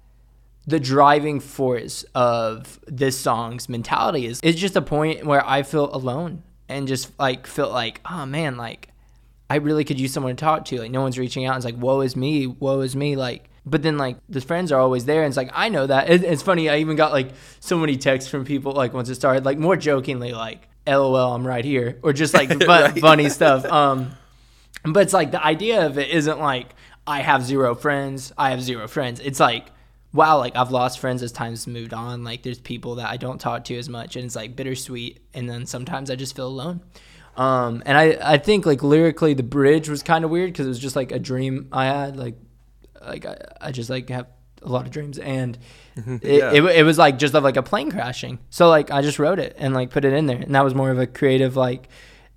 the 0.66 0.80
driving 0.80 1.40
force 1.40 2.04
of 2.14 2.80
this 2.86 3.18
song's 3.18 3.68
mentality 3.68 4.26
is 4.26 4.40
it's 4.42 4.58
just 4.58 4.76
a 4.76 4.82
point 4.82 5.26
where 5.26 5.46
I 5.46 5.62
feel 5.62 5.94
alone 5.94 6.42
and 6.68 6.88
just 6.88 7.18
like 7.18 7.46
feel 7.46 7.70
like, 7.70 8.00
oh 8.10 8.24
man, 8.24 8.56
like 8.56 8.88
I 9.50 9.56
really 9.56 9.84
could 9.84 10.00
use 10.00 10.12
someone 10.12 10.34
to 10.36 10.40
talk 10.40 10.64
to. 10.66 10.78
Like 10.78 10.90
no 10.90 11.02
one's 11.02 11.18
reaching 11.18 11.44
out. 11.44 11.56
It's 11.56 11.64
like, 11.64 11.76
woe 11.78 12.00
is 12.00 12.16
me, 12.16 12.46
woe 12.46 12.80
is 12.80 12.96
me. 12.96 13.14
Like, 13.16 13.48
but 13.66 13.82
then 13.82 13.98
like 13.98 14.16
the 14.28 14.40
friends 14.40 14.72
are 14.72 14.80
always 14.80 15.04
there, 15.04 15.22
and 15.22 15.28
it's 15.30 15.36
like 15.36 15.50
I 15.52 15.68
know 15.68 15.86
that. 15.86 16.10
It, 16.10 16.24
it's 16.24 16.42
funny. 16.42 16.68
I 16.68 16.78
even 16.78 16.96
got 16.96 17.12
like 17.12 17.30
so 17.60 17.78
many 17.78 17.96
texts 17.96 18.30
from 18.30 18.44
people 18.44 18.72
like 18.72 18.92
once 18.94 19.08
it 19.08 19.14
started, 19.16 19.44
like 19.44 19.58
more 19.58 19.76
jokingly, 19.76 20.32
like 20.32 20.68
"LOL, 20.86 21.34
I'm 21.34 21.46
right 21.46 21.64
here," 21.64 21.98
or 22.02 22.12
just 22.12 22.34
like 22.34 22.48
fun, 22.64 22.66
Right. 22.66 22.98
funny 23.00 23.28
stuff. 23.28 23.64
Um, 23.64 24.12
but 24.84 25.00
it's 25.04 25.12
like 25.14 25.30
the 25.30 25.42
idea 25.44 25.86
of 25.86 25.98
it 25.98 26.10
isn't 26.10 26.38
like 26.40 26.74
I 27.06 27.20
have 27.20 27.42
zero 27.44 27.74
friends. 27.74 28.32
I 28.36 28.50
have 28.50 28.60
zero 28.62 28.86
friends. 28.88 29.20
It's 29.20 29.40
like 29.40 29.68
wow, 30.12 30.38
like 30.38 30.54
I've 30.54 30.70
lost 30.70 31.00
friends 31.00 31.22
as 31.24 31.32
time's 31.32 31.66
moved 31.66 31.92
on. 31.92 32.22
Like 32.22 32.42
there's 32.44 32.60
people 32.60 32.94
that 32.96 33.10
I 33.10 33.16
don't 33.16 33.40
talk 33.40 33.64
to 33.64 33.76
as 33.76 33.88
much, 33.88 34.14
and 34.16 34.24
it's 34.24 34.36
like 34.36 34.54
bittersweet. 34.56 35.20
And 35.34 35.48
then 35.50 35.66
sometimes 35.66 36.10
I 36.10 36.16
just 36.16 36.36
feel 36.36 36.46
alone. 36.46 36.80
Um, 37.36 37.82
and 37.86 37.96
I 37.98 38.16
I 38.34 38.38
think 38.38 38.64
like 38.66 38.82
lyrically 38.82 39.34
the 39.34 39.42
bridge 39.42 39.88
was 39.88 40.02
kind 40.02 40.24
of 40.24 40.30
weird 40.30 40.52
because 40.52 40.66
it 40.66 40.70
was 40.70 40.78
just 40.78 40.96
like 40.96 41.12
a 41.12 41.18
dream 41.18 41.68
I 41.72 41.86
had. 41.86 42.16
Like 42.16 42.36
like 43.04 43.26
I, 43.26 43.36
I 43.60 43.72
just 43.72 43.90
like 43.90 44.08
have 44.10 44.26
a 44.62 44.68
lot 44.68 44.86
of 44.86 44.92
dreams 44.92 45.18
and. 45.18 45.58
It, 45.96 46.22
Yeah. 46.24 46.50
it, 46.52 46.64
it 46.64 46.82
was 46.82 46.98
like 46.98 47.18
just 47.18 47.34
of 47.34 47.44
like 47.44 47.56
a 47.56 47.62
plane 47.62 47.88
crashing 47.88 48.40
so 48.50 48.68
like 48.68 48.90
i 48.90 49.00
just 49.00 49.20
wrote 49.20 49.38
it 49.38 49.54
and 49.60 49.72
like 49.74 49.90
put 49.90 50.04
it 50.04 50.12
in 50.12 50.26
there 50.26 50.38
and 50.38 50.52
that 50.52 50.64
was 50.64 50.74
more 50.74 50.90
of 50.90 50.98
a 50.98 51.06
creative 51.06 51.54
like 51.54 51.88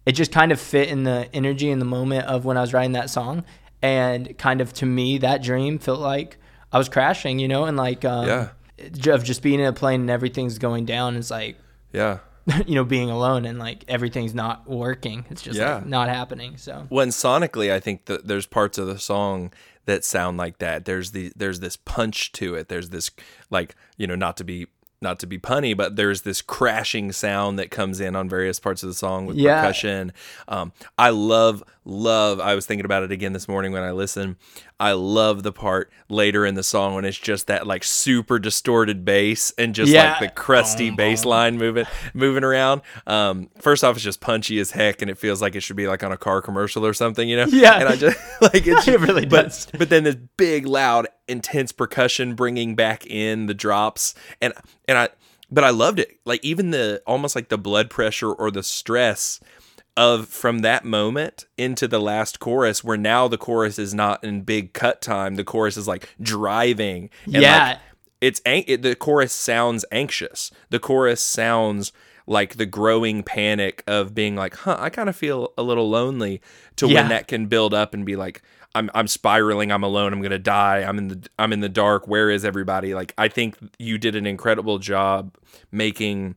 it 0.05 0.11
just 0.11 0.31
kind 0.31 0.51
of 0.51 0.61
fit 0.61 0.89
in 0.89 1.05
the 1.05 1.27
energy 1.33 1.71
and 1.71 1.81
the 1.81 1.85
moment 1.85 2.27
of 2.27 2.45
when 2.45 2.55
I 2.55 2.61
was 2.61 2.71
writing 2.71 2.91
that 2.93 3.09
song. 3.09 3.43
And 3.81 4.37
kind 4.37 4.61
of 4.61 4.71
to 4.73 4.85
me, 4.85 5.17
that 5.17 5.43
dream 5.43 5.79
felt 5.79 5.99
like 5.99 6.37
I 6.71 6.77
was 6.77 6.87
crashing, 6.87 7.39
you 7.39 7.47
know, 7.49 7.65
and 7.65 7.75
like, 7.75 8.05
um, 8.05 8.25
Yeah. 8.25 9.11
of 9.13 9.23
just 9.25 9.41
being 9.41 9.59
in 9.59 9.65
a 9.65 9.73
plane 9.73 9.99
and 10.01 10.09
everything's 10.09 10.59
going 10.59 10.85
down. 10.85 11.17
It's 11.17 11.29
like, 11.29 11.57
Yeah. 11.91 12.19
you 12.65 12.75
know, 12.75 12.83
being 12.85 13.09
alone 13.09 13.45
and 13.45 13.59
like 13.59 13.83
everything's 13.87 14.33
not 14.33 14.69
working. 14.69 15.25
It's 15.29 15.41
just 15.41 15.59
Yeah. 15.59 15.75
like 15.75 15.85
not 15.85 16.09
happening. 16.09 16.57
So, 16.57 16.85
When 16.89 17.09
sonically, 17.09 17.71
I 17.71 17.79
think 17.79 18.05
that 18.05 18.27
there's 18.27 18.45
parts 18.45 18.77
of 18.77 18.87
the 18.87 18.97
song 18.99 19.51
that 19.85 20.03
sound 20.05 20.37
like 20.37 20.57
that. 20.59 20.85
There's 20.85 21.11
the 21.11 21.31
there's 21.35 21.59
this 21.59 21.75
punch 21.77 22.31
to 22.33 22.55
it. 22.55 22.67
There's 22.69 22.89
this 22.89 23.11
like 23.49 23.75
you 23.97 24.07
know 24.07 24.15
not 24.15 24.37
to 24.37 24.43
be 24.43 24.67
not 24.99 25.19
to 25.19 25.27
be 25.27 25.37
punny, 25.37 25.77
but 25.77 25.95
there's 25.95 26.23
this 26.23 26.41
crashing 26.41 27.11
sound 27.11 27.59
that 27.59 27.69
comes 27.69 27.99
in 27.99 28.15
on 28.15 28.27
various 28.27 28.59
parts 28.59 28.81
of 28.81 28.89
the 28.89 28.95
song 28.95 29.27
with 29.27 29.37
Yeah. 29.37 29.61
percussion. 29.61 30.11
Um, 30.47 30.71
I 30.97 31.09
love 31.11 31.63
love. 31.85 32.39
I 32.39 32.55
was 32.55 32.65
thinking 32.65 32.85
about 32.85 33.03
it 33.03 33.11
again 33.11 33.33
this 33.33 33.47
morning 33.47 33.71
when 33.73 33.83
I 33.83 33.91
listened. 33.91 34.37
I 34.79 34.91
love 34.91 35.41
the 35.43 35.51
part 35.51 35.91
later 36.07 36.45
in 36.45 36.53
the 36.53 36.61
song 36.61 36.93
when 36.93 37.03
it's 37.03 37.17
just 37.17 37.47
that 37.47 37.65
like 37.65 37.83
super 37.83 38.37
distorted 38.37 39.03
bass 39.03 39.51
and 39.57 39.73
just 39.73 39.91
Yeah. 39.91 40.11
like 40.11 40.19
the 40.19 40.29
crusty 40.29 40.91
bass 40.91 41.25
line 41.25 41.57
moving 41.57 41.85
moving 42.13 42.43
around. 42.43 42.81
Um, 43.07 43.49
first 43.59 43.83
off, 43.83 43.95
it's 43.95 44.03
just 44.03 44.21
punchy 44.21 44.59
as 44.59 44.71
heck, 44.71 45.01
and 45.01 45.09
it 45.09 45.17
feels 45.17 45.41
like 45.41 45.55
it 45.55 45.61
should 45.61 45.75
be 45.77 45.87
like 45.87 46.03
on 46.03 46.11
a 46.11 46.17
car 46.17 46.41
commercial 46.41 46.85
or 46.85 46.93
something, 46.93 47.27
you 47.27 47.37
know? 47.37 47.47
Yeah. 47.47 47.79
And 47.79 47.89
I 47.89 47.95
just 47.95 48.19
like 48.41 48.67
it's 48.67 48.87
It 48.87 48.99
really 48.99 49.25
but, 49.25 49.43
does. 49.45 49.67
But 49.77 49.89
then 49.89 50.03
this 50.03 50.15
big, 50.37 50.67
loud, 50.67 51.07
intense 51.27 51.71
percussion 51.71 52.35
bringing 52.35 52.75
back 52.75 53.05
in 53.07 53.47
the 53.47 53.53
drops, 53.55 54.13
and 54.41 54.53
and 54.87 54.97
I. 54.97 55.09
But 55.49 55.63
I 55.63 55.69
loved 55.69 55.97
it. 55.99 56.19
Like 56.25 56.43
even 56.43 56.71
the 56.71 57.01
almost 57.07 57.33
like 57.33 57.47
the 57.47 57.57
blood 57.57 57.89
pressure 57.89 58.33
or 58.33 58.51
the 58.51 58.61
stress 58.63 59.39
of 59.97 60.29
from 60.29 60.59
that 60.59 60.85
moment 60.85 61.45
into 61.57 61.87
the 61.87 61.99
last 61.99 62.39
chorus 62.39 62.83
where 62.83 62.95
now 62.97 63.27
the 63.27 63.37
chorus 63.37 63.77
is 63.79 63.93
not 63.93 64.23
in 64.23 64.41
big 64.41 64.71
cut 64.73 65.01
time 65.01 65.35
the 65.35 65.43
chorus 65.43 65.75
is 65.75 65.87
like 65.87 66.07
driving 66.21 67.09
and 67.25 67.33
Yeah. 67.41 67.67
like, 67.69 67.77
it's 68.21 68.39
an- 68.45 68.63
it, 68.67 68.81
the 68.83 68.95
chorus 68.95 69.33
sounds 69.33 69.83
anxious 69.91 70.51
the 70.69 70.79
chorus 70.79 71.19
sounds 71.19 71.91
like 72.27 72.55
the 72.57 72.65
growing 72.65 73.23
panic 73.23 73.83
of 73.87 74.13
being 74.13 74.35
like 74.35 74.55
huh 74.55 74.77
i 74.79 74.89
kind 74.89 75.09
of 75.09 75.15
feel 75.15 75.51
a 75.57 75.63
little 75.63 75.89
lonely 75.89 76.41
to 76.75 76.87
Yeah. 76.87 77.01
when 77.01 77.09
that 77.09 77.27
can 77.27 77.47
build 77.47 77.73
up 77.73 77.93
and 77.93 78.05
be 78.05 78.15
like 78.15 78.41
I'm, 78.75 78.91
I'm 78.93 79.07
spiraling 79.07 79.71
i'm 79.71 79.81
alone 79.83 80.13
i'm 80.13 80.21
gonna 80.21 80.37
die 80.37 80.83
i'm 80.83 80.97
in 80.99 81.07
the 81.07 81.29
i'm 81.39 81.51
in 81.53 81.61
the 81.61 81.69
dark 81.69 82.07
where 82.07 82.29
is 82.29 82.45
everybody 82.45 82.93
like 82.93 83.13
i 83.17 83.27
think 83.27 83.55
you 83.79 83.97
did 83.97 84.15
an 84.15 84.27
incredible 84.27 84.77
job 84.77 85.35
making 85.71 86.35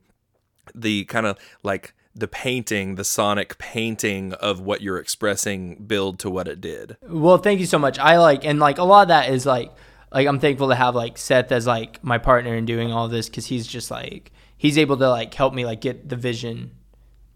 the 0.73 1.05
kind 1.05 1.25
of 1.27 1.37
like 1.63 1.93
the 2.13 2.27
painting, 2.27 2.95
the 2.95 3.03
sonic 3.03 3.57
painting 3.57 4.33
of 4.33 4.59
what 4.59 4.81
you're 4.81 4.97
expressing 4.97 5.75
build 5.75 6.19
to 6.19 6.29
what 6.29 6.47
it 6.47 6.61
did. 6.61 6.97
well, 7.07 7.37
thank 7.37 7.59
you 7.59 7.65
so 7.65 7.79
much. 7.79 7.97
I 7.99 8.17
like, 8.17 8.45
and 8.45 8.59
like 8.59 8.77
a 8.77 8.83
lot 8.83 9.03
of 9.03 9.07
that 9.09 9.29
is 9.29 9.45
like, 9.45 9.71
like 10.11 10.27
I'm 10.27 10.39
thankful 10.39 10.69
to 10.69 10.75
have 10.75 10.93
like 10.95 11.17
Seth 11.17 11.51
as 11.51 11.65
like 11.65 12.03
my 12.03 12.17
partner 12.17 12.53
in 12.55 12.65
doing 12.65 12.91
all 12.91 13.07
this 13.07 13.29
because 13.29 13.45
he's 13.45 13.65
just 13.65 13.89
like 13.89 14.31
he's 14.57 14.77
able 14.77 14.97
to 14.97 15.09
like 15.09 15.33
help 15.33 15.53
me 15.53 15.65
like 15.65 15.81
get 15.81 16.09
the 16.09 16.15
vision 16.17 16.71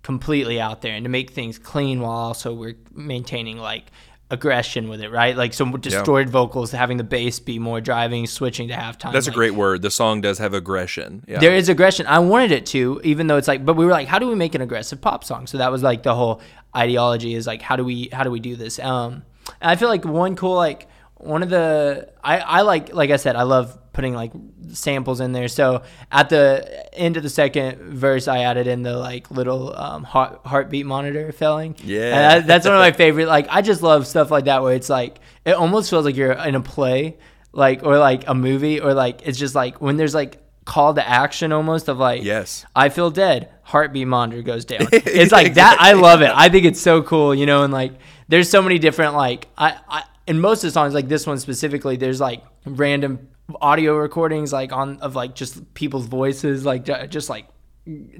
completely 0.03 0.59
out 0.59 0.81
there 0.81 0.93
and 0.93 1.05
to 1.05 1.09
make 1.09 1.31
things 1.31 1.57
clean 1.57 1.99
while 1.99 2.11
also 2.11 2.53
we're 2.53 2.75
maintaining 2.93 3.57
like 3.57 3.85
aggression 4.31 4.89
with 4.89 5.01
it, 5.01 5.11
right? 5.11 5.35
Like 5.37 5.53
some 5.53 5.71
distorted 5.79 6.29
vocals, 6.29 6.71
having 6.71 6.97
the 6.97 7.03
bass 7.03 7.39
be 7.39 7.59
more 7.59 7.79
driving, 7.79 8.25
switching 8.25 8.69
to 8.69 8.73
halftime. 8.73 9.13
That's 9.13 9.27
a 9.27 9.31
great 9.31 9.53
word. 9.53 9.81
The 9.81 9.91
song 9.91 10.21
does 10.21 10.39
have 10.39 10.53
aggression. 10.53 11.23
Yeah. 11.27 11.39
there 11.39 11.55
is 11.55 11.69
aggression. 11.69 12.07
I 12.07 12.19
wanted 12.19 12.51
it 12.51 12.65
to, 12.67 12.99
even 13.03 13.27
though 13.27 13.37
it's 13.37 13.47
like, 13.47 13.63
but 13.63 13.75
we 13.75 13.85
were 13.85 13.91
like, 13.91 14.07
how 14.07 14.17
do 14.17 14.27
we 14.27 14.35
make 14.35 14.55
an 14.55 14.61
aggressive 14.61 14.99
pop 14.99 15.23
song? 15.23 15.45
So 15.47 15.59
that 15.59 15.71
was 15.71 15.83
like 15.83 16.03
the 16.03 16.15
whole 16.15 16.41
ideology 16.75 17.35
is 17.35 17.45
like, 17.45 17.61
how 17.61 17.75
do 17.75 17.85
we, 17.85 18.09
how 18.11 18.23
do 18.23 18.31
we 18.31 18.39
do 18.39 18.55
this? 18.55 18.79
Um, 18.79 19.23
I 19.61 19.75
feel 19.75 19.89
like 19.89 20.05
one 20.05 20.35
cool, 20.35 20.55
like 20.55 20.87
one 21.17 21.43
of 21.43 21.49
the, 21.49 22.09
I, 22.23 22.39
I 22.39 22.61
like, 22.61 22.93
like 22.93 23.11
I 23.11 23.17
said, 23.17 23.35
I 23.35 23.43
love 23.43 23.77
putting 23.95 24.13
like 24.13 24.33
samples 24.73 25.21
in 25.21 25.31
there. 25.31 25.47
So 25.47 25.81
at 26.11 26.27
the 26.29 26.93
end 26.93 27.15
of 27.15 27.23
the 27.23 27.29
second 27.29 27.79
verse, 27.81 28.27
I 28.27 28.39
added 28.39 28.67
in 28.67 28.83
the 28.83 28.97
like 28.97 29.31
little 29.31 29.73
um, 29.75 30.03
heart, 30.03 30.41
heartbeat 30.45 30.85
monitor 30.85 31.31
filling. 31.31 31.75
Yeah. 31.81 32.01
And 32.03 32.41
that- 32.41 32.47
that's 32.47 32.65
one 32.65 32.75
of 32.75 32.79
my 32.81 32.91
favorite. 32.91 33.27
Like 33.27 33.47
I 33.49 33.61
just 33.61 33.81
love 33.81 34.05
stuff 34.05 34.29
like 34.31 34.45
that 34.45 34.61
where 34.61 34.73
it's 34.75 34.89
like 34.89 35.19
it 35.45 35.53
almost 35.53 35.89
feels 35.89 36.03
like 36.05 36.15
you're 36.17 36.33
in 36.33 36.55
a 36.55 36.61
play, 36.61 37.17
like 37.53 37.83
or 37.83 37.97
like 37.97 38.27
a 38.27 38.35
movie, 38.35 38.81
or 38.81 38.93
like 38.93 39.25
it's 39.25 39.39
just 39.39 39.55
like 39.55 39.81
when 39.81 39.95
there's 39.95 40.13
like 40.13 40.39
call 40.65 40.93
to 40.93 41.07
action 41.07 41.51
almost 41.53 41.87
of 41.87 41.97
like 41.97 42.21
Yes. 42.23 42.65
I 42.75 42.89
feel 42.89 43.11
dead, 43.11 43.49
heartbeat 43.63 44.07
monitor 44.07 44.41
goes 44.41 44.65
down. 44.65 44.87
It's 44.91 45.31
like 45.31 45.53
that. 45.53 45.77
I 45.79 45.93
love 45.93 46.21
it. 46.21 46.31
I 46.33 46.49
think 46.49 46.65
it's 46.65 46.81
so 46.81 47.01
cool, 47.01 47.33
you 47.33 47.45
know, 47.45 47.63
and 47.63 47.71
like 47.71 47.93
there's 48.27 48.49
so 48.49 48.61
many 48.61 48.77
different 48.77 49.13
like 49.13 49.47
I, 49.57 49.77
I 49.87 50.03
in 50.27 50.41
most 50.41 50.63
of 50.63 50.67
the 50.67 50.71
songs 50.71 50.93
like 50.93 51.07
this 51.07 51.25
one 51.25 51.37
specifically, 51.39 51.95
there's 51.95 52.19
like 52.19 52.43
random 52.65 53.29
audio 53.61 53.95
recordings 53.95 54.51
like 54.51 54.71
on 54.71 54.97
of 55.01 55.15
like 55.15 55.35
just 55.35 55.73
people's 55.73 56.07
voices, 56.07 56.65
like 56.65 56.85
just 57.09 57.29
like 57.29 57.47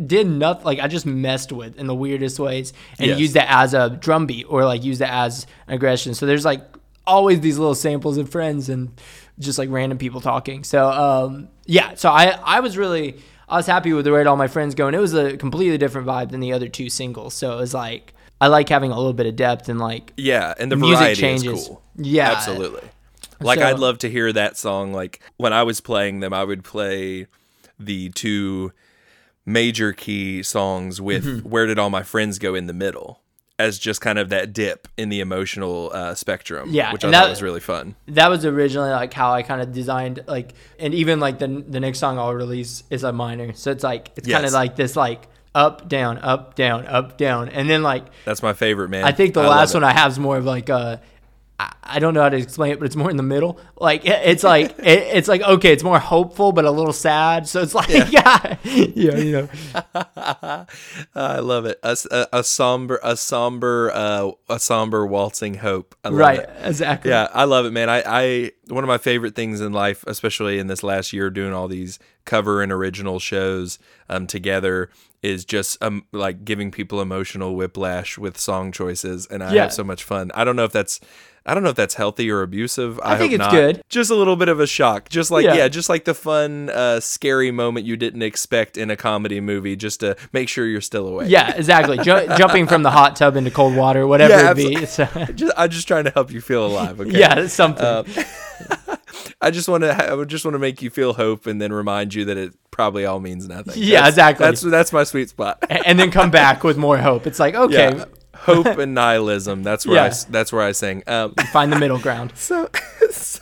did 0.06 0.28
nothing 0.28 0.64
like 0.64 0.80
I 0.80 0.88
just 0.88 1.06
messed 1.08 1.52
with 1.52 1.78
in 1.78 1.88
the 1.88 1.96
weirdest 1.96 2.40
ways 2.40 2.72
and 3.00 3.08
Yes. 3.08 3.20
used 3.20 3.34
that 3.34 3.48
as 3.50 3.74
a 3.74 3.90
drum 3.90 4.28
beat 4.28 4.46
or 4.48 4.64
like 4.64 4.84
used 4.84 5.02
that 5.02 5.12
as 5.12 5.48
aggression. 5.68 6.14
So 6.14 6.26
there's 6.28 6.46
like 6.46 6.62
always 7.08 7.40
these 7.40 7.58
little 7.58 7.74
samples 7.76 8.18
of 8.18 8.30
friends 8.30 8.70
and 8.70 8.92
just 9.40 9.58
like 9.58 9.70
random 9.72 9.98
people 9.98 10.22
talking. 10.22 10.64
So 10.64 10.88
um 10.90 11.50
yeah, 11.66 11.96
so 11.96 12.10
I 12.10 12.38
I 12.44 12.60
was 12.60 12.78
really 12.78 13.18
I 13.50 13.58
was 13.58 13.66
happy 13.66 13.92
with 13.94 14.06
the 14.06 14.12
rate 14.12 14.28
all 14.28 14.36
my 14.38 14.48
friends 14.48 14.76
going. 14.76 14.94
It 14.94 15.00
was 15.00 15.14
a 15.16 15.36
completely 15.38 15.78
different 15.80 16.06
vibe 16.08 16.30
than 16.30 16.40
the 16.42 16.54
other 16.54 16.68
two 16.68 16.90
singles. 16.90 17.34
So 17.34 17.54
it 17.54 17.58
was 17.58 17.74
like 17.74 18.14
I 18.40 18.48
like 18.48 18.70
having 18.70 18.92
a 18.92 18.98
little 18.98 19.14
bit 19.14 19.26
of 19.26 19.36
depth 19.36 19.68
and 19.70 19.80
like 19.80 20.14
Yeah, 20.18 20.54
and 20.60 20.72
the 20.72 20.76
Music 20.76 20.98
variety 21.00 21.22
changes. 21.22 21.62
is 21.62 21.68
cool. 21.70 21.82
Yeah. 21.96 22.32
absolutely. 22.32 22.88
Like 23.40 23.60
So- 23.60 23.66
I'd 23.66 23.80
love 23.80 23.98
to 24.00 24.10
hear 24.10 24.32
that 24.34 24.58
song. 24.58 24.94
Like 24.94 25.20
when 25.38 25.54
I 25.54 25.64
was 25.64 25.82
playing 25.82 26.20
them, 26.20 26.34
I 26.34 26.44
would 26.44 26.64
play 26.64 27.28
the 27.80 28.10
two 28.10 28.72
major 29.46 29.94
key 29.94 30.42
songs 30.44 31.02
with 31.02 31.26
Mm-hmm. 31.26 31.50
"Where 31.50 31.66
Did 31.66 31.78
All 31.80 31.90
My 31.90 32.04
Friends 32.04 32.40
Go" 32.40 32.56
in 32.56 32.68
the 32.68 32.74
middle, 32.74 33.22
as 33.60 33.78
just 33.78 34.02
kind 34.02 34.18
of 34.18 34.30
that 34.30 34.54
dip 34.54 34.88
in 34.98 35.10
the 35.10 35.20
emotional 35.20 35.92
uh, 35.94 36.16
spectrum. 36.16 36.70
Yeah, 36.72 36.92
which 36.94 37.04
I 37.04 37.08
and 37.08 37.16
thought 37.16 37.24
that- 37.26 37.30
was 37.30 37.42
really 37.42 37.60
fun. 37.60 37.96
that 38.08 38.30
was 38.30 38.46
originally 38.46 38.90
like 38.92 39.14
how 39.14 39.34
I 39.34 39.44
kind 39.44 39.62
of 39.62 39.72
designed 39.72 40.24
like 40.28 40.54
and 40.80 40.94
even 40.94 41.20
like 41.20 41.40
the 41.40 41.64
the 41.68 41.80
next 41.80 42.00
song 42.00 42.18
I'll 42.18 42.34
release 42.34 42.84
is 42.90 43.04
a 43.04 43.12
minor. 43.14 43.54
So 43.54 43.72
it's 43.72 43.84
like 43.84 44.12
it's 44.16 44.28
kind 44.28 44.46
of 44.46 44.54
like 44.54 44.76
this 44.76 44.96
like 44.96 45.28
up 45.54 45.88
down 45.88 46.18
up 46.18 46.56
down 46.56 46.86
up 46.88 47.18
down 47.18 47.48
and 47.50 47.70
then 47.70 47.82
like 47.84 48.04
That's 48.26 48.44
my 48.44 48.54
favorite, 48.54 48.90
man. 48.90 49.06
I 49.06 49.12
think 49.14 49.34
the 49.34 49.42
love 49.42 49.52
last 49.52 49.74
one 49.74 49.84
I 49.86 49.92
have 49.94 50.12
is 50.12 50.20
more 50.20 50.38
of 50.38 50.44
like 50.46 50.70
uh 50.70 50.98
I- 51.60 52.00
don't 52.00 52.14
know 52.14 52.22
how 52.24 52.30
to 52.30 52.36
explain 52.38 52.72
it, 52.74 52.80
but 52.80 52.86
it's 52.86 52.96
more 52.98 53.10
in 53.10 53.16
the 53.16 53.24
middle. 53.24 53.58
Like 53.80 54.02
it's 54.06 54.44
like 54.44 54.72
it, 54.80 55.00
it's 55.18 55.28
like 55.30 55.42
okay, 55.42 55.72
it's 55.72 55.84
more 55.84 56.00
hopeful 56.00 56.52
but 56.52 56.66
a 56.66 56.72
little 56.72 56.92
sad. 56.94 57.48
So 57.48 57.62
it's 57.62 57.74
like 57.74 57.88
yeah, 57.90 58.58
yeah, 58.64 59.16
you 59.18 59.32
know, 59.32 59.50
I 61.16 61.40
love 61.40 61.66
it. 61.66 61.80
A, 61.84 61.96
a- 62.12 62.28
a 62.40 62.44
somber, 62.44 63.00
a 63.04 63.16
somber, 63.16 63.92
uh, 63.94 64.32
a 64.50 64.60
somber 64.60 65.06
waltzing 65.06 65.56
hope. 65.56 65.96
I 66.04 66.10
love 66.10 66.18
right, 66.18 66.40
it. 66.40 66.50
exactly. 66.64 67.12
Yeah, 67.12 67.28
I 67.34 67.46
love 67.46 67.66
it, 67.66 67.72
man. 67.72 67.90
I, 67.90 68.04
I 68.06 68.52
one 68.68 68.84
of 68.84 68.88
my 68.88 68.98
favorite 68.98 69.36
things 69.36 69.62
in 69.62 69.74
life, 69.74 70.04
especially 70.08 70.60
in 70.60 70.68
this 70.68 70.84
last 70.84 71.14
year, 71.14 71.30
doing 71.30 71.54
all 71.54 71.68
these 71.68 72.00
cover 72.26 72.62
and 72.62 72.72
original 72.72 73.20
shows 73.20 73.80
um, 74.10 74.28
together, 74.28 74.90
is 75.22 75.46
just 75.46 75.82
um 75.84 76.06
like 76.12 76.44
giving 76.46 76.72
people 76.72 77.02
emotional 77.02 77.56
whiplash 77.56 78.18
with 78.18 78.38
song 78.38 78.72
choices, 78.72 79.26
and 79.28 79.44
I 79.44 79.54
Yeah. 79.54 79.62
have 79.64 79.74
so 79.74 79.84
much 79.84 80.04
fun. 80.04 80.32
I 80.34 80.44
don't 80.44 80.56
know 80.56 80.66
if 80.66 80.72
that's. 80.72 81.00
I 81.48 81.54
don't 81.54 81.62
know 81.62 81.70
if 81.70 81.76
that's 81.76 81.94
healthy 81.94 82.32
or 82.32 82.42
abusive. 82.42 83.00
I, 83.04 83.18
think 83.18 83.32
hope 83.32 83.40
it's 83.40 83.40
not. 83.40 83.52
good. 83.52 83.82
Just 83.88 84.10
a 84.10 84.16
little 84.16 84.36
bit 84.36 84.50
of 84.50 84.60
a 84.60 84.66
shock. 84.66 85.10
Just 85.10 85.30
like 85.30 85.46
Yeah. 85.46 85.54
yeah, 85.54 85.68
just 85.68 85.90
like 85.90 86.06
the 86.06 86.16
fun, 86.16 86.72
uh, 86.72 87.00
scary 87.00 87.52
moment 87.52 87.86
you 87.86 87.96
didn't 87.98 88.24
expect 88.24 88.78
in 88.78 88.90
a 88.90 88.96
comedy 88.96 89.40
movie, 89.40 89.76
just 89.76 90.00
to 90.00 90.16
make 90.34 90.50
sure 90.50 90.66
you're 90.66 90.82
still 90.82 91.08
awake. 91.08 91.30
Yeah, 91.30 91.54
exactly. 91.56 91.98
Ju- 92.00 92.28
jumping 92.38 92.66
from 92.66 92.82
the 92.82 92.90
hot 92.90 93.16
tub 93.16 93.36
into 93.36 93.52
cold 93.52 93.76
water, 93.76 94.08
whatever 94.08 94.34
Yeah, 94.34 94.52
it 94.52 94.56
be. 94.56 94.86
So, 94.88 95.06
Just, 95.36 95.54
I'm 95.56 95.70
just 95.70 95.88
trying 95.88 96.06
to 96.06 96.10
help 96.12 96.32
you 96.32 96.42
feel 96.42 96.66
alive. 96.66 97.00
Okay. 97.00 97.12
yeah, 97.20 97.46
something. 97.46 97.86
Uh, 97.86 98.04
I 99.42 99.52
just 99.52 99.68
want 99.70 99.84
to. 99.84 99.92
I 99.92 100.14
would 100.14 100.30
just 100.30 100.46
want 100.46 100.56
to 100.56 100.60
make 100.60 100.82
you 100.82 100.90
feel 100.90 101.14
hope, 101.14 101.46
and 101.46 101.62
then 101.62 101.72
remind 101.72 102.14
you 102.14 102.26
that 102.26 102.38
it 102.38 102.54
probably 102.72 103.06
all 103.06 103.20
means 103.20 103.48
nothing. 103.48 103.74
Yeah, 103.78 104.02
That's- 104.10 104.14
exactly. 104.14 104.46
That's 104.46 104.62
that's 104.62 104.94
my 104.94 105.04
sweet 105.04 105.30
spot. 105.30 105.64
and 105.70 106.00
then 106.00 106.10
come 106.12 106.32
back 106.32 106.64
with 106.64 106.78
more 106.78 106.98
hope. 106.98 107.28
It's 107.28 107.40
like 107.40 107.54
okay, 107.56 107.96
Yeah, 107.98 108.06
hope 108.46 108.66
and 108.80 108.94
nihilism. 108.94 109.64
That's 109.64 109.86
where 109.86 110.00
I. 110.00 110.04
Yeah. 110.06 110.10
s- 110.10 110.24
That's 110.26 110.52
where 110.54 110.62
I 110.64 110.72
sing. 110.72 111.04
Um, 111.08 111.34
find 111.52 111.72
the 111.72 111.80
middle 111.80 112.00
ground. 112.00 112.32
so, 112.36 112.70
so, 113.12 113.42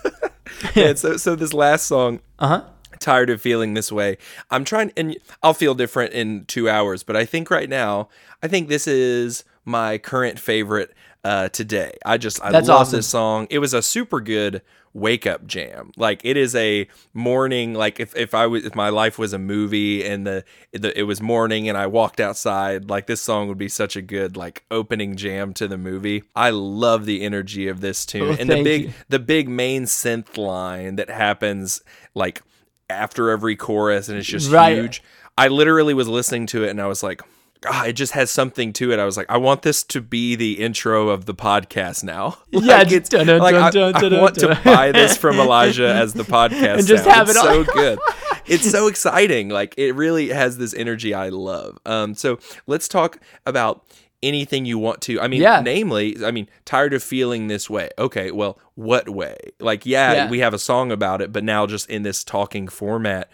yeah, 0.75 0.93
so 0.95 1.17
so 1.17 1.35
this 1.35 1.53
last 1.53 1.85
song. 1.87 2.19
Uh 2.39 2.47
huh. 2.47 2.63
Tired 2.99 3.29
of 3.29 3.41
feeling 3.41 3.73
this 3.73 3.91
way. 3.91 4.17
I'm 4.49 4.63
trying, 4.63 4.93
and 4.95 5.17
I'll 5.41 5.53
feel 5.53 5.75
different 5.75 6.13
in 6.13 6.45
two 6.45 6.69
hours. 6.69 7.03
But 7.03 7.17
I 7.17 7.25
think 7.25 7.51
right 7.51 7.67
now, 7.67 8.07
I 8.41 8.47
think 8.47 8.69
this 8.69 8.87
is 8.87 9.43
my 9.65 9.97
current 9.97 10.39
favorite 10.39 10.93
uh, 11.25 11.49
today. 11.49 11.91
I 12.05 12.17
just 12.17 12.41
I 12.41 12.51
That's 12.51 12.69
love 12.69 12.81
awesome. 12.81 12.97
this 12.97 13.07
song. 13.07 13.47
It 13.49 13.59
was 13.59 13.73
a 13.73 13.81
super 13.81 14.21
good 14.21 14.61
wake 14.93 15.25
up 15.25 15.45
jam. 15.47 15.91
Like 15.97 16.21
it 16.23 16.37
is 16.37 16.55
a 16.55 16.87
morning. 17.13 17.73
Like 17.73 17.99
if, 17.99 18.15
if 18.15 18.33
I 18.35 18.45
was 18.47 18.65
if 18.65 18.75
my 18.75 18.89
life 18.89 19.17
was 19.17 19.33
a 19.33 19.39
movie 19.39 20.05
and 20.05 20.25
the, 20.27 20.43
the 20.71 20.97
it 20.97 21.03
was 21.03 21.21
morning 21.21 21.67
and 21.67 21.77
I 21.77 21.87
walked 21.87 22.19
outside, 22.19 22.89
like 22.89 23.07
this 23.07 23.21
song 23.21 23.47
would 23.47 23.57
be 23.57 23.69
such 23.69 23.95
a 23.95 24.01
good 24.01 24.37
like 24.37 24.63
opening 24.69 25.15
jam 25.15 25.53
to 25.55 25.67
the 25.67 25.77
movie. 25.77 26.23
I 26.35 26.51
love 26.51 27.05
the 27.05 27.21
energy 27.23 27.67
of 27.67 27.81
this 27.81 28.05
tune 28.05 28.23
Oh, 28.33 28.37
and 28.39 28.49
the 28.49 28.63
big 28.63 28.81
you. 28.83 28.93
the 29.09 29.19
big 29.19 29.49
main 29.49 29.83
synth 29.85 30.37
line 30.37 30.95
that 30.97 31.09
happens 31.09 31.81
like 32.13 32.41
after 32.89 33.29
every 33.31 33.55
chorus 33.55 34.09
and 34.09 34.17
it's 34.19 34.27
just 34.27 34.51
Right. 34.51 34.75
huge. 34.77 35.01
I 35.37 35.47
literally 35.47 35.95
was 35.95 36.07
listening 36.07 36.45
to 36.47 36.63
it 36.63 36.69
and 36.69 36.79
I 36.79 36.85
was 36.85 37.01
like, 37.01 37.21
ah, 37.67 37.85
it 37.85 37.93
just 37.93 38.13
has 38.13 38.29
something 38.31 38.73
to 38.73 38.91
it. 38.91 38.99
I 38.99 39.05
was 39.05 39.17
like, 39.17 39.25
I 39.29 39.37
want 39.37 39.61
this 39.61 39.83
to 39.85 40.01
be 40.01 40.35
the 40.35 40.53
intro 40.61 41.09
of 41.09 41.25
the 41.25 41.33
podcast 41.35 42.03
now. 42.03 42.37
Yeah, 42.51 42.77
Like, 42.77 42.87
just 42.87 42.95
it's 42.95 43.09
dun, 43.09 43.25
dun, 43.27 43.39
like 43.39 43.73
dun, 43.73 43.95
I 43.95 44.21
want 44.21 44.35
to 44.35 44.59
buy 44.63 44.91
this 44.91 45.17
from 45.17 45.39
Elijah 45.39 45.87
as 45.93 46.13
the 46.13 46.23
podcast 46.23 46.77
And 46.79 46.87
just 46.87 47.03
sound. 47.03 47.15
have 47.15 47.29
it's 47.29 47.37
it 47.37 47.41
so 47.41 47.63
good. 47.63 47.99
It's 48.45 48.69
so 48.69 48.87
exciting. 48.87 49.47
Like 49.49 49.73
it 49.77 49.93
really 49.95 50.27
has 50.29 50.57
this 50.57 50.73
energy 50.73 51.13
I 51.13 51.29
love. 51.29 51.77
Um, 51.85 52.13
so 52.13 52.39
let's 52.67 52.89
talk 52.89 53.19
about 53.45 53.85
anything 54.21 54.65
you 54.65 54.77
want 54.77 55.01
to. 55.03 55.19
I 55.21 55.27
mean, 55.29 55.41
Yeah. 55.41 55.61
namely, 55.61 56.17
I 56.25 56.31
mean, 56.31 56.49
tired 56.65 56.93
of 56.93 57.01
feeling 57.01 57.47
this 57.47 57.69
way. 57.69 57.89
Okay, 57.97 58.31
well, 58.31 58.59
what 58.75 59.07
way? 59.09 59.37
Like, 59.59 59.85
yeah, 59.85 60.13
Yeah. 60.13 60.29
we 60.29 60.39
have 60.39 60.53
a 60.53 60.59
song 60.59 60.91
about 60.91 61.21
it, 61.21 61.31
but 61.31 61.43
now 61.45 61.65
just 61.65 61.89
in 61.89 62.03
this 62.03 62.23
talking 62.23 62.67
format, 62.67 63.29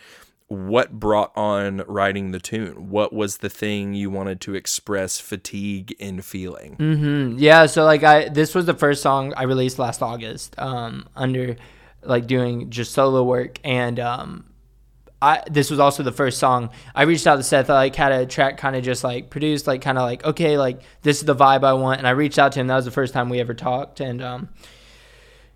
what 0.50 0.91
brought 0.91 1.32
on 1.38 1.84
writing 1.88 2.32
the 2.32 2.39
tune? 2.39 2.89
What 2.89 3.14
was 3.14 3.38
the 3.38 3.50
thing 3.50 3.93
you 3.93 4.10
wanted 4.10 4.41
to 4.41 4.56
express 4.56 5.20
fatigue 5.20 5.95
in 6.00 6.22
feeling? 6.22 6.76
Mm. 6.78 7.36
Yeah, 7.38 7.68
so 7.68 7.86
like 7.86 8.04
I 8.04 8.30
this 8.30 8.56
was 8.56 8.66
the 8.66 8.74
first 8.74 9.04
song 9.04 9.32
I 9.38 9.43
released 9.43 9.78
last 9.78 10.02
August 10.02 10.58
um 10.58 11.08
under 11.16 11.56
like 12.02 12.26
doing 12.26 12.72
just 12.72 12.93
solo 12.93 13.24
work 13.24 13.60
and 13.64 14.00
um 14.00 14.45
I 15.22 15.43
this 15.52 15.70
was 15.70 15.80
also 15.80 16.02
the 16.02 16.12
first 16.12 16.39
song 16.39 16.72
I 16.95 17.04
reached 17.04 17.28
out 17.28 17.36
to 17.36 17.43
Seth 17.43 17.70
I 17.70 17.74
like 17.74 17.95
had 17.95 18.12
a 18.12 18.26
track 18.26 18.58
kind 18.58 18.76
of 18.76 18.84
just 18.84 19.04
like 19.04 19.30
produced 19.30 19.68
like 19.68 19.82
kind 19.82 20.00
of 20.00 20.04
like 20.04 20.26
okay 20.26 20.58
like 20.58 20.82
this 21.04 21.20
is 21.20 21.26
the 21.26 21.36
vibe 21.36 21.64
I 21.64 21.74
want 21.74 22.00
and 22.00 22.08
I 22.08 22.12
reached 22.12 22.39
out 22.39 22.54
to 22.54 22.60
him 22.60 22.68
that 22.68 22.76
was 22.76 22.86
the 22.86 22.91
first 22.91 23.14
time 23.14 23.30
we 23.30 23.39
ever 23.39 23.54
talked 23.54 24.00
and 24.00 24.20
um 24.24 24.50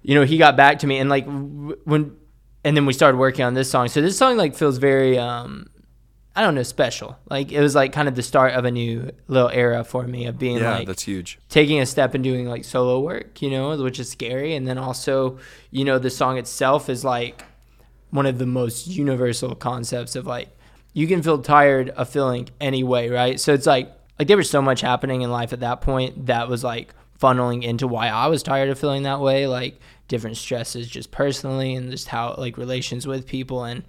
you 0.03 0.13
know 0.13 0.23
he 0.23 0.37
got 0.37 0.55
back 0.55 0.79
to 0.79 0.87
me 0.87 0.99
and 0.99 1.09
like 1.09 1.25
when 1.25 2.15
and 2.63 2.75
then 2.77 2.85
we 2.85 2.93
started 2.93 3.17
working 3.17 3.43
on 3.45 3.53
this 3.53 3.69
song 3.69 3.87
so 3.87 4.01
this 4.01 4.17
song 4.17 4.37
like 4.37 4.55
feels 4.55 4.77
very 4.77 5.17
um 5.17 5.67
I 6.35 6.41
don't 6.41 6.55
know 6.55 6.63
special 6.63 7.17
like 7.29 7.51
it 7.51 7.61
was 7.61 7.75
like 7.75 7.93
kind 7.93 8.07
of 8.07 8.15
the 8.15 8.23
start 8.23 8.53
of 8.53 8.65
a 8.65 8.71
new 8.71 9.11
little 9.27 9.49
era 9.49 9.83
for 9.83 10.07
me 10.07 10.25
of 10.25 10.39
being 10.39 10.57
Yeah, 10.57 10.77
like 10.77 10.87
that's 10.87 11.03
huge. 11.03 11.37
taking 11.49 11.79
a 11.79 11.85
step 11.85 12.15
and 12.15 12.23
doing 12.23 12.47
like 12.49 12.63
solo 12.65 12.99
work, 13.01 13.39
you 13.43 13.51
know, 13.51 13.77
which 13.77 13.99
is 13.99 14.09
scary. 14.09 14.55
And 14.55 14.67
then 14.67 14.79
also, 14.79 15.37
you 15.69 15.85
know, 15.85 15.99
the 15.99 16.09
song 16.09 16.39
itself 16.39 16.89
is 16.89 17.05
like 17.05 17.43
one 18.09 18.25
of 18.25 18.39
the 18.39 18.47
most 18.47 18.87
universal 18.87 19.53
concepts 19.53 20.15
of 20.15 20.25
like 20.25 20.49
you 20.93 21.05
can 21.07 21.21
feel 21.21 21.37
tired 21.39 21.89
of 21.89 22.09
feeling 22.09 22.49
any 22.59 22.83
way, 22.83 23.09
right? 23.09 23.39
So 23.39 23.53
it's 23.53 23.67
like 23.67 23.91
like 24.17 24.27
there 24.27 24.37
was 24.37 24.49
so 24.49 24.61
much 24.61 24.81
happening 24.81 25.21
in 25.21 25.29
life 25.31 25.53
at 25.53 25.59
that 25.59 25.81
point 25.81 26.25
that 26.25 26.47
was 26.49 26.63
like 26.63 26.95
funneling 27.21 27.61
into 27.63 27.87
why 27.87 28.07
I 28.07 28.25
was 28.25 28.41
tired 28.41 28.69
of 28.69 28.79
feeling 28.79 29.03
that 29.03 29.19
way, 29.19 29.45
like 29.45 29.79
different 30.13 30.37
stresses 30.37 30.87
just 30.87 31.09
personally 31.09 31.73
and 31.73 31.89
just 31.89 32.07
how 32.07 32.35
like 32.37 32.55
relations 32.55 33.07
with 33.07 33.25
people 33.25 33.63
and 33.63 33.83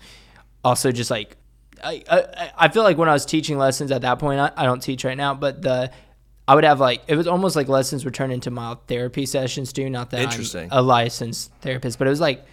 also 0.65 0.91
just 0.91 1.11
like 1.11 1.37
I, 1.83 2.03
I, 2.11 2.51
I 2.57 2.69
feel 2.69 2.83
like 2.83 2.97
when 2.97 3.11
I 3.11 3.13
was 3.13 3.27
teaching 3.27 3.59
lessons 3.59 3.91
at 3.91 4.01
that 4.03 4.19
point, 4.19 4.41
I, 4.41 4.51
I 4.57 4.65
don't 4.65 4.81
teach 4.81 5.05
right 5.05 5.17
now, 5.17 5.35
but 5.35 5.61
the 5.61 5.91
I 6.49 6.55
would 6.55 6.65
have 6.65 6.81
like 6.81 7.03
it 7.09 7.17
was 7.17 7.27
almost 7.27 7.57
like 7.57 7.69
lessons 7.69 8.07
were 8.07 8.11
turn 8.11 8.31
into 8.31 8.51
mild 8.51 8.87
therapy 8.87 9.27
sessions 9.27 9.71
too. 9.73 9.91
Not 9.91 10.11
that 10.11 10.23
Interesting. 10.23 10.69
I'm 10.73 10.79
a 10.79 10.83
licensed 10.83 11.53
therapist, 11.61 11.99
but 11.99 12.07
it 12.07 12.11
was 12.11 12.21
like 12.21 12.47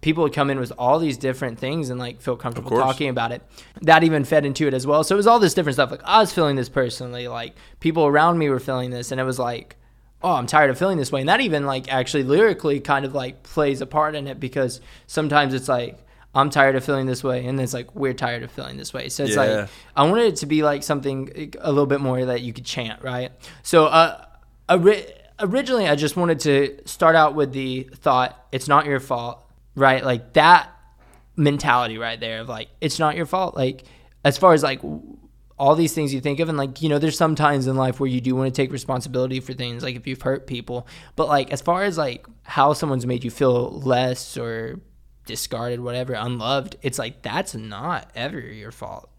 people 0.00 0.22
would 0.22 0.32
come 0.32 0.50
in 0.50 0.60
with 0.60 0.72
all 0.78 1.00
these 1.00 1.18
different 1.18 1.58
things 1.58 1.90
and 1.90 1.98
like 1.98 2.20
feel 2.20 2.36
comfortable 2.36 2.70
talking 2.70 3.08
about 3.08 3.32
it. 3.32 3.42
That 3.82 4.04
even 4.04 4.24
fed 4.24 4.46
into 4.46 4.68
it 4.68 4.74
as 4.74 4.86
well. 4.86 5.02
So 5.02 5.16
it 5.16 5.18
was 5.18 5.26
all 5.26 5.40
this 5.40 5.54
different 5.54 5.74
stuff. 5.74 5.90
Like 5.90 6.04
I 6.04 6.20
was 6.20 6.32
feeling 6.32 6.54
this 6.54 6.68
personally, 6.68 7.26
like 7.26 7.56
people 7.80 8.06
around 8.06 8.38
me 8.38 8.48
were 8.48 8.60
feeling 8.60 8.90
this, 8.90 9.10
and 9.10 9.20
it 9.20 9.24
was 9.24 9.38
like, 9.38 9.76
oh, 10.22 10.32
I'm 10.32 10.46
tired 10.46 10.70
of 10.70 10.78
feeling 10.78 10.98
this 10.98 11.10
way. 11.10 11.20
And 11.20 11.28
that 11.28 11.40
even 11.40 11.66
like 11.66 11.92
actually 11.92 12.24
lyrically 12.24 12.80
kind 12.80 13.04
of 13.04 13.14
like 13.14 13.42
plays 13.42 13.80
a 13.80 13.86
part 13.86 14.14
in 14.14 14.26
it 14.26 14.38
because 14.40 14.80
sometimes 15.06 15.54
it's 15.54 15.68
like. 15.68 15.98
I'm 16.32 16.48
tired 16.48 16.76
of 16.76 16.84
feeling 16.84 17.06
this 17.06 17.24
way, 17.24 17.44
and 17.44 17.60
it's 17.60 17.74
like 17.74 17.92
we're 17.96 18.14
tired 18.14 18.44
of 18.44 18.52
feeling 18.52 18.76
this 18.76 18.94
way. 18.94 19.08
So 19.08 19.24
it's 19.24 19.34
Yeah. 19.34 19.40
like 19.62 19.68
I 19.96 20.04
wanted 20.08 20.26
it 20.26 20.36
to 20.36 20.46
be 20.46 20.62
like 20.62 20.84
something 20.84 21.52
a 21.60 21.70
little 21.72 21.86
bit 21.88 22.00
more 22.00 22.24
that 22.24 22.42
you 22.42 22.52
could 22.52 22.64
chant, 22.64 23.02
right? 23.02 23.32
So, 23.64 23.86
uh, 23.86 24.24
ori- 24.70 25.08
originally, 25.40 25.88
I 25.88 25.96
just 25.96 26.16
wanted 26.16 26.38
to 26.40 26.78
start 26.84 27.16
out 27.16 27.34
with 27.34 27.52
the 27.52 27.90
thought, 27.96 28.40
"It's 28.52 28.68
not 28.68 28.86
your 28.86 29.00
fault," 29.00 29.44
right? 29.74 30.04
Like 30.04 30.34
that 30.34 30.70
mentality 31.34 31.98
right 31.98 32.20
there 32.20 32.40
of 32.42 32.48
like, 32.48 32.68
"It's 32.80 33.00
not 33.00 33.16
your 33.16 33.26
fault." 33.26 33.56
Like 33.56 33.82
as 34.24 34.38
far 34.38 34.52
as 34.52 34.62
like 34.62 34.80
all 35.60 35.74
these 35.76 35.92
things 35.92 36.14
you 36.14 36.20
think 36.22 36.40
of, 36.40 36.48
and 36.48 36.56
like 36.56 36.80
you 36.82 36.88
know, 36.88 36.98
there's 36.98 37.18
some 37.18 37.34
times 37.34 37.66
in 37.66 37.76
life 37.76 38.00
where 38.00 38.08
you 38.08 38.20
do 38.20 38.34
want 38.34 38.52
to 38.52 38.62
take 38.62 38.72
responsibility 38.72 39.40
for 39.40 39.52
things, 39.52 39.82
like 39.82 39.94
if 39.94 40.06
you've 40.06 40.22
hurt 40.22 40.46
people, 40.46 40.86
but 41.16 41.28
like 41.28 41.52
as 41.52 41.60
far 41.60 41.84
as 41.84 41.98
like 41.98 42.26
how 42.44 42.72
someone's 42.72 43.06
made 43.06 43.22
you 43.22 43.30
feel 43.30 43.70
less 43.70 44.38
or 44.38 44.80
discarded, 45.26 45.80
whatever, 45.80 46.14
unloved, 46.14 46.76
it's 46.82 46.98
like 46.98 47.20
that's 47.22 47.54
not 47.54 48.10
ever 48.14 48.40
your 48.40 48.72
fault. 48.72 49.10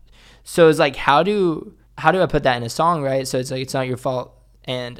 So 0.44 0.68
it's 0.68 0.80
like 0.80 0.96
how 0.96 1.22
do 1.22 1.76
how 1.98 2.12
do 2.12 2.22
I 2.22 2.26
put 2.26 2.44
that 2.44 2.58
in 2.58 2.64
a 2.64 2.70
song, 2.70 3.04
right? 3.04 3.28
So 3.28 3.38
it's 3.38 3.52
like 3.52 3.62
it's 3.62 3.76
not 3.76 3.88
your 3.88 3.98
fault 3.98 4.34
and 4.66 5.00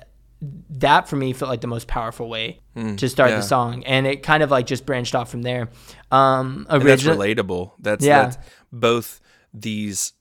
that 0.70 1.08
for 1.10 1.16
me 1.16 1.34
felt 1.34 1.50
like 1.50 1.62
the 1.62 1.68
most 1.68 1.88
powerful 1.88 2.28
way 2.30 2.60
to 2.98 3.08
start 3.10 3.30
yeah. 3.30 3.36
the 3.38 3.44
song 3.44 3.84
and 3.84 4.08
it 4.08 4.24
kind 4.24 4.42
of 4.42 4.50
like 4.50 4.66
just 4.66 4.86
branched 4.86 5.16
off 5.16 5.30
from 5.30 5.42
there. 5.42 5.70
Um 6.12 6.68
And 6.70 6.82
that's 6.84 7.04
relatable. 7.04 7.72
That's, 7.80 8.06
Yeah. 8.06 8.24
that's 8.24 8.38
both 8.72 9.22
these 9.54 10.14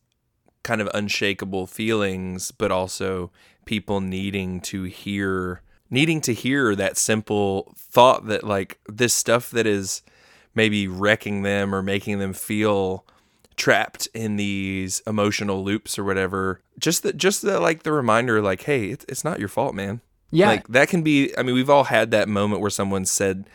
kind 0.63 0.81
of 0.81 0.89
unshakable 0.95 1.67
feelings, 1.67 2.51
but 2.51 2.71
also 2.71 3.31
people 3.65 4.01
needing 4.01 4.61
to 4.61 4.85
hear 4.85 5.63
needing 5.93 6.21
to 6.21 6.33
hear 6.33 6.77
that 6.77 6.97
simple 6.97 7.75
thought 7.77 8.27
that 8.27 8.45
like 8.45 8.79
this 8.89 9.13
stuff 9.13 9.51
that 9.51 9.67
is 9.67 10.03
maybe 10.55 10.87
wrecking 10.87 11.43
them 11.43 11.75
or 11.75 11.83
making 11.83 12.19
them 12.21 12.33
feel 12.33 13.05
trapped 13.57 14.07
in 14.15 14.37
these 14.37 15.03
emotional 15.07 15.63
loops 15.65 15.99
or 15.99 16.05
whatever 16.05 16.61
just 16.79 17.03
that 17.03 17.17
just 17.17 17.43
the 17.43 17.59
like 17.61 17.83
the 17.83 17.93
reminder 17.93 18.41
like 18.41 18.63
hey 18.63 18.87
it's, 18.91 19.05
it's 19.09 19.25
not 19.25 19.39
your 19.41 19.49
fault 19.49 19.75
man 19.75 20.01
Yeah. 20.31 20.47
like 20.49 20.69
that 20.69 20.89
can 20.89 21.03
be 21.03 21.37
i 21.37 21.43
mean 21.43 21.55
we've 21.57 21.69
all 21.69 21.85
had 21.85 22.11
that 22.13 22.29
moment 22.29 22.61
where 22.61 22.71
someone 22.71 23.05
said 23.05 23.49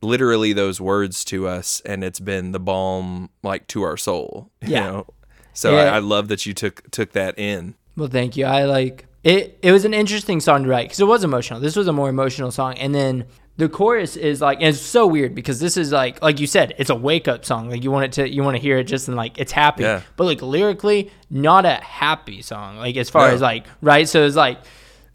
literally 0.00 0.52
those 0.52 0.80
words 0.80 1.24
to 1.26 1.46
us 1.48 1.82
and 1.84 2.04
it's 2.04 2.20
been 2.20 2.52
the 2.52 2.60
balm 2.60 3.30
like 3.42 3.66
to 3.68 3.82
our 3.82 3.96
soul 3.96 4.50
you 4.62 4.68
Yeah. 4.70 4.80
know 4.90 5.06
so 5.54 5.74
Yeah. 5.76 5.84
I, 5.84 5.96
I 5.96 5.98
love 6.00 6.28
that 6.28 6.44
you 6.44 6.52
took 6.52 6.90
took 6.90 7.12
that 7.12 7.38
in 7.38 7.74
Well, 7.96 8.08
thank 8.08 8.36
you. 8.36 8.44
I 8.44 8.64
like 8.64 9.06
it. 9.22 9.58
It 9.62 9.72
was 9.72 9.84
an 9.86 9.94
interesting 9.94 10.40
song 10.40 10.64
to 10.64 10.68
write 10.68 10.84
because 10.88 11.00
it 11.00 11.06
was 11.06 11.24
emotional. 11.24 11.58
This 11.60 11.76
was 11.76 11.88
a 11.88 11.92
more 11.94 12.10
emotional 12.10 12.50
song, 12.50 12.74
and 12.78 12.94
then 12.94 13.24
the 13.56 13.68
chorus 13.68 14.16
is 14.16 14.40
like, 14.40 14.58
and 14.58 14.66
it's 14.68 14.80
so 14.80 15.06
weird 15.06 15.32
because 15.34 15.60
this 15.60 15.76
is 15.76 15.92
like, 15.92 16.20
like 16.20 16.40
you 16.40 16.46
said, 16.46 16.74
it's 16.76 16.90
a 16.90 16.94
wake 16.94 17.28
up 17.28 17.44
song. 17.44 17.70
Like 17.70 17.84
you 17.84 17.90
want 17.92 18.04
it 18.06 18.12
to, 18.14 18.28
you 18.28 18.42
want 18.42 18.56
to 18.56 18.60
hear 18.60 18.78
it 18.78 18.84
just 18.84 19.08
in 19.08 19.14
like 19.16 19.38
it's 19.38 19.52
happy, 19.52 19.84
Yeah. 19.84 20.02
but 20.16 20.24
like 20.24 20.42
lyrically, 20.42 21.10
not 21.30 21.64
a 21.64 21.74
happy 21.76 22.42
song. 22.42 22.76
Like 22.78 22.96
as 22.96 23.08
far 23.08 23.28
No. 23.28 23.34
as 23.34 23.40
like 23.40 23.64
right, 23.80 24.08
so 24.08 24.24
it's 24.26 24.36
like. 24.36 24.58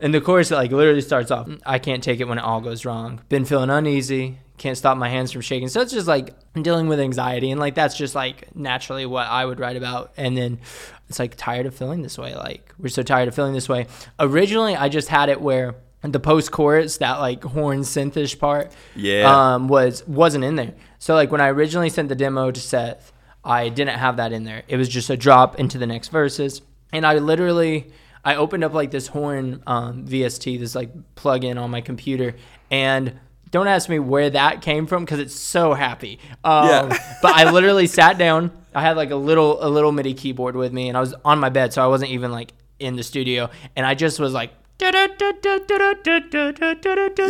And 0.01 0.13
the 0.13 0.21
chorus 0.21 0.49
like 0.49 0.71
literally 0.71 1.01
starts 1.01 1.29
off, 1.29 1.49
I 1.65 1.77
can't 1.77 2.01
take 2.01 2.21
it 2.21 2.27
when 2.29 2.37
it 2.37 2.43
all 2.45 2.61
goes 2.61 2.85
wrong. 2.85 3.19
Been 3.27 3.43
feeling 3.43 3.69
uneasy, 3.69 4.37
can't 4.59 4.77
stop 4.77 4.97
my 4.97 5.09
hands 5.09 5.31
from 5.31 5.41
shaking. 5.41 5.67
So 5.69 5.81
it's 5.81 5.91
just 5.91 6.07
like 6.07 6.35
I'm 6.55 6.61
dealing 6.63 6.87
with 6.87 6.99
anxiety 6.99 7.49
and 7.51 7.59
like 7.59 7.73
that's 7.75 7.95
just 7.97 8.13
like 8.13 8.55
naturally 8.55 9.05
what 9.05 9.27
I 9.27 9.45
would 9.45 9.59
write 9.59 9.77
about. 9.77 10.11
And 10.17 10.37
then 10.37 10.59
it's 11.07 11.17
like 11.17 11.35
tired 11.35 11.65
of 11.65 11.73
feeling 11.73 12.01
this 12.03 12.17
way. 12.17 12.35
Like 12.35 12.73
we're 12.77 12.89
so 12.89 13.01
tired 13.01 13.27
of 13.27 13.33
feeling 13.35 13.53
this 13.53 13.67
way. 13.69 13.87
Originally 14.19 14.75
I 14.75 14.89
just 14.89 15.07
had 15.07 15.29
it 15.29 15.41
where 15.41 15.75
the 16.01 16.19
post 16.19 16.51
chorus, 16.51 16.97
that 16.97 17.19
like 17.19 17.43
horn 17.43 17.79
synthish 17.81 18.37
part, 18.39 18.71
Yeah. 18.95 19.53
um, 19.55 19.67
was 19.67 20.07
wasn't 20.07 20.43
in 20.43 20.55
there. 20.55 20.73
So 20.99 21.13
like 21.15 21.31
when 21.31 21.41
I 21.41 21.47
originally 21.49 21.89
sent 21.89 22.09
the 22.09 22.15
demo 22.15 22.51
to 22.51 22.59
Seth, 22.59 23.11
I 23.43 23.69
didn't 23.69 23.97
have 23.97 24.17
that 24.17 24.31
in 24.31 24.43
there. 24.43 24.63
It 24.67 24.77
was 24.77 24.87
just 24.87 25.09
a 25.09 25.17
drop 25.17 25.59
into 25.59 25.77
the 25.77 25.87
next 25.87 26.09
verses, 26.09 26.61
and 26.93 27.05
I 27.05 27.15
literally 27.19 27.91
I 28.23 28.35
opened 28.35 28.63
up 28.65 28.73
like 28.73 28.91
this 28.91 29.07
horn 29.07 29.63
um, 29.67 30.05
VST, 30.05 30.59
this 30.59 30.75
like 30.75 30.91
plug-in 31.15 31.57
on 31.57 31.69
my 31.71 31.81
computer, 31.81 32.35
and 32.69 33.19
don't 33.51 33.67
ask 33.67 33.89
me 33.89 33.99
where 33.99 34.29
that 34.29 34.61
came 34.61 34.85
from 34.87 35.05
because 35.05 35.19
it's 35.19 35.35
so 35.35 35.73
happy. 35.73 36.19
Um, 36.43 36.67
Yeah. 36.67 37.17
but 37.21 37.35
I 37.35 37.49
literally 37.51 37.87
sat 37.87 38.17
down. 38.17 38.51
I 38.73 38.81
had 38.81 38.97
like 38.97 39.11
a 39.11 39.15
little 39.15 39.63
a 39.63 39.69
little 39.69 39.91
MIDI 39.91 40.13
keyboard 40.13 40.55
with 40.55 40.71
me, 40.71 40.89
and 40.89 40.97
I 40.97 41.01
was 41.01 41.15
on 41.25 41.39
my 41.39 41.49
bed, 41.49 41.73
so 41.73 41.83
I 41.83 41.87
wasn't 41.87 42.11
even 42.11 42.31
like 42.31 42.53
in 42.79 42.95
the 42.95 43.03
studio, 43.03 43.49
and 43.75 43.85
I 43.85 43.95
just 43.95 44.19
was 44.19 44.33
like. 44.33 44.51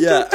Yeah. 0.03 0.28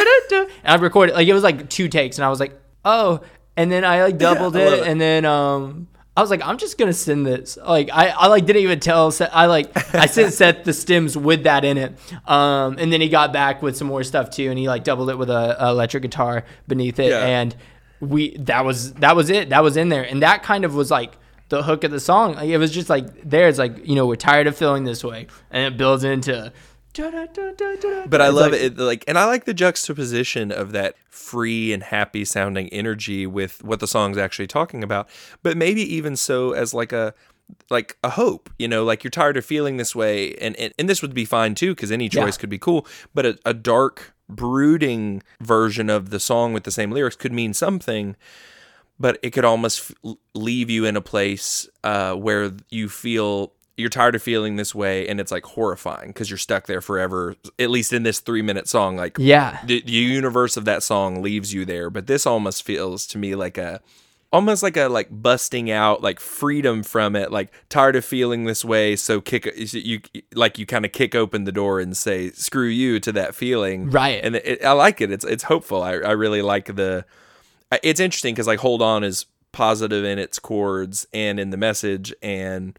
And 0.65 0.81
I 0.81 0.83
recorded 0.83 1.15
like 1.15 1.29
it 1.29 1.33
was 1.35 1.45
like 1.45 1.69
two 1.71 1.89
takes, 1.89 2.19
and 2.19 2.25
I 2.25 2.29
was 2.29 2.41
like, 2.41 2.59
oh, 2.85 3.21
and 3.57 3.71
then 3.71 3.85
I 3.85 4.03
like 4.03 4.19
doubled 4.19 4.57
I 4.57 4.61
it, 4.61 4.73
it. 4.81 4.87
and 4.89 5.01
then 5.01 5.25
um, 5.25 5.87
I 6.17 6.21
was 6.21 6.31
like, 6.31 6.43
I'm 6.47 6.59
just 6.59 6.79
gonna 6.79 6.93
send 6.93 7.27
this. 7.27 7.57
Like 7.57 7.91
I, 7.93 8.09
I 8.09 8.27
like 8.29 8.47
didn't 8.47 8.63
even 8.63 8.79
tell. 8.81 9.11
Seth, 9.11 9.31
I 9.33 9.47
like 9.47 9.77
I 9.95 10.07
sent 10.07 10.33
Seth 10.41 10.63
the 10.65 10.73
stems 10.73 11.17
with 11.17 11.43
that 11.45 11.65
in 11.65 11.77
it, 11.77 11.93
um, 12.29 12.77
and 12.79 12.93
then 12.93 13.01
he 13.01 13.09
got 13.09 13.33
back 13.33 13.63
with 13.63 13.77
some 13.77 13.89
more 13.89 14.05
stuff 14.05 14.31
too, 14.31 14.49
and 14.51 14.59
he 14.59 14.69
like 14.69 14.85
doubled 14.85 15.11
it 15.11 15.19
with 15.19 15.29
a, 15.31 15.57
a 15.65 15.71
electric 15.71 16.03
guitar 16.05 16.45
beneath 16.69 16.99
it, 17.01 17.11
Yeah. 17.11 17.25
and 17.27 17.57
we 18.01 18.37
that 18.39 18.65
was 18.65 18.93
that 18.95 19.17
was 19.17 19.29
it. 19.29 19.49
That 19.51 19.63
was 19.65 19.77
in 19.77 19.89
there, 19.89 20.05
and 20.05 20.23
that 20.23 20.43
kind 20.43 20.65
of 20.65 20.75
was 20.75 20.91
like. 20.91 21.13
The 21.51 21.63
hook 21.63 21.85
of 21.85 21.91
the 21.91 22.01
song, 22.01 22.37
like, 22.37 22.49
it 22.49 22.57
was 22.57 22.71
just 22.71 22.89
like 22.89 23.23
there. 23.23 23.49
It's 23.49 23.59
like 23.59 23.87
you 23.87 23.95
know 23.95 24.07
we're 24.07 24.17
tired 24.17 24.47
of 24.47 24.57
feeling 24.57 24.85
this 24.85 25.05
way, 25.05 25.27
and 25.51 25.75
it 25.75 25.77
builds 25.77 26.03
into. 26.03 26.51
But 28.09 28.21
I 28.21 28.29
love 28.29 28.53
like- 28.53 28.61
it, 28.61 28.79
like, 28.79 29.05
and 29.09 29.19
I 29.19 29.25
like 29.27 29.45
the 29.45 29.55
juxtaposition 29.55 30.51
of 30.53 30.73
that 30.73 30.95
free 31.11 31.73
and 31.73 31.83
happy 31.83 32.25
sounding 32.25 32.69
energy 32.69 33.27
with 33.27 33.63
what 33.65 33.81
the 33.81 33.87
song's 33.89 34.19
actually 34.19 34.47
talking 34.47 34.83
about. 34.85 35.09
But 35.43 35.57
maybe 35.57 35.83
even 35.95 36.17
so 36.17 36.53
as 36.53 36.73
like 36.75 36.93
a, 36.93 37.15
like 37.71 37.97
a 38.03 38.11
hope, 38.11 38.49
you 38.59 38.69
know, 38.69 38.85
like 38.85 39.05
you're 39.05 39.11
tired 39.11 39.37
of 39.37 39.45
feeling 39.45 39.77
this 39.77 39.95
way, 39.95 40.35
and 40.37 40.57
and, 40.57 40.73
and 40.79 40.89
this 40.89 41.03
would 41.03 41.15
be 41.15 41.25
fine 41.25 41.55
too 41.55 41.75
because 41.75 41.91
any 41.93 42.05
Yeah. 42.05 42.23
choice 42.25 42.37
could 42.37 42.51
be 42.51 42.59
cool. 42.59 42.87
But 43.13 43.27
a, 43.27 43.39
a 43.45 43.53
dark, 43.55 44.15
brooding 44.29 45.23
version 45.41 45.91
of 45.91 46.11
the 46.11 46.21
song 46.21 46.53
with 46.55 46.65
the 46.65 46.71
same 46.71 46.91
lyrics 46.91 47.17
could 47.17 47.33
mean 47.33 47.53
something. 47.53 48.17
But 48.99 49.19
it 49.23 49.31
could 49.31 49.45
almost 49.45 49.91
f- 50.05 50.15
leave 50.35 50.71
you 50.71 50.85
in 50.85 50.97
a 50.97 51.01
place 51.01 51.69
uh, 51.83 52.15
where 52.15 52.53
you 52.71 52.89
feel 52.89 53.53
you're 53.77 53.91
tired 53.91 54.15
of 54.15 54.23
feeling 54.23 54.57
this 54.57 54.75
way, 54.75 55.09
and 55.09 55.19
it's 55.21 55.33
like 55.33 55.45
horrifying 55.45 56.09
because 56.09 56.31
you're 56.31 56.39
stuck 56.39 56.67
there 56.67 56.81
forever. 56.81 57.35
At 57.59 57.71
least 57.71 57.93
in 57.93 58.03
this 58.05 58.21
three 58.21 58.43
minute 58.43 58.69
song, 58.69 58.97
like 58.97 59.17
Yeah, 59.19 59.59
the, 59.65 59.83
the 59.83 59.93
universe 59.93 60.57
of 60.57 60.65
that 60.67 60.83
song 60.83 61.23
leaves 61.23 61.53
you 61.53 61.65
there 61.65 61.91
but 61.91 62.07
this 62.07 62.27
almost 62.27 62.63
feels 62.63 63.07
to 63.09 63.19
me 63.19 63.35
like 63.35 63.59
a 63.59 63.81
almost 64.33 64.63
like 64.65 64.77
a 64.77 64.89
like 64.89 65.09
busting 65.11 65.71
out 65.71 66.03
like 66.03 66.19
freedom 66.19 66.83
from 66.83 67.15
it 67.15 67.31
like 67.31 67.53
tired 67.69 67.95
of 67.95 68.05
feeling 68.05 68.45
this 68.45 68.65
way 68.65 68.97
so 68.97 69.21
kick 69.21 69.49
you 69.73 70.01
like 70.35 70.59
you 70.59 70.67
kind 70.67 70.85
of 70.85 70.91
kick 70.91 71.15
open 71.15 71.45
the 71.45 71.53
door 71.53 71.79
and 71.79 71.97
say 71.97 72.31
screw 72.33 72.67
you 72.67 72.99
to 72.99 73.13
that 73.13 73.33
feeling 73.35 73.89
Right. 73.91 74.21
and 74.25 74.35
it, 74.37 74.65
i 74.65 74.73
like 74.73 75.01
it 75.01 75.13
it's 75.13 75.25
it's 75.25 75.45
hopeful 75.45 75.83
i, 75.85 75.93
I 75.93 76.11
really 76.13 76.43
like 76.43 76.75
the 76.75 77.05
it's 77.83 78.01
interesting 78.01 78.35
because 78.35 78.49
like 78.49 78.59
hold 78.59 78.83
on 78.83 79.05
is 79.05 79.27
positive 79.53 80.05
in 80.05 80.19
its 80.19 80.41
chords 80.41 81.07
and 81.13 81.39
in 81.39 81.51
the 81.51 81.57
message 81.57 82.13
and 82.21 82.77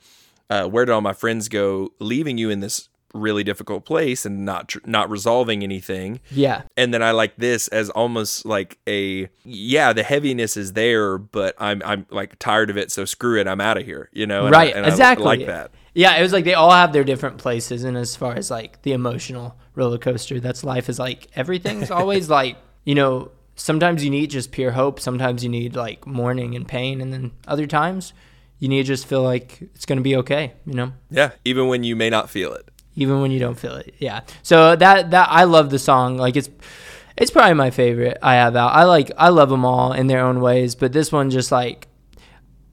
uh, 0.49 0.67
where 0.67 0.85
did 0.85 0.91
all 0.91 1.01
my 1.01 1.13
friends 1.13 1.49
go 1.49 1.91
leaving 1.99 2.37
you 2.37 2.49
in 2.49 2.59
this 2.59 2.89
really 3.13 3.43
difficult 3.43 3.85
place 3.85 4.25
and 4.25 4.43
not 4.43 4.67
tr- 4.67 4.79
not 4.85 5.09
resolving 5.09 5.63
anything 5.63 6.19
yeah. 6.31 6.63
and 6.75 6.93
then 6.93 7.01
I 7.01 7.11
like 7.11 7.37
this 7.37 7.67
as 7.69 7.89
almost 7.89 8.45
like 8.45 8.77
a 8.87 9.29
yeah, 9.45 9.93
the 9.93 10.03
heaviness 10.03 10.57
is 10.57 10.73
there, 10.73 11.17
but 11.17 11.55
I'm 11.57 11.81
I'm 11.85 12.05
like 12.09 12.37
tired 12.39 12.69
of 12.69 12.77
it, 12.77 12.91
so 12.91 13.05
screw 13.05 13.39
it, 13.39 13.47
I'm 13.47 13.61
out 13.61 13.77
of 13.77 13.85
here, 13.85 14.09
you 14.11 14.27
know? 14.27 14.45
And 14.45 14.55
I- 14.55 14.59
right 14.59 14.75
I 14.75 14.87
exactly 14.87 15.25
like 15.25 15.45
that. 15.45 15.71
yeah 15.93 16.17
it 16.17 16.21
was 16.21 16.33
like 16.33 16.43
they 16.43 16.55
all 16.55 16.71
have 16.71 16.91
their 16.91 17.05
different 17.05 17.37
places 17.37 17.83
and 17.83 17.95
as 17.97 18.15
far 18.15 18.35
as 18.35 18.51
like 18.51 18.81
the 18.81 18.91
emotional 18.91 19.55
roller 19.75 19.97
coaster 19.97 20.39
that's 20.39 20.63
life 20.63 20.89
is 20.89 20.99
like 20.99 21.27
everything's 21.35 21.89
always 21.99 22.29
like 22.29 22.57
you 22.83 22.95
know 22.95 23.31
sometimes 23.55 24.03
you 24.03 24.09
need 24.09 24.29
just 24.29 24.51
pure 24.51 24.71
hope 24.71 24.99
sometimes 24.99 25.41
you 25.43 25.49
need 25.49 25.75
like 25.75 26.05
mourning 26.05 26.55
and 26.55 26.67
pain 26.67 26.99
and 26.99 27.13
then 27.13 27.31
other 27.47 27.65
times 27.65 28.11
you 28.65 28.69
need 28.73 28.83
to 28.83 28.87
just 28.95 29.05
feel 29.07 29.21
like 29.21 29.61
it's 29.75 29.85
going 29.85 29.97
to 30.01 30.07
be 30.11 30.15
okay 30.21 30.53
you 30.65 30.73
know 30.79 30.89
Yeah, 31.11 31.31
even 31.43 31.67
when 31.67 31.83
you 31.83 31.95
may 31.95 32.09
not 32.09 32.29
feel 32.29 32.51
it. 32.53 32.65
even 33.03 33.21
when 33.21 33.31
you 33.31 33.39
don't 33.45 33.59
feel 33.59 33.75
it. 33.83 33.93
Yeah. 33.99 34.21
So 34.41 34.75
that 34.83 35.11
that 35.11 35.27
I 35.29 35.43
love 35.55 35.69
the 35.69 35.79
song. 35.79 36.17
Like 36.25 36.35
it's 36.39 36.49
it's 37.21 37.31
probably 37.35 37.53
my 37.65 37.71
favorite 37.71 38.17
I 38.21 38.35
have 38.43 38.55
out. 38.55 38.71
I 38.81 38.83
like 38.95 39.11
I 39.27 39.29
love 39.39 39.49
them 39.49 39.65
all 39.65 39.91
in 39.99 40.07
their 40.07 40.21
own 40.29 40.37
ways, 40.47 40.75
but 40.81 40.89
this 40.97 41.11
one 41.11 41.29
just 41.29 41.51
like 41.51 41.87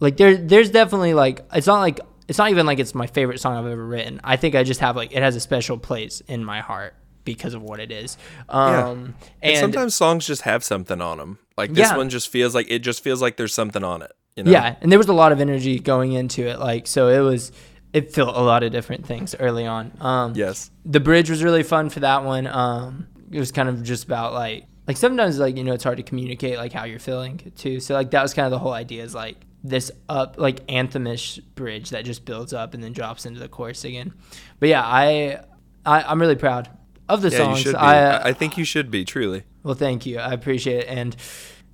like 0.00 0.16
there 0.16 0.36
there's 0.36 0.70
definitely 0.70 1.14
like 1.14 1.36
it's 1.52 1.66
not 1.66 1.80
like 1.80 1.98
it's 2.28 2.38
not 2.38 2.50
even 2.50 2.66
like 2.66 2.78
it's 2.78 2.94
my 2.94 3.06
favorite 3.06 3.40
song 3.40 3.56
I've 3.58 3.66
ever 3.72 3.86
written. 3.94 4.20
I 4.24 4.36
think 4.36 4.54
I 4.54 4.62
just 4.62 4.80
have 4.80 4.94
like 4.96 5.10
it 5.16 5.22
has 5.22 5.34
a 5.36 5.40
special 5.40 5.76
place 5.78 6.22
in 6.28 6.44
my 6.44 6.60
heart 6.60 6.94
because 7.24 7.54
of 7.54 7.62
what 7.62 7.78
it 7.80 7.90
is. 7.90 8.16
Um 8.48 8.64
And, 8.70 9.14
and, 9.42 9.58
sometimes 9.58 9.94
songs 9.94 10.26
just 10.26 10.42
have 10.42 10.62
something 10.64 11.00
on 11.00 11.18
them. 11.18 11.38
Like 11.56 11.70
this 11.74 11.90
Yeah. 11.90 11.96
one 11.96 12.08
just 12.10 12.28
feels 12.28 12.54
like 12.54 12.68
it 12.70 12.80
just 12.80 13.02
feels 13.02 13.20
like 13.22 13.36
there's 13.36 13.54
something 13.54 13.84
on 13.84 14.02
it. 14.02 14.12
You 14.36 14.44
know? 14.44 14.50
Yeah, 14.50 14.76
and 14.80 14.90
there 14.90 14.98
was 14.98 15.08
a 15.08 15.12
lot 15.12 15.32
of 15.32 15.40
energy 15.40 15.78
going 15.78 16.12
into 16.12 16.46
it. 16.46 16.58
Like 16.58 16.86
so, 16.86 17.08
it 17.08 17.20
was 17.20 17.52
it 17.92 18.12
felt 18.14 18.34
a 18.36 18.40
lot 18.40 18.62
of 18.62 18.72
different 18.72 19.06
things 19.06 19.34
early 19.38 19.66
on. 19.66 19.92
Um, 20.00 20.32
Yes. 20.34 20.70
the 20.86 21.00
bridge 21.00 21.28
was 21.28 21.44
really 21.44 21.62
fun 21.62 21.90
for 21.90 22.00
that 22.00 22.24
one. 22.24 22.46
Um, 22.46 23.06
it 23.30 23.38
was 23.38 23.52
kind 23.52 23.68
of 23.68 23.82
just 23.82 24.04
about 24.04 24.32
like 24.32 24.64
like 24.88 24.96
sometimes 24.96 25.38
like 25.38 25.56
you 25.56 25.64
know 25.64 25.74
it's 25.74 25.84
hard 25.84 25.98
to 25.98 26.02
communicate 26.02 26.56
like 26.56 26.72
how 26.72 26.84
you're 26.84 26.98
feeling 26.98 27.52
too. 27.56 27.78
So 27.80 27.92
like 27.94 28.10
that 28.12 28.22
was 28.22 28.32
kind 28.32 28.46
of 28.46 28.50
the 28.52 28.58
whole 28.58 28.72
idea 28.72 29.02
is 29.04 29.14
like 29.14 29.36
this 29.62 29.92
up 30.08 30.36
like 30.38 30.66
anthemish 30.66 31.38
bridge 31.54 31.90
that 31.90 32.04
just 32.06 32.24
builds 32.24 32.52
up 32.54 32.72
and 32.74 32.82
then 32.82 32.92
drops 32.92 33.26
into 33.26 33.38
the 33.38 33.48
chorus 33.48 33.84
again. 33.84 34.12
But 34.60 34.70
yeah, 34.70 34.82
I, 34.82 35.40
I 35.84 36.02
I'm 36.04 36.20
really 36.20 36.36
proud 36.36 36.70
of 37.08 37.20
the 37.20 37.28
Yeah, 37.28 37.36
songs. 37.36 37.58
you 37.58 37.62
should 37.64 37.72
be. 37.74 37.78
I, 37.78 38.16
I, 38.16 38.28
I 38.28 38.32
think 38.32 38.56
you 38.56 38.64
should 38.64 38.90
be 38.90 39.04
truly. 39.04 39.42
well, 39.62 39.74
thank 39.74 40.06
you. 40.06 40.18
I 40.18 40.32
appreciate 40.32 40.84
it. 40.84 40.88
And 40.88 41.14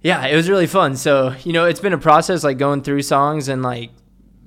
yeah, 0.02 0.26
it 0.26 0.36
was 0.36 0.48
really 0.48 0.66
fun. 0.66 0.96
So, 0.96 1.34
you 1.44 1.52
know, 1.52 1.64
it's 1.64 1.80
been 1.80 1.92
a 1.92 1.98
process 1.98 2.44
like 2.44 2.58
going 2.58 2.82
through 2.82 3.02
songs 3.02 3.48
and 3.48 3.62
like 3.62 3.90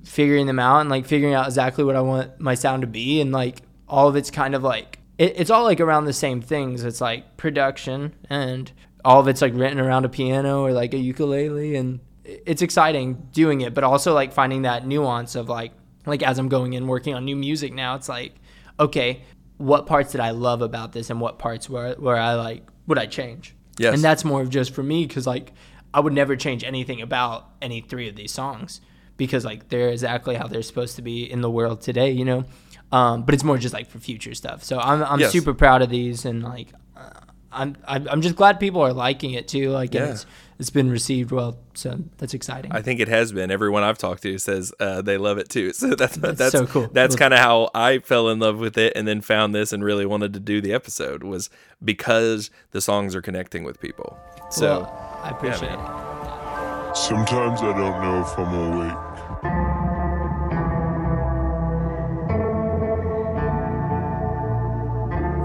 figuring 0.04 0.46
them 0.46 0.58
out 0.58 0.80
and 0.80 0.90
like 0.90 1.06
figuring 1.06 1.34
out 1.34 1.46
exactly 1.46 1.84
what 1.84 1.96
I 1.96 2.00
want 2.00 2.40
my 2.40 2.54
sound 2.54 2.82
to 2.82 2.86
be. 2.86 3.20
And 3.20 3.32
like 3.32 3.62
all 3.88 4.08
of 4.08 4.16
it's 4.16 4.30
kind 4.30 4.54
of 4.54 4.62
like, 4.62 4.98
it, 5.18 5.34
it's 5.36 5.50
all 5.50 5.64
like 5.64 5.80
around 5.80 6.06
the 6.06 6.12
same 6.12 6.40
things. 6.40 6.84
It's 6.84 7.00
like 7.00 7.36
production 7.36 8.14
and 8.30 8.72
all 9.04 9.20
of 9.20 9.28
it's 9.28 9.42
like 9.42 9.52
written 9.54 9.78
around 9.78 10.04
a 10.04 10.08
piano 10.08 10.62
or 10.62 10.72
like 10.72 10.94
a 10.94 10.98
ukulele. 10.98 11.76
And 11.76 12.00
it's 12.24 12.62
exciting 12.62 13.28
doing 13.32 13.60
it, 13.60 13.74
but 13.74 13.84
also 13.84 14.14
like 14.14 14.32
finding 14.32 14.62
that 14.62 14.86
nuance 14.86 15.34
of 15.34 15.48
like, 15.48 15.72
like 16.06 16.22
as 16.22 16.38
I'm 16.38 16.48
going 16.48 16.72
in 16.72 16.86
working 16.86 17.14
on 17.14 17.24
new 17.24 17.36
music 17.36 17.74
now, 17.74 17.94
it's 17.94 18.08
like, 18.08 18.34
okay, 18.80 19.22
what 19.58 19.86
parts 19.86 20.12
did 20.12 20.20
I 20.20 20.30
love 20.30 20.62
about 20.62 20.92
this 20.92 21.10
and 21.10 21.20
what 21.20 21.38
parts 21.38 21.68
were, 21.68 21.94
where 21.98 22.16
I 22.16 22.34
like, 22.34 22.66
would 22.86 22.98
I 22.98 23.06
change? 23.06 23.54
Yes. 23.82 23.94
And 23.94 24.02
that's 24.04 24.24
more 24.24 24.40
of 24.42 24.48
just 24.50 24.74
for 24.74 24.82
me 24.82 25.06
because 25.06 25.26
like 25.26 25.52
I 25.94 26.00
would 26.00 26.12
never 26.12 26.36
change 26.36 26.64
anything 26.64 27.02
about 27.02 27.48
any 27.60 27.80
three 27.80 28.08
of 28.08 28.16
these 28.16 28.32
songs 28.32 28.80
because 29.16 29.44
like 29.44 29.68
they're 29.68 29.90
exactly 29.90 30.34
how 30.36 30.46
they're 30.46 30.62
supposed 30.62 30.96
to 30.96 31.02
be 31.02 31.30
in 31.30 31.40
the 31.42 31.50
world 31.50 31.80
today, 31.82 32.10
you 32.12 32.24
know. 32.24 32.44
Um, 32.90 33.22
but 33.24 33.34
it's 33.34 33.44
more 33.44 33.58
just 33.58 33.72
like 33.74 33.88
for 33.88 33.98
future 33.98 34.34
stuff. 34.34 34.62
So 34.64 34.78
I'm 34.78 35.02
I'm 35.02 35.20
Yes. 35.20 35.32
super 35.32 35.54
proud 35.54 35.82
of 35.82 35.90
these 35.90 36.24
and 36.24 36.42
like 36.42 36.68
uh, 36.96 37.10
I'm 37.52 37.76
I'm 37.86 38.08
I'm 38.08 38.22
just 38.22 38.36
glad 38.36 38.58
people 38.60 38.80
are 38.82 38.92
liking 38.92 39.32
it 39.34 39.48
too. 39.48 39.70
Like 39.70 39.94
Yeah. 39.94 40.06
it's 40.12 40.26
it's 40.58 40.70
been 40.70 40.90
received 40.90 41.32
well, 41.32 41.58
so 41.74 41.98
that's 42.18 42.34
exciting. 42.34 42.70
I 42.72 42.82
think 42.82 43.00
it 43.00 43.08
has 43.08 43.32
been. 43.32 43.50
Everyone 43.50 43.82
I've 43.82 43.98
talked 43.98 44.22
to 44.22 44.38
says 44.38 44.72
uh, 44.78 45.02
they 45.02 45.18
love 45.18 45.38
it 45.38 45.48
too. 45.48 45.72
So 45.82 45.94
that's 45.94 46.16
that's, 46.16 46.52
so 46.52 46.66
cool. 46.66 46.88
That's 46.92 47.16
kind 47.16 47.34
of 47.34 47.40
how 47.40 47.70
I 47.74 47.98
fell 47.98 48.28
in 48.28 48.38
love 48.38 48.58
with 48.58 48.78
it, 48.78 48.92
and 48.94 49.06
then 49.08 49.20
found 49.22 49.54
this 49.54 49.72
and 49.72 49.82
really 49.82 50.06
wanted 50.06 50.32
to 50.34 50.40
do 50.40 50.60
the 50.60 50.72
episode 50.72 51.24
was 51.24 51.50
because 51.84 52.50
the 52.70 52.80
songs 52.80 53.14
are 53.16 53.22
connecting 53.22 53.64
with 53.64 53.80
people. 53.80 54.16
So 54.50 54.82
Well, 54.82 55.20
I 55.24 55.30
appreciate 55.30 55.70
man. 55.72 56.90
it. 56.90 56.96
Sometimes 56.96 57.60
I 57.62 57.72
don't 57.72 58.00
know 58.02 58.20
if 58.20 58.38
I'm 58.38 58.54
awake. 58.54 59.92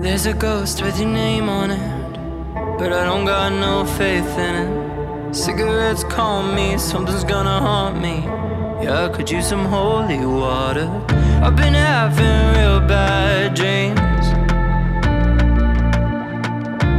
There's 0.01 0.25
a 0.27 0.33
ghost 0.33 0.81
with 0.83 0.99
your 0.99 1.09
name 1.09 1.49
on 1.49 1.71
it, 1.71 1.96
but 2.77 2.93
I 2.93 3.05
don't 3.05 3.25
got 3.25 3.51
no 3.53 3.85
faith 3.85 4.37
in 4.37 4.55
it. 4.63 5.33
Cigarettes 5.35 6.03
calm 6.03 6.55
me, 6.55 6.77
something's 6.77 7.23
gonna 7.23 7.59
haunt 7.59 7.99
me. 7.99 8.23
Yeah, 8.83 9.05
I 9.05 9.09
could 9.09 9.29
use 9.31 9.47
some 9.47 9.65
holy 9.65 10.23
water. 10.25 10.87
I've 11.43 11.55
been 11.55 11.73
having 11.73 12.55
real 12.55 12.79
bad 12.79 13.55
dreams. 13.55 14.27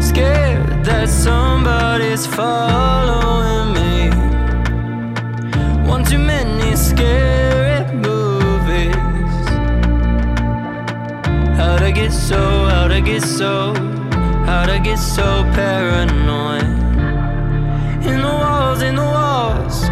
Scared 0.05 0.85
that 0.85 1.09
somebody's 1.09 2.26
following 2.26 3.72
me. 3.79 4.11
One 5.89 6.05
too 6.05 6.18
many 6.18 6.74
scary 6.74 7.85
movies. 7.95 8.95
How'd 11.57 11.83
I 11.83 11.93
get 11.93 12.12
so, 12.12 12.66
how'd 12.66 12.91
I 12.91 13.01
get 13.01 13.22
so, 13.22 13.74
I 14.71 14.79
get 14.79 14.99
so 14.99 15.45
paranoid? 15.55 16.62
In 18.05 18.21
the 18.23 18.35
walls, 18.43 18.83
in 18.83 18.95
the 18.97 19.03
walls, 19.03 19.85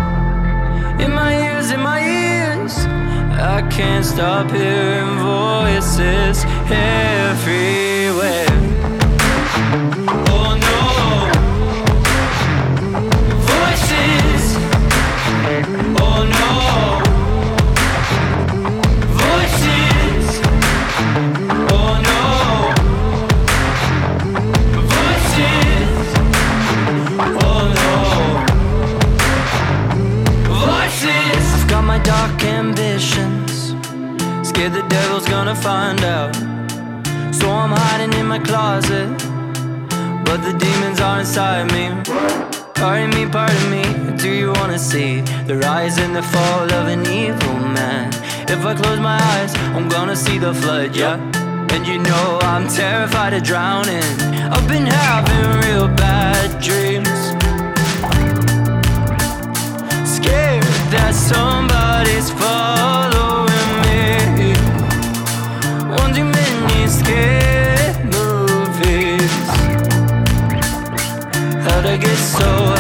in 1.01 1.12
my 1.12 1.33
ears, 1.45 1.70
in 1.70 1.81
my 1.81 2.01
ears. 2.01 2.74
I 3.39 3.66
can't 3.70 4.05
stop 4.05 4.51
hearing 4.51 5.18
voices 5.18 6.45
everywhere. 6.70 8.66
Scared 34.57 34.72
the 34.72 34.88
devil's 34.88 35.28
gonna 35.28 35.54
find 35.54 36.02
out. 36.02 36.34
So 37.30 37.50
I'm 37.50 37.72
hiding 37.72 38.14
in 38.18 38.26
my 38.26 38.38
closet 38.38 39.07
But 40.24 40.38
the 40.46 40.54
demons 40.59 40.98
are 40.98 41.20
inside 41.20 41.70
me. 41.72 41.84
Pardon 42.74 43.11
me, 43.11 43.26
pardon 43.26 43.70
me, 43.70 43.84
do 44.16 44.30
you 44.30 44.52
wanna 44.52 44.78
see 44.78 45.20
The 45.46 45.59
rise 45.59 45.98
and 45.98 46.16
the 46.16 46.22
fall 46.22 46.72
of 46.72 46.86
an 46.88 47.02
evil 47.07 47.59
man? 47.76 48.09
If 48.48 48.64
I 48.64 48.72
close 48.74 48.98
my 48.98 49.20
eyes, 49.34 49.54
I'm 49.76 49.90
gonna 49.90 50.16
see 50.16 50.38
the 50.38 50.54
flood, 50.54 50.96
yeah. 50.96 51.16
And 51.74 51.86
you 51.86 51.98
know 51.98 52.38
I'm 52.40 52.66
terrified 52.66 53.34
of 53.34 53.42
drowning. 53.42 54.09
I've 54.54 54.66
been 54.66 54.86
having 54.86 55.44
real 55.66 55.88
bad 55.88 56.48
dreams. 56.62 57.20
Scared 60.16 60.64
that 60.94 61.12
somebody's 61.14 62.30
following 62.30 62.76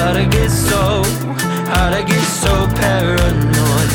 how'd 0.06 0.16
I 0.18 0.24
get 0.28 0.50
so, 0.50 1.02
how'd 1.72 1.92
I 1.92 2.02
get 2.02 2.26
so 2.42 2.52
paranoid? 2.80 3.92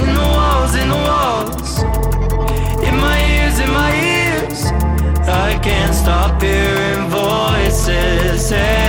In 0.00 0.14
the 0.18 0.26
walls, 0.34 0.74
in 0.82 0.88
the 0.88 1.00
walls, 1.08 1.82
in 2.88 2.96
my 2.96 3.18
ears, 3.34 3.58
in 3.60 3.70
my 3.70 3.92
ears. 4.16 4.60
I 5.28 5.58
can't 5.62 5.94
stop 5.94 6.40
hearing 6.40 7.10
voices 7.10 8.50
everywhere. 8.50 8.81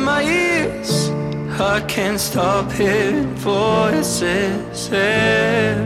In 0.00 0.04
my 0.06 0.22
ears. 0.22 1.10
I 1.60 1.80
can't 1.86 2.20
stop 2.20 2.72
hearing 2.72 3.34
voices 3.34 4.90
everywhere. 4.92 5.79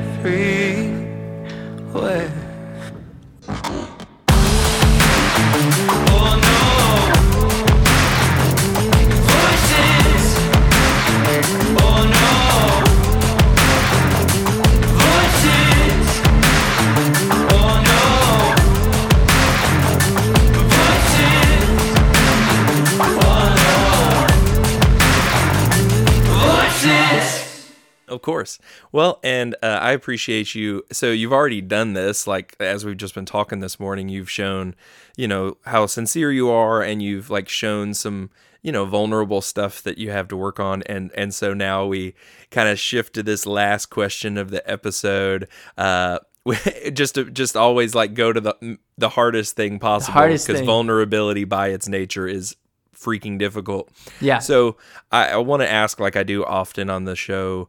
Course. 28.45 28.59
Well, 28.92 29.20
and 29.22 29.55
uh, 29.62 29.78
I 29.80 29.92
appreciate 29.92 30.55
you. 30.55 30.84
So 30.92 31.11
you've 31.11 31.32
already 31.32 31.61
done 31.61 31.95
this, 31.95 32.26
like 32.26 32.57
as 32.61 32.84
we've 32.84 32.97
just 32.97 33.14
been 33.14 33.24
talking 33.24 33.61
this 33.61 33.80
morning. 33.80 34.09
You've 34.09 34.30
shown, 34.30 34.74
you 35.16 35.26
know, 35.26 35.57
how 35.64 35.86
sincere 35.86 36.30
you 36.30 36.51
are, 36.51 36.82
and 36.82 37.03
you've 37.03 37.30
like 37.30 37.49
shown 37.49 37.95
some, 37.95 38.30
you 38.62 38.72
know, 38.72 38.84
vulnerable 38.84 39.40
stuff 39.40 39.82
that 39.82 39.99
you 39.99 40.11
have 40.11 40.28
to 40.28 40.36
work 40.36 40.61
on. 40.61 40.82
And 40.82 41.11
and 41.14 41.34
so 41.34 41.55
now 41.55 41.86
we 41.86 42.14
kind 42.51 42.68
of 42.68 42.78
shift 42.78 43.14
to 43.14 43.22
this 43.22 43.47
last 43.47 43.86
question 43.86 44.36
of 44.36 44.51
the 44.51 44.68
episode. 44.70 45.49
Uh, 45.76 46.18
just 46.92 47.14
to 47.14 47.30
just 47.30 47.57
always 47.57 47.95
like 47.95 48.12
go 48.12 48.30
to 48.30 48.38
the 48.38 48.78
the 48.99 49.09
hardest 49.09 49.57
thing 49.57 49.78
possible 49.78 50.20
because 50.20 50.61
vulnerability 50.61 51.45
by 51.45 51.68
its 51.68 51.88
nature 51.88 52.28
is 52.28 52.55
freaking 52.95 53.38
difficult. 53.38 53.90
Yeah. 54.20 54.38
So 54.38 54.76
I, 55.12 55.30
I 55.30 55.36
want 55.38 55.62
to 55.62 55.70
ask, 55.70 56.01
like 56.01 56.16
I 56.16 56.22
do 56.22 56.45
often 56.45 56.90
on 56.90 57.05
the 57.05 57.16
show, 57.16 57.68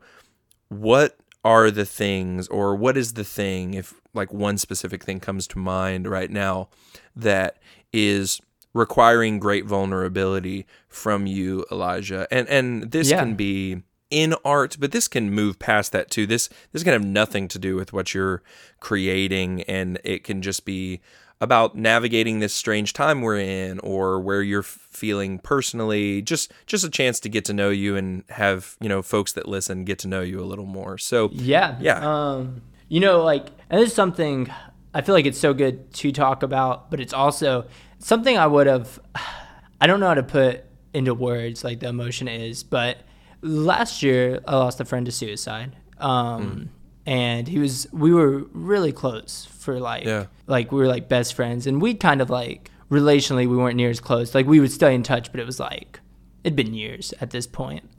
what 0.70 1.18
are 1.44 1.70
the 1.70 1.86
things, 1.86 2.48
or 2.48 2.76
what 2.76 2.98
is 2.98 3.14
the 3.14 3.24
thing, 3.24 3.74
if 3.76 3.94
like 4.14 4.34
one 4.34 4.58
specific 4.58 5.04
thing 5.04 5.20
comes 5.20 5.48
to 5.48 5.60
mind 5.60 6.08
right 6.08 6.32
now, 6.32 6.70
that 7.16 7.58
is 7.94 8.42
requiring 8.74 9.40
great 9.40 9.66
vulnerability 9.66 10.66
from 10.88 11.28
you, 11.28 11.66
Elijah? 11.72 12.28
And 12.32 12.48
and 12.50 12.92
this 12.92 13.10
Yeah. 13.12 13.20
can 13.20 13.36
be 13.36 13.84
in 14.10 14.34
art, 14.46 14.78
but 14.80 14.92
this 14.92 15.08
can 15.08 15.32
move 15.32 15.60
past 15.60 15.92
that 15.92 16.10
too. 16.10 16.26
This 16.26 16.50
this 16.72 16.84
can 16.84 16.94
have 16.94 17.06
nothing 17.06 17.48
to 17.50 17.60
do 17.60 17.76
with 17.76 17.94
what 17.94 18.14
you're 18.14 18.42
creating, 18.80 19.62
and 19.64 20.00
it 20.04 20.24
can 20.24 20.42
just 20.42 20.66
be 20.66 21.02
about 21.42 21.76
navigating 21.76 22.40
this 22.40 22.54
strange 22.54 22.94
time 22.94 23.22
we're 23.22 23.40
in 23.40 23.80
or 23.80 24.20
where 24.20 24.42
you're 24.42 24.64
feeling 24.64 25.38
personally 25.40 26.22
just 26.22 26.52
just 26.66 26.84
a 26.86 26.90
chance 26.90 27.20
to 27.20 27.28
get 27.28 27.44
to 27.44 27.54
know 27.54 27.70
you 27.70 27.98
and 27.98 28.24
have 28.30 28.78
you 28.80 28.88
know 28.88 29.02
folks 29.02 29.34
that 29.34 29.48
listen 29.48 29.84
get 29.84 30.00
to 30.00 30.08
know 30.08 30.22
you 30.22 30.40
a 30.40 30.46
little 30.46 30.66
more 30.66 30.98
so 30.98 31.30
Yeah. 31.34 31.78
Yeah. 31.80 32.00
Um, 32.00 32.62
you 32.88 33.00
know, 33.00 33.24
like, 33.24 33.48
and 33.70 33.82
this 33.82 33.90
is 33.90 33.96
something 33.96 34.52
I 34.94 35.02
feel 35.02 35.14
like 35.14 35.26
it's 35.26 35.40
so 35.40 35.54
good 35.54 35.94
to 35.96 36.12
talk 36.12 36.44
about, 36.44 36.90
but 36.90 37.00
it's 37.00 37.14
also 37.14 37.66
something 38.00 38.38
I 38.38 38.48
would 38.48 38.68
have, 38.68 39.00
I 39.82 39.88
don't 39.88 40.00
know 40.00 40.08
how 40.08 40.14
to 40.14 40.24
put 40.24 40.64
into 40.94 41.14
words 41.14 41.64
like 41.64 41.80
the 41.82 41.90
emotion 41.90 42.28
is, 42.28 42.64
but 42.64 43.00
last 43.42 44.02
year 44.02 44.40
I 44.48 44.56
lost 44.56 44.80
a 44.80 44.86
friend 44.86 45.06
to 45.06 45.12
suicide. 45.12 45.76
Um, 45.98 46.70
and 47.06 47.48
he 47.48 47.60
was, 47.60 47.88
we 47.92 48.14
were 48.14 48.40
really 48.54 48.92
close 48.92 49.46
for 49.60 49.80
like, 49.80 50.06
Yeah. 50.06 50.26
like 50.48 50.72
we 50.72 50.80
were 50.80 50.88
like 50.88 51.08
best 51.10 51.34
friends 51.34 51.68
and 51.68 51.82
we 51.82 51.94
kind 51.94 52.22
of 52.22 52.30
like 52.30 52.72
relationally 52.90 53.48
we 53.50 53.56
weren't 53.58 53.76
near 53.78 53.90
as 53.90 54.00
close. 54.00 54.34
Like 54.36 54.46
we 54.48 54.60
would 54.60 54.72
stay 54.72 54.94
in 54.96 55.04
touch, 55.04 55.32
but 55.32 55.40
it 55.40 55.46
was 55.46 55.60
like, 55.60 56.00
it'd 56.44 56.56
been 56.56 56.74
years 56.74 57.14
at 57.22 57.30
this 57.32 57.48
point. 57.48 57.90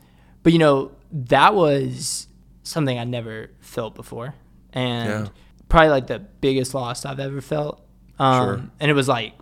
But 0.43 0.53
you 0.53 0.59
know, 0.59 0.93
that 1.13 1.55
was 1.55 2.29
something 2.63 2.99
I 2.99 3.05
never 3.05 3.51
felt 3.61 3.95
before, 3.95 4.35
and 4.73 5.09
Yeah. 5.09 5.29
probably 5.69 5.91
like 5.91 6.07
the 6.07 6.19
biggest 6.21 6.75
loss 6.75 7.05
I've 7.05 7.21
ever 7.21 7.41
felt. 7.41 7.85
Um, 8.19 8.45
Sure. 8.45 8.71
And 8.81 8.91
it 8.91 8.95
was 8.95 9.09
like, 9.09 9.35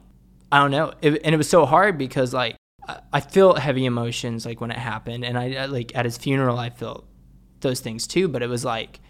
I 0.51 0.59
don't 0.61 0.71
know, 0.71 0.93
it, 1.03 1.21
and 1.25 1.35
it 1.35 1.39
was 1.39 1.49
so 1.49 1.67
hard 1.67 1.99
because 1.99 2.33
like 2.33 2.57
I, 2.89 3.01
I 3.15 3.21
felt 3.21 3.59
heavy 3.59 3.85
emotions 3.87 4.47
like 4.47 4.61
when 4.61 4.71
it 4.71 4.79
happened, 4.79 5.25
and 5.25 5.37
I 5.39 5.55
I, 5.55 5.65
like 5.67 5.93
at 5.95 6.05
his 6.07 6.17
funeral 6.17 6.59
I 6.59 6.71
felt 6.71 7.07
those 7.61 7.81
things 7.81 8.07
too. 8.07 8.29
But 8.29 8.43
it 8.43 8.49
was 8.49 8.65
like, 8.65 9.01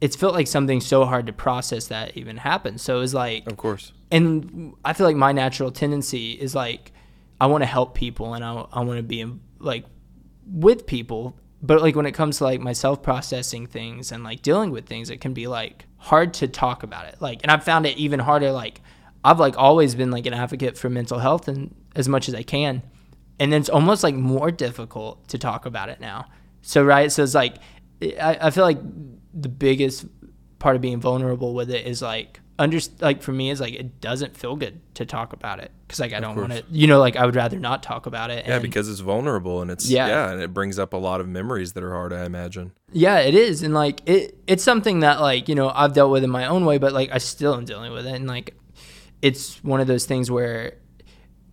it's 0.00 0.16
felt 0.16 0.34
like 0.34 0.46
something 0.46 0.80
so 0.80 1.04
hard 1.04 1.26
to 1.26 1.32
process 1.32 1.88
that 1.88 2.16
even 2.16 2.38
happened. 2.38 2.80
So 2.80 2.96
it 2.96 3.00
was 3.00 3.14
like, 3.14 3.46
of 3.46 3.56
course. 3.56 3.92
and 4.10 4.74
I 4.84 4.92
feel 4.94 5.06
like 5.06 5.16
my 5.16 5.32
natural 5.32 5.70
tendency 5.70 6.32
is 6.32 6.54
like 6.54 6.92
I 7.40 7.46
want 7.46 7.62
to 7.62 7.66
help 7.66 7.94
people 7.94 8.34
and 8.34 8.44
I, 8.44 8.66
I 8.72 8.80
want 8.82 8.98
to 8.98 9.02
be 9.02 9.20
in, 9.20 9.40
like 9.58 9.84
with 10.46 10.86
people. 10.86 11.36
But 11.62 11.82
like 11.82 11.94
when 11.94 12.06
it 12.06 12.12
comes 12.12 12.38
to 12.38 12.44
like 12.44 12.60
myself 12.60 13.02
processing 13.02 13.66
things 13.66 14.12
and 14.12 14.24
like 14.24 14.40
dealing 14.40 14.70
with 14.70 14.86
things 14.86 15.10
it 15.10 15.20
can 15.20 15.34
be 15.34 15.46
like 15.46 15.84
hard 15.98 16.32
to 16.34 16.48
talk 16.48 16.82
about 16.82 17.06
it. 17.06 17.16
Like 17.20 17.40
and 17.42 17.52
I've 17.52 17.64
found 17.64 17.84
it 17.84 17.98
even 17.98 18.20
harder 18.20 18.50
like 18.52 18.80
I've 19.22 19.38
like 19.38 19.58
always 19.58 19.94
been 19.94 20.10
like 20.10 20.24
an 20.24 20.32
advocate 20.32 20.78
for 20.78 20.88
mental 20.88 21.18
health 21.18 21.46
and 21.48 21.74
as 21.94 22.08
much 22.08 22.28
as 22.28 22.34
I 22.34 22.42
can. 22.42 22.82
And 23.38 23.52
then 23.52 23.60
it's 23.60 23.68
almost 23.68 24.02
like 24.02 24.14
more 24.14 24.50
difficult 24.50 25.28
to 25.28 25.38
talk 25.38 25.66
about 25.66 25.90
it 25.90 26.00
now. 26.00 26.26
So 26.62 26.82
right 26.82 27.12
so 27.12 27.22
it's 27.22 27.34
like 27.34 27.56
I, 28.00 28.38
I 28.40 28.50
feel 28.50 28.64
like 28.64 28.78
the 29.32 29.48
biggest 29.48 30.06
part 30.58 30.76
of 30.76 30.82
being 30.82 31.00
vulnerable 31.00 31.54
with 31.54 31.70
it 31.70 31.86
is 31.86 32.02
like 32.02 32.40
under 32.58 32.78
like 33.00 33.22
for 33.22 33.32
me 33.32 33.48
is 33.48 33.58
like 33.60 33.72
it 33.72 34.00
doesn't 34.02 34.36
feel 34.36 34.54
good 34.54 34.80
to 34.94 35.06
talk 35.06 35.32
about 35.32 35.60
it 35.60 35.70
because 35.86 35.98
like 35.98 36.12
I 36.12 36.20
don't 36.20 36.36
want 36.36 36.52
to 36.52 36.62
you 36.70 36.86
know 36.86 36.98
like 36.98 37.16
I 37.16 37.24
would 37.24 37.34
rather 37.34 37.58
not 37.58 37.82
talk 37.82 38.04
about 38.04 38.30
it 38.30 38.46
yeah 38.46 38.56
and- 38.56 38.62
because 38.62 38.86
it's 38.88 39.00
vulnerable 39.00 39.62
and 39.62 39.70
it's 39.70 39.88
yeah. 39.88 40.06
Yeah. 40.08 40.30
and 40.32 40.42
it 40.42 40.52
brings 40.52 40.78
up 40.78 40.92
a 40.92 40.98
lot 40.98 41.20
of 41.22 41.28
memories 41.28 41.72
that 41.72 41.82
are 41.82 41.92
hard 41.92 42.12
i 42.12 42.26
imagine 42.26 42.72
yeah 42.92 43.18
it 43.20 43.34
is 43.34 43.62
and 43.62 43.72
like 43.72 44.02
it 44.06 44.36
it's 44.46 44.62
something 44.62 45.00
that 45.00 45.20
like 45.22 45.48
you 45.48 45.54
know 45.54 45.72
I've 45.74 45.94
dealt 45.94 46.10
with 46.10 46.22
in 46.22 46.28
my 46.30 46.46
own 46.46 46.66
way 46.66 46.76
but 46.76 46.92
like 46.92 47.10
I 47.10 47.18
still 47.18 47.54
am 47.54 47.64
dealing 47.64 47.92
with 47.92 48.06
it 48.06 48.14
and 48.14 48.26
like 48.26 48.54
it's 49.22 49.62
one 49.64 49.80
of 49.80 49.86
those 49.86 50.04
things 50.04 50.30
where 50.30 50.74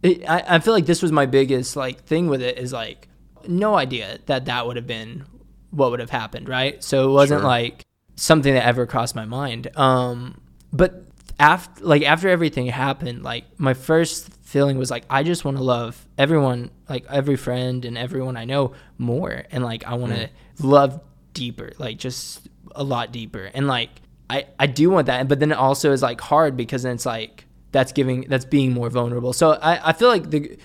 it, 0.03 0.28
I, 0.30 0.43
I 0.55 0.59
feel 0.59 0.73
like 0.73 0.86
this 0.86 1.01
was 1.01 1.13
my 1.13 1.25
biggest 1.25 1.78
like 1.78 2.03
thing 2.03 2.28
with 2.28 2.41
it 2.41 2.57
is 2.57 2.73
like 2.73 3.07
no 3.47 3.75
idea 3.75 4.19
that 4.25 4.45
that 4.45 4.67
would 4.67 4.75
have 4.75 4.88
been 4.88 5.25
what 5.72 5.91
would 5.91 5.99
have 5.99 6.09
happened 6.09 6.47
right? 6.49 6.84
So 6.84 7.09
it 7.09 7.11
wasn't 7.13 7.41
Sure. 7.41 7.47
like 7.47 7.86
something 8.15 8.53
that 8.53 8.65
ever 8.65 8.86
crossed 8.86 9.15
my 9.15 9.26
mind. 9.26 9.70
Um 9.78 10.41
but 10.74 11.03
after 11.39 11.84
like 11.86 12.01
after 12.03 12.30
everything 12.30 12.65
happened 12.68 13.22
like 13.24 13.43
my 13.59 13.74
first 13.76 14.34
feeling 14.41 14.78
was 14.80 14.89
like 14.89 15.03
i 15.09 15.22
just 15.22 15.45
want 15.45 15.55
to 15.55 15.61
love 15.61 16.07
everyone 16.18 16.72
like 16.89 17.05
every 17.11 17.36
friend 17.36 17.86
and 17.86 17.95
everyone 17.97 18.36
i 18.38 18.43
know 18.45 18.74
more. 18.97 19.43
And 19.51 19.63
like 19.63 19.86
i 19.86 19.93
want 19.93 20.13
to 20.13 20.30
love 20.61 20.99
deeper 21.34 21.72
like 21.78 21.97
just 21.97 22.47
a 22.76 22.84
lot 22.84 23.11
deeper. 23.11 23.49
And 23.53 23.68
like 23.68 23.89
i 24.30 24.45
i 24.59 24.65
do 24.68 24.89
want 24.89 25.07
that. 25.07 25.28
But 25.28 25.39
then 25.39 25.51
it 25.51 25.57
also 25.57 25.91
is 25.91 26.01
like 26.01 26.20
hard 26.22 26.57
because 26.57 26.84
then 26.84 26.95
it's 26.95 27.05
like 27.05 27.45
that's 27.72 27.91
giving 27.91 28.22
that's 28.30 28.45
being 28.45 28.72
more 28.74 28.89
vulnerable. 28.89 29.34
So 29.34 29.51
i 29.51 29.89
i 29.89 29.93
feel 29.93 30.07
like 30.09 30.30
the 30.32 30.57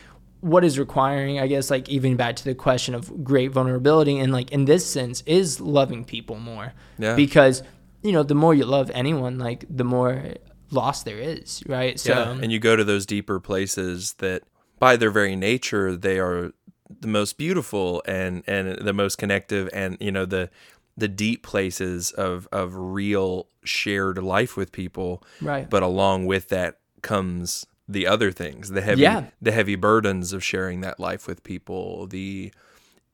what 0.43 0.65
is 0.65 0.79
requiring 0.79 1.39
i 1.41 1.47
guess 1.47 1.71
like 1.71 1.89
even 1.89 2.17
back 2.17 2.37
to 2.37 2.45
the 2.45 2.55
question 2.55 2.95
of 2.95 3.25
great 3.25 3.51
vulnerability 3.53 4.19
and 4.19 4.33
like 4.33 4.51
in 4.53 4.65
this 4.67 4.85
sense 4.85 5.23
is 5.25 5.61
loving 5.61 6.05
people 6.05 6.37
more 6.39 6.73
Yeah. 6.99 7.15
because 7.17 7.63
you 8.03 8.13
know 8.13 8.23
the 8.25 8.35
more 8.35 8.53
you 8.55 8.65
love 8.67 8.91
anyone 8.93 9.39
like 9.39 9.65
the 9.71 9.85
more 9.85 10.35
loss 10.71 11.03
there 11.05 11.19
is 11.19 11.63
right 11.67 11.99
so 11.99 12.13
yeah 12.13 12.31
and 12.43 12.51
you 12.53 12.59
go 12.59 12.75
to 12.77 12.85
those 12.85 13.07
deeper 13.07 13.39
places 13.41 14.15
that 14.19 14.43
by 14.79 14.97
their 14.97 15.11
very 15.11 15.37
nature 15.37 15.97
they 15.97 16.19
are 16.19 16.53
the 17.01 17.09
most 17.09 17.39
beautiful 17.39 18.03
and 18.07 18.43
and 18.49 18.79
the 18.85 18.93
most 18.93 19.17
connective 19.19 19.69
and 19.73 19.97
you 20.01 20.11
know 20.11 20.27
the 20.27 20.51
the 20.97 21.09
deep 21.09 21.43
places 21.45 22.11
of 22.13 22.49
of 22.53 22.75
real 22.75 23.47
shared 23.65 24.19
life 24.19 24.57
with 24.57 24.73
people 24.73 25.23
Right. 25.41 25.71
but 25.71 25.83
along 25.85 26.27
with 26.27 26.49
that 26.49 26.79
comes 27.01 27.65
the 27.89 28.07
other 28.07 28.31
things 28.31 28.71
the 28.71 28.81
heavy 28.81 29.03
Yeah. 29.03 29.27
the 29.41 29.53
heavy 29.53 29.75
burdens 29.77 30.33
of 30.33 30.43
sharing 30.45 30.81
that 30.83 31.01
life 31.01 31.27
with 31.27 31.43
people 31.43 32.07
the 32.07 32.53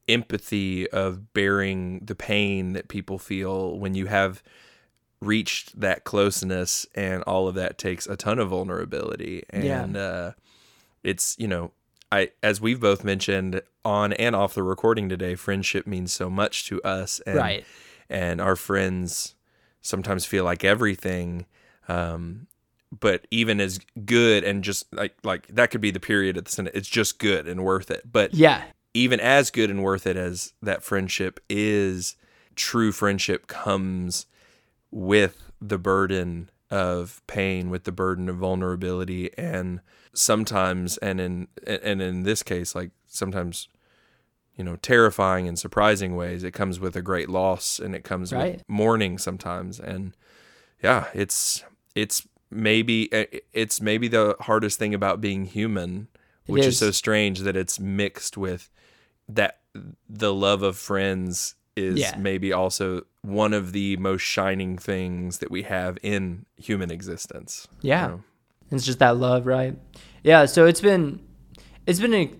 empathy 0.09 0.89
of 0.91 1.33
bearing 1.33 2.01
the 2.05 2.15
pain 2.15 2.73
that 2.73 2.89
people 2.89 3.19
feel 3.19 3.79
when 3.79 3.95
you 3.95 4.07
have 4.07 4.43
reached 5.21 5.79
that 5.81 6.05
closeness 6.05 6.87
and 6.95 7.23
all 7.25 7.49
of 7.49 7.55
that 7.57 7.77
takes 7.77 8.07
a 8.07 8.17
ton 8.17 8.39
of 8.39 8.49
vulnerability 8.51 9.43
Yeah. 9.53 9.83
and 9.83 9.97
uh 9.97 10.33
it's 11.03 11.35
you 11.39 11.49
know 11.49 11.73
i 12.13 12.31
as 12.43 12.61
we've 12.61 12.79
both 12.81 13.03
mentioned 13.05 13.61
on 13.85 14.13
and 14.13 14.37
off 14.37 14.55
the 14.55 14.63
recording 14.63 15.09
today 15.09 15.35
friendship 15.35 15.87
means 15.87 16.13
so 16.13 16.31
much 16.31 16.67
to 16.69 16.81
us 16.83 17.21
and 17.27 17.37
Right. 17.37 17.67
and 18.09 18.41
our 18.41 18.55
friends 18.57 19.35
sometimes 19.81 20.25
feel 20.25 20.45
like 20.45 20.63
everything 20.65 21.47
um 21.89 22.47
but 22.91 23.27
even 23.31 23.61
as 23.61 23.79
good 24.05 24.45
and 24.45 24.65
just 24.65 24.93
like 24.95 25.15
like 25.23 25.47
that 25.49 25.71
could 25.71 25.81
be 25.81 25.91
the 25.91 26.01
period 26.01 26.37
at 26.37 26.45
the 26.47 26.51
center 26.51 26.71
it's 26.75 26.89
just 26.89 27.19
good 27.19 27.47
and 27.47 27.65
worth 27.65 27.91
it. 27.91 28.03
But 28.11 28.35
yeah. 28.35 28.65
even 28.95 29.21
as 29.21 29.51
good 29.51 29.71
and 29.71 29.83
worth 29.83 30.07
it 30.07 30.17
as 30.17 30.55
that 30.63 30.83
friendship 30.83 31.41
is, 31.49 32.17
true 32.57 32.93
friendship 32.93 33.47
comes 33.47 34.27
with 34.91 35.51
the 35.61 35.79
burden 35.79 36.51
of 36.71 37.23
pain, 37.27 37.71
with 37.71 37.85
the 37.85 37.93
burden 37.93 38.29
of 38.29 38.37
vulnerability, 38.37 39.31
and 39.39 39.81
sometimes, 40.13 40.97
and 40.99 41.21
in 41.21 41.49
and 41.67 42.01
in 42.03 42.23
this 42.25 42.43
case, 42.43 42.75
like 42.75 42.91
sometimes, 43.07 43.69
you 44.57 44.65
know, 44.65 44.77
terrifying 44.77 45.49
and 45.49 45.59
surprising 45.59 46.15
ways, 46.17 46.43
it 46.45 46.53
comes 46.53 46.79
with 46.81 46.97
a 46.97 47.03
great 47.03 47.29
loss, 47.29 47.79
and 47.79 47.95
it 47.95 48.05
comes 48.05 48.33
Right. 48.33 48.55
with 48.55 48.65
mourning 48.69 49.19
sometimes, 49.19 49.79
and 49.81 50.15
yeah, 50.83 51.07
it's 51.15 51.65
it's 51.95 52.27
maybe 52.51 53.13
eh, 53.13 53.27
it's 53.53 53.81
maybe 53.81 54.09
the 54.09 54.37
hardest 54.41 54.79
thing 54.79 54.95
about 54.95 55.21
being 55.21 55.45
human, 55.47 56.09
which 56.47 56.63
is. 56.63 56.75
is. 56.75 56.79
so 56.79 56.91
strange 56.91 57.41
that 57.41 57.57
it's 57.57 57.79
mixed 57.79 58.37
with 58.37 58.71
that 59.29 59.61
the 60.09 60.33
love 60.35 60.63
of 60.63 60.77
friends 60.77 61.55
is 61.77 61.99
Yeah. 62.01 62.17
maybe 62.19 62.53
also 62.53 63.03
one 63.23 63.53
of 63.53 63.73
the 63.73 63.97
most 63.99 64.23
shining 64.23 64.79
things 64.79 65.39
that 65.39 65.51
we 65.51 65.63
have 65.63 65.99
in 66.03 66.47
human 66.57 66.91
existence. 66.91 67.69
Yeah. 67.83 68.03
you 68.05 68.13
know? 68.13 68.23
It's 68.71 68.85
just 68.85 68.99
that 68.99 69.17
love, 69.17 69.47
right? 69.47 69.77
Yeah. 70.25 70.47
So 70.47 70.67
it's 70.67 70.81
been 70.81 71.21
it's 71.87 72.01
been 72.01 72.15
a 72.15 72.31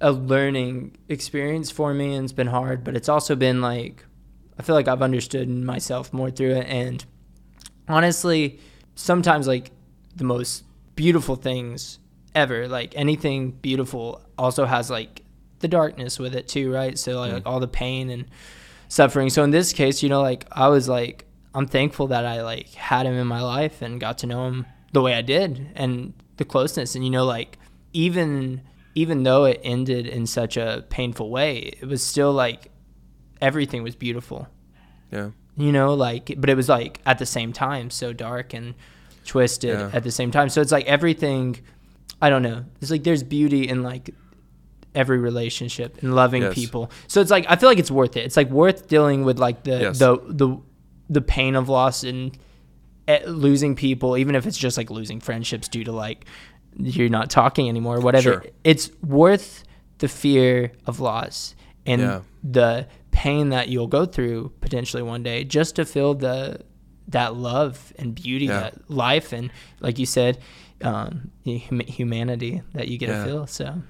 a 0.00 0.12
learning 0.12 0.96
experience 1.08 1.70
for 1.72 1.92
me, 1.92 2.14
and 2.14 2.22
it's 2.24 2.32
been 2.32 2.46
hard, 2.46 2.84
but 2.84 2.94
it's 2.94 3.08
also 3.08 3.34
been 3.34 3.60
like 3.60 4.04
I 4.58 4.62
feel 4.62 4.74
like 4.76 4.86
I've 4.88 5.02
understood 5.02 5.48
myself 5.48 6.12
more 6.12 6.30
through 6.30 6.52
it, 6.56 6.66
and 6.66 7.04
honestly, 7.88 8.60
sometimes 8.98 9.46
like 9.46 9.70
the 10.16 10.24
most 10.24 10.64
beautiful 10.96 11.36
things 11.36 12.00
ever, 12.34 12.66
like 12.66 12.96
anything 12.96 13.52
beautiful, 13.52 14.20
also 14.36 14.64
has 14.66 14.90
like 14.90 15.22
the 15.60 15.68
darkness 15.68 16.18
with 16.18 16.34
it 16.34 16.48
too, 16.48 16.72
right? 16.72 16.98
So 16.98 17.20
like, 17.20 17.32
mm. 17.32 17.42
all 17.46 17.60
the 17.60 17.68
pain 17.68 18.10
and 18.10 18.26
suffering. 18.88 19.30
So 19.30 19.44
in 19.44 19.50
this 19.50 19.72
case, 19.72 20.02
you 20.02 20.08
know, 20.08 20.20
like 20.20 20.46
I 20.50 20.68
was 20.68 20.88
like, 20.88 21.26
I'm 21.54 21.66
thankful 21.66 22.08
that 22.08 22.26
I 22.26 22.42
like 22.42 22.70
had 22.74 23.06
him 23.06 23.14
in 23.14 23.26
my 23.26 23.40
life 23.40 23.82
and 23.82 24.00
got 24.00 24.18
to 24.18 24.26
know 24.26 24.48
him 24.48 24.66
the 24.92 25.00
way 25.00 25.14
I 25.14 25.22
did 25.22 25.70
and 25.76 26.12
the 26.36 26.44
closeness. 26.44 26.94
And 26.96 27.04
you 27.04 27.10
know, 27.10 27.24
like 27.24 27.56
even 27.92 28.62
even 28.94 29.22
though 29.22 29.44
it 29.44 29.60
ended 29.62 30.06
in 30.06 30.26
such 30.26 30.56
a 30.56 30.84
painful 30.90 31.30
way, 31.30 31.58
it 31.80 31.86
was 31.86 32.02
still 32.02 32.32
like 32.32 32.72
everything 33.40 33.84
was 33.84 33.94
beautiful. 33.94 34.48
Yeah. 35.12 35.30
You 35.58 35.72
know, 35.72 35.94
like 35.94 36.34
but 36.38 36.48
it 36.48 36.54
was 36.54 36.68
like 36.68 37.00
at 37.04 37.18
the 37.18 37.26
same 37.26 37.52
time 37.52 37.90
so 37.90 38.12
dark 38.12 38.54
and 38.54 38.74
twisted 39.26 39.70
Yeah. 39.78 39.90
at 39.92 40.04
the 40.04 40.10
same 40.10 40.30
time. 40.30 40.48
So 40.48 40.60
it's 40.60 40.72
like 40.72 40.86
everything 40.86 41.58
I 42.22 42.30
don't 42.30 42.42
know. 42.42 42.64
It's 42.80 42.90
like 42.90 43.04
there's 43.04 43.22
beauty 43.22 43.68
in 43.68 43.82
like 43.82 44.14
every 44.94 45.18
relationship 45.18 46.02
and 46.02 46.14
loving 46.14 46.42
Yes. 46.42 46.54
people. 46.54 46.90
So 47.08 47.20
it's 47.20 47.30
like 47.30 47.44
I 47.48 47.56
feel 47.56 47.68
like 47.68 47.78
it's 47.78 47.90
worth 47.90 48.16
it. 48.16 48.24
It's 48.24 48.36
like 48.36 48.50
worth 48.50 48.88
dealing 48.88 49.24
with 49.24 49.38
like 49.38 49.64
the 49.64 49.78
Yes. 49.80 49.98
the 49.98 50.18
the 50.28 50.56
the 51.10 51.20
pain 51.20 51.54
of 51.56 51.68
loss 51.68 52.04
and 52.04 52.36
eh, 53.06 53.20
losing 53.26 53.74
people, 53.74 54.16
even 54.16 54.34
if 54.34 54.46
it's 54.46 54.58
just 54.58 54.76
like 54.76 54.90
losing 54.90 55.20
friendships 55.20 55.68
due 55.68 55.84
to 55.84 55.92
like 55.92 56.24
you're 56.76 57.08
not 57.08 57.30
talking 57.30 57.68
anymore 57.68 57.96
or 57.96 58.00
whatever. 58.00 58.22
Sure. 58.32 58.44
It's 58.62 58.90
worth 59.02 59.64
the 59.98 60.08
fear 60.08 60.72
of 60.86 61.00
loss 61.00 61.54
and 61.86 62.00
Yeah. 62.00 62.20
the 62.44 62.86
pain 63.24 63.48
that 63.48 63.68
you'll 63.68 63.88
go 63.98 64.06
through 64.06 64.52
potentially 64.60 65.02
one 65.02 65.22
day 65.24 65.42
just 65.42 65.74
to 65.76 65.84
feel 65.84 66.14
the 66.14 66.60
that 67.08 67.34
love 67.34 67.92
and 67.98 68.14
beauty 68.14 68.46
Yeah. 68.46 68.60
that 68.60 68.90
life 68.90 69.32
and 69.32 69.50
like 69.80 69.98
you 69.98 70.06
said 70.06 70.38
um 70.82 71.30
humanity 71.44 72.62
that 72.74 72.86
you 72.88 72.96
get 72.98 73.08
Yeah. 73.08 73.24
to 73.24 73.28
feel 73.30 73.46
so 73.46 73.82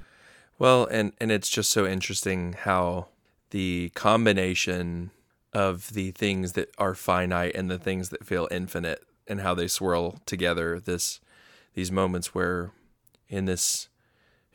Well, 0.58 0.86
and 0.90 1.12
and 1.20 1.30
it's 1.30 1.48
just 1.50 1.70
so 1.70 1.86
interesting 1.86 2.54
how 2.54 3.08
the 3.50 3.90
combination 3.94 5.10
of 5.52 5.92
the 5.92 6.10
things 6.10 6.52
that 6.52 6.68
are 6.78 6.94
finite 6.94 7.54
and 7.54 7.70
the 7.70 7.78
things 7.78 8.08
that 8.08 8.24
feel 8.26 8.48
infinite 8.50 9.00
and 9.26 9.40
how 9.40 9.54
they 9.54 9.68
swirl 9.68 10.18
together 10.26 10.80
this 10.80 11.20
these 11.74 11.92
moments 11.92 12.34
where 12.34 12.70
in 13.28 13.44
this 13.44 13.88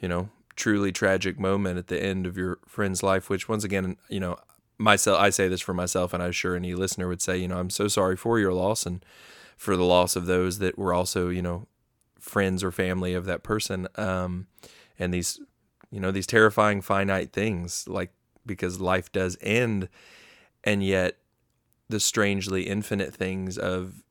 you 0.02 0.08
know 0.08 0.30
truly 0.56 0.92
tragic 0.92 1.40
moment 1.40 1.78
at 1.80 1.88
the 1.88 2.02
end 2.12 2.26
of 2.26 2.38
your 2.38 2.58
friend's 2.68 3.02
life 3.04 3.30
which 3.30 3.48
once 3.50 3.64
again 3.64 3.98
you 4.10 4.20
know 4.20 4.36
myself 4.84 5.20
I 5.20 5.30
say 5.30 5.48
this 5.48 5.62
for 5.62 5.74
myself 5.74 6.14
and 6.14 6.22
I'm 6.22 6.32
sure 6.32 6.56
any 6.56 6.76
listener 6.76 7.08
would 7.08 7.22
say 7.22 7.38
you 7.38 7.48
know 7.48 7.58
I'm 7.58 7.70
so 7.70 7.88
sorry 7.88 8.16
for 8.18 8.38
your 8.40 8.54
loss 8.54 8.86
and 8.86 9.04
for 9.58 9.78
the 9.78 9.84
loss 9.86 10.16
of 10.16 10.26
those 10.26 10.60
that 10.60 10.78
were 10.78 10.94
also 10.94 11.30
you 11.30 11.42
know 11.42 11.68
friends 12.20 12.64
or 12.64 12.72
family 12.72 13.14
of 13.14 13.26
that 13.26 13.44
person 13.44 13.88
um 13.96 14.48
and 15.00 15.14
these 15.14 15.40
you 15.92 16.00
know 16.00 16.12
these 16.12 16.28
terrifying 16.28 16.82
finite 16.82 17.32
things 17.34 17.88
like 17.88 18.12
because 18.46 18.80
life 18.82 19.12
does 19.12 19.38
end 19.42 19.90
and 20.64 20.84
yet 20.84 21.18
the 21.90 22.00
strangely 22.00 22.64
infinite 22.64 23.14
things 23.14 23.58
of 23.58 24.04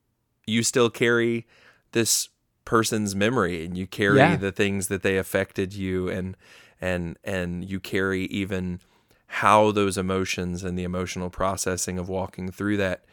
you 0.46 0.62
still 0.62 0.90
carry 0.90 1.46
this 1.92 2.28
person's 2.64 3.14
memory 3.14 3.64
and 3.64 3.76
you 3.76 3.86
carry 3.86 4.18
Yeah. 4.18 4.36
the 4.36 4.52
things 4.52 4.88
that 4.88 5.02
they 5.02 5.16
affected 5.18 5.74
you 5.74 6.08
and 6.08 6.36
and 6.80 7.16
and 7.24 7.64
you 7.68 7.80
carry 7.80 8.24
even 8.26 8.80
how 9.36 9.70
those 9.72 9.96
emotions 9.96 10.62
and 10.62 10.78
the 10.78 10.84
emotional 10.84 11.30
processing 11.30 11.98
of 11.98 12.08
walking 12.08 12.50
through 12.52 12.76
that 12.76 13.04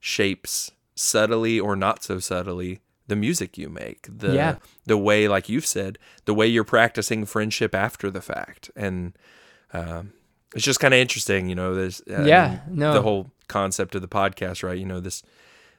shapes 0.00 0.70
subtly 0.94 1.60
or 1.60 1.76
not 1.76 2.02
so 2.02 2.18
subtly 2.18 2.80
the 3.08 3.16
music 3.16 3.56
you 3.58 3.68
make 3.68 4.06
the 4.18 4.34
Yeah. 4.34 4.56
the 4.86 4.96
way 4.96 5.28
like 5.28 5.48
you've 5.48 5.66
said 5.66 5.98
the 6.24 6.34
way 6.34 6.46
you're 6.46 6.64
practicing 6.64 7.24
friendship 7.26 7.74
after 7.74 8.10
the 8.10 8.20
fact. 8.22 8.70
And 8.74 9.12
um, 9.72 10.12
it's 10.54 10.64
just 10.64 10.80
kind 10.80 10.94
of 10.94 10.98
interesting 11.00 11.48
you 11.48 11.54
know 11.54 11.74
there's 11.74 12.00
uh, 12.10 12.24
Yeah, 12.24 12.60
no. 12.68 12.92
the 12.94 13.02
whole 13.02 13.30
concept 13.48 13.94
of 13.94 14.02
the 14.02 14.08
podcast 14.08 14.62
right? 14.62 14.78
You 14.78 14.86
know 14.86 15.00
this 15.00 15.22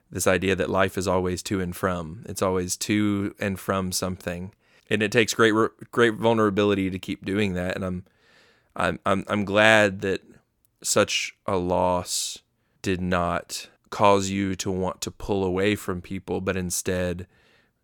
this 0.09 0.27
idea 0.27 0.55
that 0.55 0.69
life 0.69 0.97
is 0.97 1.07
always 1.07 1.43
to 1.43 1.59
and 1.59 1.75
from. 1.75 2.23
It's 2.29 2.41
always 2.41 2.77
to 2.77 3.35
and 3.39 3.59
from 3.59 3.91
something. 3.91 4.53
And 4.89 5.03
it 5.03 5.11
takes 5.11 5.33
great 5.33 5.53
great 5.91 6.13
vulnerability 6.13 6.89
to 6.89 6.99
keep 6.99 7.25
doing 7.25 7.53
that. 7.55 7.75
And 7.75 7.83
i'm 7.83 8.05
i'm 8.78 8.99
i'm, 9.05 9.25
I'm 9.28 9.43
glad 9.43 9.99
that 10.01 10.21
such 10.82 11.36
a 11.45 11.57
loss 11.57 12.39
did 12.82 13.01
not 13.01 13.67
cause 13.89 14.30
you 14.30 14.55
to 14.55 14.71
want 14.71 15.01
to 15.01 15.11
pull 15.11 15.43
away 15.43 15.75
from 15.75 16.01
people 16.01 16.39
but 16.41 16.55
instead 16.55 17.28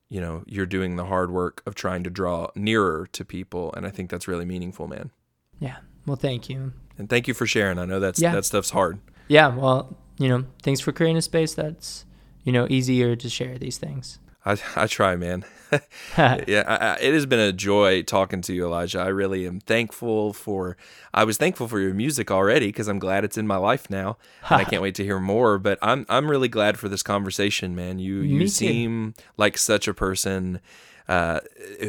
you 0.10 0.22
know 0.22 0.44
you're 0.46 0.66
doing 0.66 0.96
the 0.96 1.06
hard 1.06 1.32
work 1.32 1.62
of 1.66 1.76
trying 1.76 2.04
to 2.04 2.10
draw 2.10 2.50
nearer 2.56 3.08
to 3.14 3.26
people 3.26 3.74
and 3.76 3.86
i 3.86 3.90
think 3.90 4.10
that's 4.10 4.28
really 4.28 4.46
meaningful 4.46 4.88
man. 4.88 5.12
Yeah. 5.60 5.78
Well 6.06 6.18
thank 6.18 6.50
you. 6.50 6.74
And 6.98 7.10
thank 7.10 7.28
you 7.28 7.34
for 7.34 7.48
sharing. 7.48 7.80
I 7.80 7.86
know 7.86 8.00
that's 8.02 8.20
Yeah. 8.22 8.34
that 8.34 8.44
stuff's 8.46 8.70
hard. 8.72 9.00
Yeah 9.28 9.48
well 9.56 9.98
you 10.20 10.28
know 10.30 10.46
thanks 10.62 10.80
for 10.82 10.92
creating 10.92 11.18
a 11.18 11.22
space 11.22 11.54
that's 11.56 12.06
you 12.44 12.52
know 12.52 12.68
easier 12.70 13.16
to 13.16 13.30
share 13.30 13.58
these 13.58 13.78
things 13.78 14.20
I, 14.46 14.58
I 14.76 14.88
try, 14.88 15.16
man. 15.16 15.46
yeah, 16.18 16.64
I, 16.68 16.76
I, 16.76 16.98
it 17.02 17.14
has 17.14 17.26
been 17.26 17.40
a 17.40 17.52
joy 17.52 18.04
talking 18.04 18.42
to 18.42 18.54
you, 18.54 18.66
Elijah. 18.66 19.00
I 19.00 19.08
really 19.08 19.48
am 19.48 19.60
thankful 19.60 20.34
for. 20.34 20.78
I 21.14 21.24
was 21.24 21.38
thankful 21.38 21.68
for 21.68 21.80
your 21.80 21.94
music 21.94 22.30
already 22.30 22.68
because 22.68 22.88
I'm 22.88 23.00
glad 23.00 23.24
it's 23.24 23.38
in 23.38 23.48
my 23.48 23.58
life 23.58 23.90
now, 23.90 24.18
and 24.50 24.62
I 24.62 24.64
can't 24.70 24.82
wait 24.82 24.96
to 24.96 25.04
hear 25.04 25.20
more. 25.20 25.58
But 25.58 25.80
I'm 25.82 26.06
I'm 26.10 26.30
really 26.30 26.48
glad 26.48 26.78
for 26.78 26.90
this 26.90 27.02
conversation, 27.02 27.76
man. 27.76 27.98
You 27.98 28.18
you 28.18 28.42
too. 28.42 28.48
seem 28.50 29.14
like 29.36 29.58
such 29.58 29.88
a 29.88 29.94
person 29.96 30.60
uh, 31.08 31.40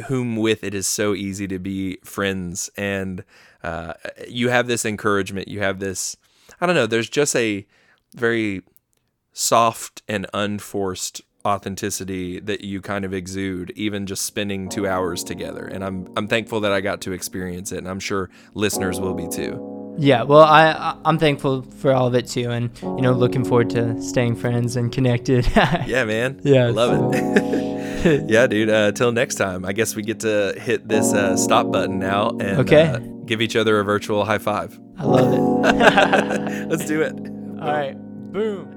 whom 0.07 0.35
with 0.35 0.63
it 0.63 0.73
is 0.73 0.87
so 0.87 1.13
easy 1.13 1.47
to 1.47 1.59
be 1.59 1.97
friends, 2.03 2.69
and 2.77 3.23
uh, 3.63 3.93
you 4.27 4.49
have 4.49 4.67
this 4.67 4.85
encouragement. 4.85 5.47
You 5.47 5.59
have 5.59 5.79
this. 5.79 6.17
I 6.59 6.65
don't 6.65 6.75
know. 6.75 6.87
There's 6.87 7.09
just 7.09 7.35
a 7.35 7.67
very 8.15 8.63
soft 9.31 10.01
and 10.07 10.25
unforced 10.33 11.21
authenticity 11.45 12.39
that 12.39 12.63
you 12.63 12.81
kind 12.81 13.05
of 13.05 13.13
exude 13.13 13.71
even 13.75 14.05
just 14.05 14.25
spending 14.25 14.67
2 14.69 14.87
hours 14.87 15.23
together 15.23 15.65
and 15.65 15.83
I'm 15.83 16.07
I'm 16.17 16.27
thankful 16.27 16.59
that 16.61 16.71
I 16.71 16.81
got 16.81 17.01
to 17.01 17.11
experience 17.11 17.71
it 17.71 17.77
and 17.79 17.87
I'm 17.87 17.99
sure 17.99 18.29
listeners 18.53 18.99
will 18.99 19.13
be 19.13 19.27
too. 19.27 19.95
yeah 19.97 20.23
well 20.23 20.41
I- 20.41 20.71
I 20.71 20.97
i'm 21.05 21.17
thankful 21.17 21.61
for 21.61 21.93
all 21.93 22.07
of 22.07 22.15
it 22.15 22.27
too 22.27 22.49
and 22.51 22.69
you 22.81 23.01
know 23.01 23.13
looking 23.13 23.45
forward 23.45 23.69
to 23.71 24.01
staying 24.01 24.35
friends 24.35 24.75
and 24.75 24.91
connected 24.91 25.45
Yeah, 25.87 26.03
man. 26.05 26.41
Yeah. 26.43 26.65
Love 26.71 27.13
it. 27.15 28.29
yeah, 28.29 28.45
dude. 28.47 28.69
Uh, 28.69 28.91
till 28.91 29.11
next 29.11 29.35
time. 29.35 29.65
I 29.65 29.73
guess 29.73 29.95
we 29.95 30.03
get 30.03 30.19
to 30.21 30.53
hit 30.57 30.87
this 30.87 31.13
uh, 31.13 31.35
stop 31.37 31.71
button 31.71 31.97
now 31.99 32.29
and 32.39 32.59
Okay. 32.59 32.83
uh, 32.87 32.99
give 33.25 33.41
each 33.41 33.55
other 33.55 33.79
a 33.79 33.83
virtual 33.83 34.25
high 34.25 34.37
five. 34.37 34.77
i 34.99 35.03
love 35.05 35.33
it 35.33 36.67
Let's 36.71 36.85
do 36.85 37.01
it. 37.01 37.13
all 37.61 37.71
right 37.73 37.95
boom 38.33 38.74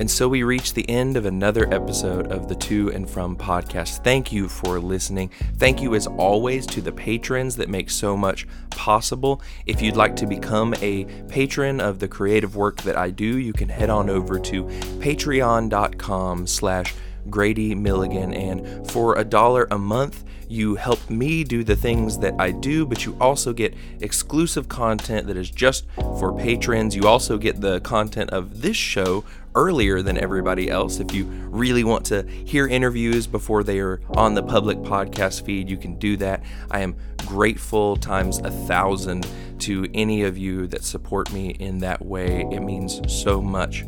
And 0.00 0.10
so 0.10 0.30
we 0.30 0.44
reach 0.44 0.72
the 0.72 0.88
end 0.88 1.18
of 1.18 1.26
another 1.26 1.70
episode 1.74 2.32
of 2.32 2.48
the 2.48 2.54
To 2.54 2.90
and 2.90 3.08
From 3.08 3.36
podcast. 3.36 4.02
Thank 4.02 4.32
you 4.32 4.48
for 4.48 4.80
listening. 4.80 5.30
Thank 5.58 5.82
you, 5.82 5.94
as 5.94 6.06
always, 6.06 6.66
to 6.68 6.80
the 6.80 6.90
patrons 6.90 7.54
that 7.56 7.68
make 7.68 7.90
so 7.90 8.16
much 8.16 8.48
possible. 8.70 9.42
If 9.66 9.82
you'd 9.82 9.96
like 9.96 10.16
to 10.16 10.26
become 10.26 10.72
a 10.80 11.04
patron 11.28 11.82
of 11.82 11.98
the 11.98 12.08
creative 12.08 12.56
work 12.56 12.80
that 12.82 12.96
I 12.96 13.10
do, 13.10 13.36
you 13.36 13.52
can 13.52 13.68
head 13.68 13.90
on 13.90 14.08
over 14.08 14.38
to 14.38 14.64
patreon.com 14.64 16.46
slash 16.46 16.94
Grady 17.28 17.74
Milligan. 17.74 18.32
And 18.32 18.90
for 18.90 19.18
a 19.18 19.24
dollar 19.24 19.68
a 19.70 19.76
month, 19.76 20.24
you 20.50 20.74
help 20.74 21.08
me 21.08 21.44
do 21.44 21.62
the 21.62 21.76
things 21.76 22.18
that 22.18 22.34
I 22.40 22.50
do, 22.50 22.84
but 22.84 23.06
you 23.06 23.16
also 23.20 23.52
get 23.52 23.72
exclusive 24.00 24.68
content 24.68 25.28
that 25.28 25.36
is 25.36 25.48
just 25.48 25.86
for 25.96 26.36
patrons. 26.36 26.96
You 26.96 27.06
also 27.06 27.38
get 27.38 27.60
the 27.60 27.80
content 27.80 28.30
of 28.30 28.60
this 28.60 28.76
show 28.76 29.24
earlier 29.54 30.02
than 30.02 30.18
everybody 30.18 30.70
else. 30.70 31.00
If 31.00 31.14
you 31.14 31.24
really 31.24 31.84
want 31.84 32.04
to 32.06 32.22
hear 32.22 32.66
interviews 32.66 33.26
before 33.26 33.62
they 33.62 33.80
are 33.80 34.00
on 34.10 34.34
the 34.34 34.42
public 34.42 34.78
podcast 34.78 35.44
feed, 35.44 35.68
you 35.68 35.76
can 35.76 35.96
do 35.98 36.16
that. 36.18 36.42
I 36.70 36.80
am 36.80 36.96
grateful 37.26 37.96
times 37.96 38.38
a 38.38 38.50
thousand 38.50 39.26
to 39.60 39.86
any 39.94 40.22
of 40.22 40.38
you 40.38 40.66
that 40.68 40.84
support 40.84 41.32
me 41.32 41.50
in 41.50 41.78
that 41.78 42.04
way. 42.04 42.46
It 42.50 42.60
means 42.60 43.00
so 43.12 43.42
much. 43.42 43.84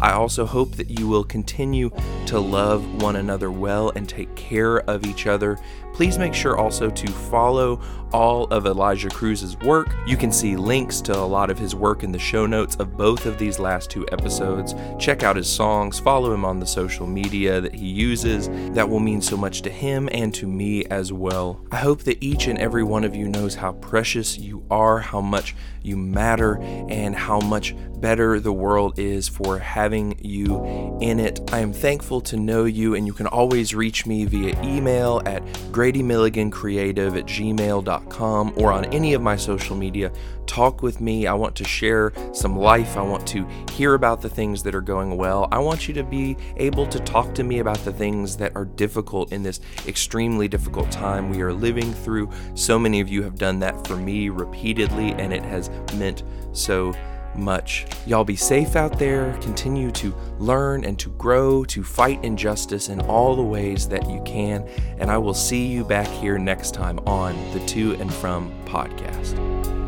I 0.00 0.12
also 0.12 0.44
hope 0.44 0.72
that 0.72 0.90
you 0.90 1.08
will 1.08 1.24
continue 1.24 1.90
to 2.26 2.38
love 2.38 3.02
one 3.02 3.16
another 3.16 3.50
well 3.50 3.90
and 3.94 4.08
take 4.08 4.34
care 4.34 4.80
of 4.80 5.06
each 5.06 5.26
other. 5.26 5.58
Please 5.94 6.18
make 6.18 6.34
sure 6.34 6.58
also 6.58 6.90
to 6.90 7.06
follow 7.06 7.80
all 8.12 8.44
of 8.52 8.66
Elijah 8.66 9.08
Cruz's 9.08 9.56
work. 9.58 9.88
You 10.06 10.16
can 10.16 10.30
see 10.30 10.56
links 10.56 11.00
to 11.02 11.16
a 11.16 11.24
lot 11.24 11.50
of 11.50 11.58
his 11.58 11.74
work 11.74 12.04
in 12.04 12.12
the 12.12 12.18
show 12.18 12.46
notes 12.46 12.76
of 12.76 12.96
both 12.96 13.26
of 13.26 13.38
these 13.38 13.58
last 13.58 13.90
two 13.90 14.06
episodes. 14.12 14.74
Check 14.98 15.22
out 15.22 15.34
his 15.36 15.48
songs, 15.48 15.98
follow 15.98 16.32
him 16.32 16.44
on 16.44 16.60
the 16.60 16.66
social 16.66 17.06
media 17.06 17.60
that 17.60 17.74
he 17.74 17.86
uses. 17.86 18.48
That 18.74 18.88
will 18.88 19.00
mean 19.00 19.20
so 19.20 19.36
much 19.36 19.62
to 19.62 19.70
him 19.70 20.08
and 20.12 20.32
to 20.34 20.46
me 20.46 20.84
as 20.86 21.12
well. 21.12 21.64
I 21.72 21.76
hope 21.76 22.02
that 22.04 22.22
each 22.22 22.46
and 22.46 22.58
every 22.58 22.84
one 22.84 23.02
of 23.02 23.16
you 23.16 23.28
knows 23.28 23.56
how 23.56 23.72
precious 23.72 24.38
you 24.38 24.64
are, 24.70 24.98
how 24.98 25.20
much 25.20 25.56
you 25.82 25.96
matter, 25.96 26.60
and 26.62 27.16
how 27.16 27.40
much 27.40 27.74
better 28.00 28.38
the 28.38 28.52
world 28.52 28.98
is 28.98 29.28
for 29.28 29.58
having 29.58 30.16
you 30.20 30.98
in 31.00 31.18
it. 31.18 31.40
I 31.52 31.60
am 31.60 31.72
thankful 31.72 32.20
to 32.22 32.36
know 32.36 32.64
you, 32.64 32.94
and 32.94 33.06
you 33.06 33.12
can 33.12 33.26
always 33.26 33.74
reach 33.74 34.06
me 34.06 34.24
via 34.24 34.60
email 34.62 35.22
at 35.26 35.42
gradymilligancreative 35.84 37.18
at 37.18 37.26
gmail.com 37.26 38.54
or 38.56 38.72
on 38.72 38.86
any 38.86 39.12
of 39.12 39.20
my 39.20 39.36
social 39.36 39.76
media. 39.76 40.10
Talk 40.46 40.82
with 40.82 41.00
me. 41.00 41.26
I 41.26 41.34
want 41.34 41.54
to 41.56 41.64
share 41.64 42.12
some 42.32 42.58
life. 42.58 42.96
I 42.96 43.02
want 43.02 43.26
to 43.28 43.46
hear 43.72 43.94
about 43.94 44.22
the 44.22 44.28
things 44.28 44.62
that 44.62 44.74
are 44.74 44.80
going 44.80 45.16
well. 45.16 45.48
I 45.52 45.58
want 45.58 45.86
you 45.86 45.94
to 45.94 46.02
be 46.02 46.36
able 46.56 46.86
to 46.86 46.98
talk 47.00 47.34
to 47.34 47.44
me 47.44 47.58
about 47.58 47.78
the 47.78 47.92
things 47.92 48.36
that 48.38 48.54
are 48.56 48.64
difficult 48.64 49.32
in 49.32 49.42
this 49.42 49.60
extremely 49.86 50.48
difficult 50.48 50.90
time 50.90 51.28
we 51.28 51.42
are 51.42 51.52
living 51.52 51.92
through. 51.92 52.30
So 52.54 52.78
many 52.78 53.00
of 53.00 53.08
you 53.08 53.22
have 53.22 53.36
done 53.36 53.58
that 53.60 53.86
for 53.86 53.96
me 53.96 54.30
repeatedly, 54.30 55.12
and 55.12 55.32
it 55.32 55.42
has 55.42 55.70
meant 55.96 56.22
so 56.52 56.94
much. 57.36 57.86
Y'all 58.06 58.24
be 58.24 58.36
safe 58.36 58.76
out 58.76 58.98
there. 58.98 59.32
Continue 59.40 59.90
to 59.92 60.14
learn 60.38 60.84
and 60.84 60.98
to 60.98 61.10
grow, 61.10 61.64
to 61.64 61.82
fight 61.82 62.22
injustice 62.24 62.88
in 62.88 63.00
all 63.02 63.36
the 63.36 63.42
ways 63.42 63.88
that 63.88 64.08
you 64.08 64.22
can. 64.24 64.68
And 64.98 65.10
I 65.10 65.18
will 65.18 65.34
see 65.34 65.66
you 65.66 65.84
back 65.84 66.08
here 66.08 66.38
next 66.38 66.74
time 66.74 66.98
on 67.00 67.34
the 67.52 67.64
To 67.66 67.94
and 67.94 68.12
From 68.12 68.52
podcast. 68.64 69.83